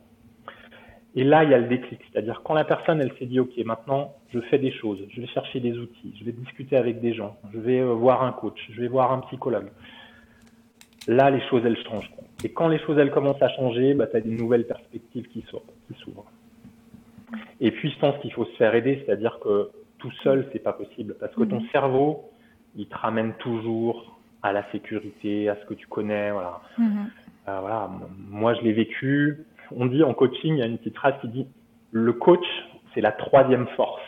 [1.16, 2.00] Et là, il y a le déclic.
[2.12, 5.28] C'est-à-dire quand la personne, elle s'est dit, OK, maintenant, je fais des choses, je vais
[5.28, 8.60] chercher des outils, je vais discuter avec des gens, je vais euh, voir un coach,
[8.72, 9.70] je vais voir un psychologue.
[11.08, 12.12] Là, les choses, elles changent.
[12.44, 15.44] Et quand les choses, elles commencent à changer, bah, tu as des nouvelles perspectives qui
[15.44, 16.26] s'ouvrent.
[17.62, 19.70] Et puis, je pense qu'il faut se faire aider, c'est-à-dire que
[20.00, 21.16] tout seul, c'est pas possible.
[21.20, 21.68] Parce que ton mhm.
[21.72, 22.30] cerveau,
[22.76, 26.32] il te ramène toujours à la sécurité, à ce que tu connais.
[26.32, 26.62] Voilà.
[26.78, 27.10] Mhm.
[27.48, 27.90] Euh, voilà.
[28.30, 29.46] Moi, je l'ai vécu
[29.76, 31.48] on dit en coaching, il y a une petite phrase qui dit
[31.92, 32.46] le coach,
[32.94, 34.02] c'est la troisième force.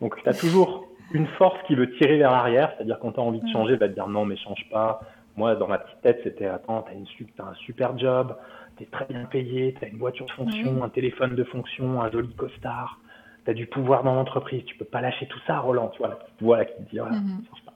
[0.00, 3.22] Donc, tu as toujours une force qui veut tirer vers l'arrière, c'est-à-dire quand tu as
[3.22, 5.00] envie de changer, va te dire non, mais change pas.
[5.36, 6.92] Moi, dans ma petite tête, c'était attends, tu
[7.38, 8.36] as, un super job,
[8.76, 12.02] tu es très bien payé, tu as une voiture de fonction, un téléphone de fonction,
[12.02, 12.98] un joli costard,
[13.44, 15.88] tu as du pouvoir dans l'entreprise, tu peux pas lâcher tout ça, Roland.
[15.88, 17.48] Tu vois, la petite voix qui te dit voilà, mm-hmm.
[17.48, 17.72] change pas.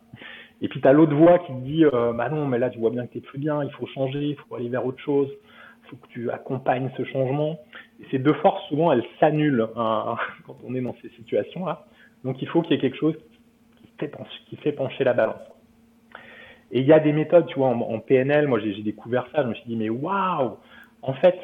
[0.61, 2.79] Et puis tu as l'autre voix qui te dit euh, bah non, mais là, tu
[2.79, 5.29] vois bien que tu plus bien, il faut changer, il faut aller vers autre chose
[5.89, 7.59] faut que tu accompagnes ce changement.
[8.11, 11.87] Ces deux forces, souvent, elles s'annulent hein, quand on est dans ces situations-là.
[12.25, 13.17] Donc, il faut qu'il y ait quelque chose
[13.99, 15.41] qui fait, pencher, la balance.
[16.73, 19.49] Et il y a des méthodes, tu vois, en, PNL, moi j'ai découvert ça, je
[19.49, 20.57] me suis dit, mais waouh
[21.01, 21.39] En fait,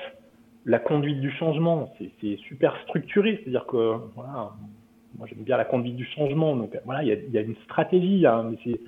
[0.67, 4.51] la conduite du changement, c'est super structuré, c'est-à-dire que, voilà,
[5.17, 7.41] moi j'aime bien la conduite du changement, donc voilà, il y a, il y a
[7.41, 8.81] une stratégie, hein, mais c'est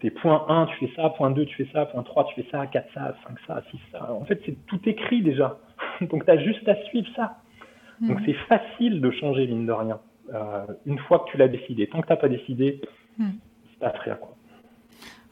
[0.00, 2.48] c'est point 1, tu fais ça, point 2, tu fais ça, point 3, tu fais
[2.50, 4.12] ça, 4 ça, 5 ça, 6 ça.
[4.12, 5.58] En fait, c'est tout écrit déjà.
[6.00, 7.38] Donc, tu as juste à suivre ça.
[8.00, 8.24] Donc, hmm.
[8.26, 9.98] c'est facile de changer, mine de rien.
[10.34, 11.86] Euh, une fois que tu l'as décidé.
[11.86, 12.80] Tant que tu n'as pas décidé,
[13.16, 13.30] mm.
[13.70, 14.34] c'est pas très quoi.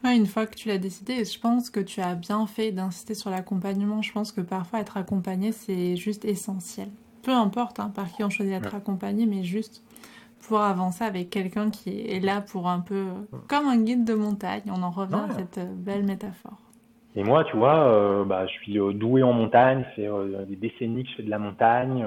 [0.03, 3.13] Ouais, une fois que tu l'as décidé, je pense que tu as bien fait d'insister
[3.15, 4.01] sur l'accompagnement.
[4.01, 6.89] Je pense que parfois être accompagné, c'est juste essentiel.
[7.23, 9.83] Peu importe hein, par qui on choisit d'être accompagné, mais juste
[10.47, 13.07] pour avancer avec quelqu'un qui est là pour un peu
[13.47, 14.63] comme un guide de montagne.
[14.67, 16.57] On en revient à cette euh, belle métaphore.
[17.15, 20.07] Et moi, tu vois, euh, bah, je suis euh, doué en montagne, c'est
[20.47, 22.05] des décennies que je fais de la montagne,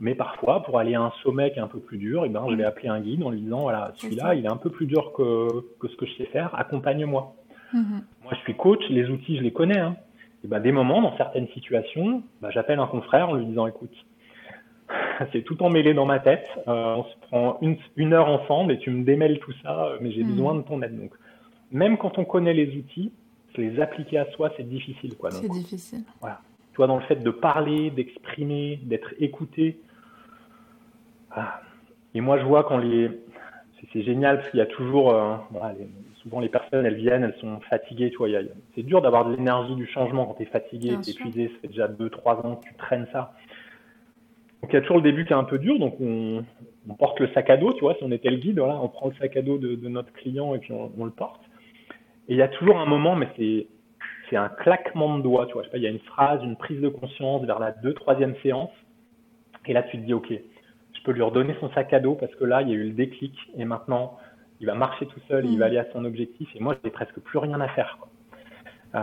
[0.00, 2.30] mais parfois, pour aller à un sommet qui est un peu plus dur, et eh
[2.30, 2.66] ben, je vais mm.
[2.66, 5.48] appeler un guide en lui disant, voilà, celui-là, il est un peu plus dur que,
[5.80, 7.34] que ce que je sais faire, accompagne-moi.
[7.74, 8.02] Mm-hmm.
[8.24, 9.78] Moi, je suis coach, les outils, je les connais.
[9.78, 9.96] Hein.
[10.44, 13.94] Et ben, des moments, dans certaines situations, bah, j'appelle un confrère en lui disant, écoute,
[15.32, 16.46] c'est tout emmêlé dans ma tête.
[16.68, 20.12] Euh, on se prend une, une, heure ensemble et tu me démêles tout ça, mais
[20.12, 20.30] j'ai hmm.
[20.30, 20.98] besoin de ton aide.
[20.98, 21.12] Donc,
[21.70, 23.12] même quand on connaît les outils,
[23.60, 25.16] les appliquer à soi, c'est difficile.
[25.16, 25.30] Quoi.
[25.30, 26.02] C'est difficile.
[26.20, 26.40] Voilà.
[26.72, 29.80] Tu vois, dans le fait de parler, d'exprimer, d'être écouté.
[31.30, 31.60] Ah.
[32.14, 33.10] Et moi, je vois quand les.
[33.92, 35.14] C'est génial parce qu'il y a toujours.
[35.14, 35.36] Euh,
[36.22, 38.10] souvent, les personnes, elles viennent, elles sont fatiguées.
[38.10, 38.28] Tu vois,
[38.74, 41.48] c'est dur d'avoir de l'énergie du changement quand tu es fatigué, épuisé.
[41.48, 43.32] Ça fait déjà 2-3 ans que tu traînes ça.
[44.62, 46.44] Donc il y a toujours le début qui est un peu dur, donc on,
[46.98, 49.08] porte le sac à dos, tu vois, si on était le guide, voilà, on prend
[49.08, 51.40] le sac à dos de, notre client et puis on, le porte.
[52.28, 53.66] Et il y a toujours un moment, mais c'est
[54.28, 56.40] c'est un claquement de doigts, tu vois, je sais pas, il y a une phrase,
[56.44, 58.70] une prise de conscience vers la deux, troisième séance,
[59.66, 60.32] et là tu te dis, ok,
[61.00, 62.84] je peux lui redonner son sac à dos parce que là il y a eu
[62.84, 64.18] le déclic et maintenant
[64.60, 65.68] il va marcher tout seul, il va mm.
[65.68, 67.98] aller à son objectif et moi j'ai presque plus rien à faire.
[68.94, 69.00] Euh,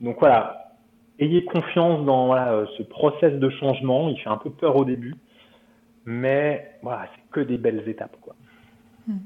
[0.00, 0.69] donc voilà,
[1.20, 4.08] ayez confiance dans euh, ce process de changement.
[4.08, 5.14] Il fait un peu peur au début,
[6.04, 8.16] mais voilà, c'est que des belles étapes.
[8.20, 8.34] Quoi.
[9.06, 9.18] Hmm.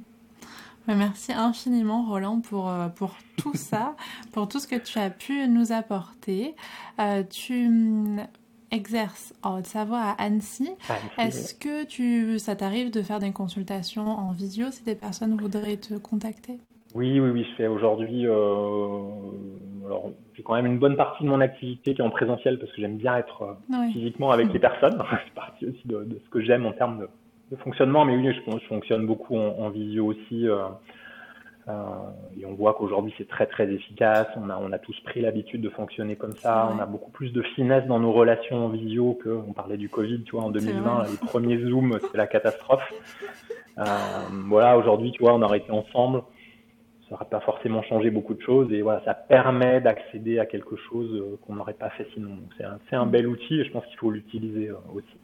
[0.86, 3.96] Merci infiniment Roland pour, euh, pour tout ça,
[4.32, 6.54] pour tout ce que tu as pu nous apporter.
[7.00, 8.26] Euh, tu mm,
[8.70, 10.70] exerces en Haute-Savoie à Annecy.
[11.16, 15.76] Est-ce que tu, ça t'arrive de faire des consultations en visio si des personnes voudraient
[15.76, 16.58] te contacter?
[16.94, 18.26] Oui, oui, oui, je fais aujourd'hui.
[18.26, 18.98] Euh,
[19.84, 22.70] alors, j'ai quand même une bonne partie de mon activité qui est en présentiel parce
[22.72, 25.02] que j'aime bien être euh, physiquement avec les personnes.
[25.24, 27.08] C'est partie aussi de, de, ce que j'aime en termes de,
[27.50, 28.04] de, fonctionnement.
[28.04, 30.48] Mais oui, je, je fonctionne beaucoup en, en visio aussi.
[30.48, 30.66] Euh,
[31.66, 31.72] euh,
[32.38, 34.28] et on voit qu'aujourd'hui c'est très très efficace.
[34.36, 36.70] On a, on a tous pris l'habitude de fonctionner comme ça.
[36.72, 39.88] On a beaucoup plus de finesse dans nos relations en visio que on parlait du
[39.88, 42.92] Covid, tu vois, en 2020, les premiers zooms, c'est la catastrophe.
[44.46, 46.22] Voilà, aujourd'hui, tu vois, on aurait été ensemble
[47.08, 50.76] ça n'aurait pas forcément changé beaucoup de choses et voilà, ça permet d'accéder à quelque
[50.76, 52.38] chose euh, qu'on n'aurait pas fait sinon.
[52.56, 55.16] C'est un, un, bel outil et je pense qu'il faut l'utiliser euh, aussi.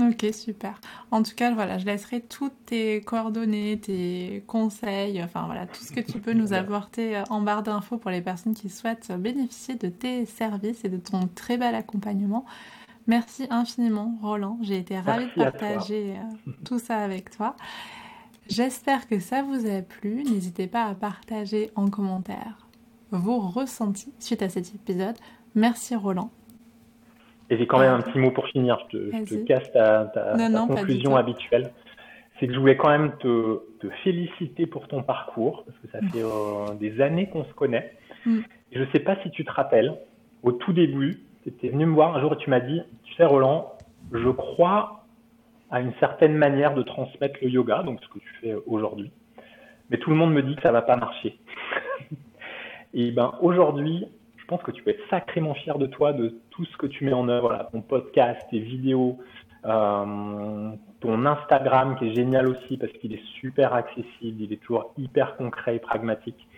[0.00, 0.80] Ok, super.
[1.10, 5.92] En tout cas, voilà, je laisserai toutes tes coordonnées, tes conseils, enfin voilà, tout ce
[5.92, 9.74] que tu peux nous apporter euh, en barre d'infos pour les personnes qui souhaitent bénéficier
[9.74, 12.44] de tes services et de ton très bel accompagnement.
[13.08, 14.58] Merci infiniment, Roland.
[14.62, 16.14] J'ai été ravie de partager
[16.64, 17.56] tout ça avec toi.
[18.48, 20.24] J'espère que ça vous a plu.
[20.24, 22.66] N'hésitez pas à partager en commentaire
[23.10, 25.16] vos ressentis suite à cet épisode.
[25.54, 26.30] Merci, Roland.
[27.50, 28.78] Et j'ai quand même un petit mot pour finir.
[28.92, 30.10] Je te, casse ta,
[30.66, 31.70] conclusion habituelle.
[32.38, 33.60] C'est que je voulais quand même te,
[34.04, 37.92] féliciter pour ton parcours, parce que ça fait euh, des années qu'on se connaît.
[38.26, 38.40] Mm.
[38.72, 39.94] je ne sais pas si tu te rappelles,
[40.42, 43.14] au tout début, tu étais venu me voir un jour et tu m'as dit, tu
[43.14, 43.74] sais Roland,
[44.12, 44.97] je crois
[45.70, 49.10] à une certaine manière de transmettre le yoga, donc ce que tu fais aujourd'hui.
[49.90, 51.38] Mais tout le monde me dit que ça va pas marcher.
[52.94, 56.64] et ben aujourd'hui, je pense que tu peux être sacrément fier de toi, de tout
[56.64, 59.18] ce que tu mets en œuvre, ton podcast, tes vidéos,
[59.66, 60.70] euh,
[61.00, 65.36] ton Instagram qui est génial aussi parce qu'il est super accessible, il est toujours hyper
[65.36, 66.48] concret et pragmatique.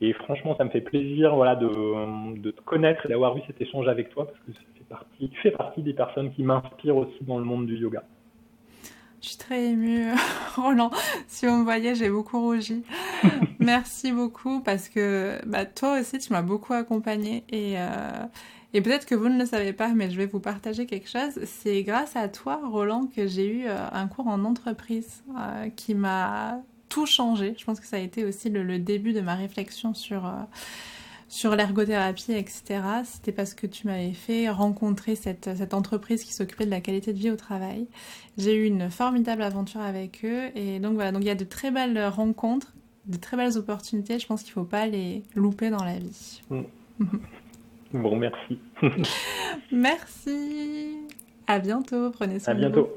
[0.00, 3.60] Et franchement, ça me fait plaisir voilà, de, de te connaître et d'avoir eu cet
[3.60, 6.96] échange avec toi parce que ça fait partie, tu fais partie des personnes qui m'inspirent
[6.96, 8.02] aussi dans le monde du yoga.
[9.20, 10.06] Je suis très émue,
[10.56, 10.90] Roland.
[11.26, 12.84] Si vous me voyez, j'ai beaucoup rougi.
[13.58, 18.26] Merci beaucoup parce que bah, toi aussi, tu m'as beaucoup accompagnée et, euh,
[18.74, 21.40] et peut-être que vous ne le savez pas, mais je vais vous partager quelque chose.
[21.44, 25.94] C'est grâce à toi, Roland, que j'ai eu euh, un cours en entreprise euh, qui
[25.94, 27.54] m'a tout changé.
[27.58, 30.32] Je pense que ça a été aussi le, début de ma réflexion sur,
[31.28, 32.80] sur l'ergothérapie, etc.
[33.04, 37.12] C'était parce que tu m'avais fait rencontrer cette, cette entreprise qui s'occupait de la qualité
[37.12, 37.86] de vie au travail.
[38.38, 40.50] J'ai eu une formidable aventure avec eux.
[40.54, 42.74] Et donc voilà, donc il y a de très belles rencontres,
[43.06, 44.18] de très belles opportunités.
[44.18, 46.40] Je pense qu'il ne faut pas les louper dans la vie.
[47.92, 48.58] Bon, merci.
[49.72, 50.98] merci.
[51.46, 52.10] À bientôt.
[52.10, 52.66] Prenez soin de vous.
[52.66, 52.88] À bientôt.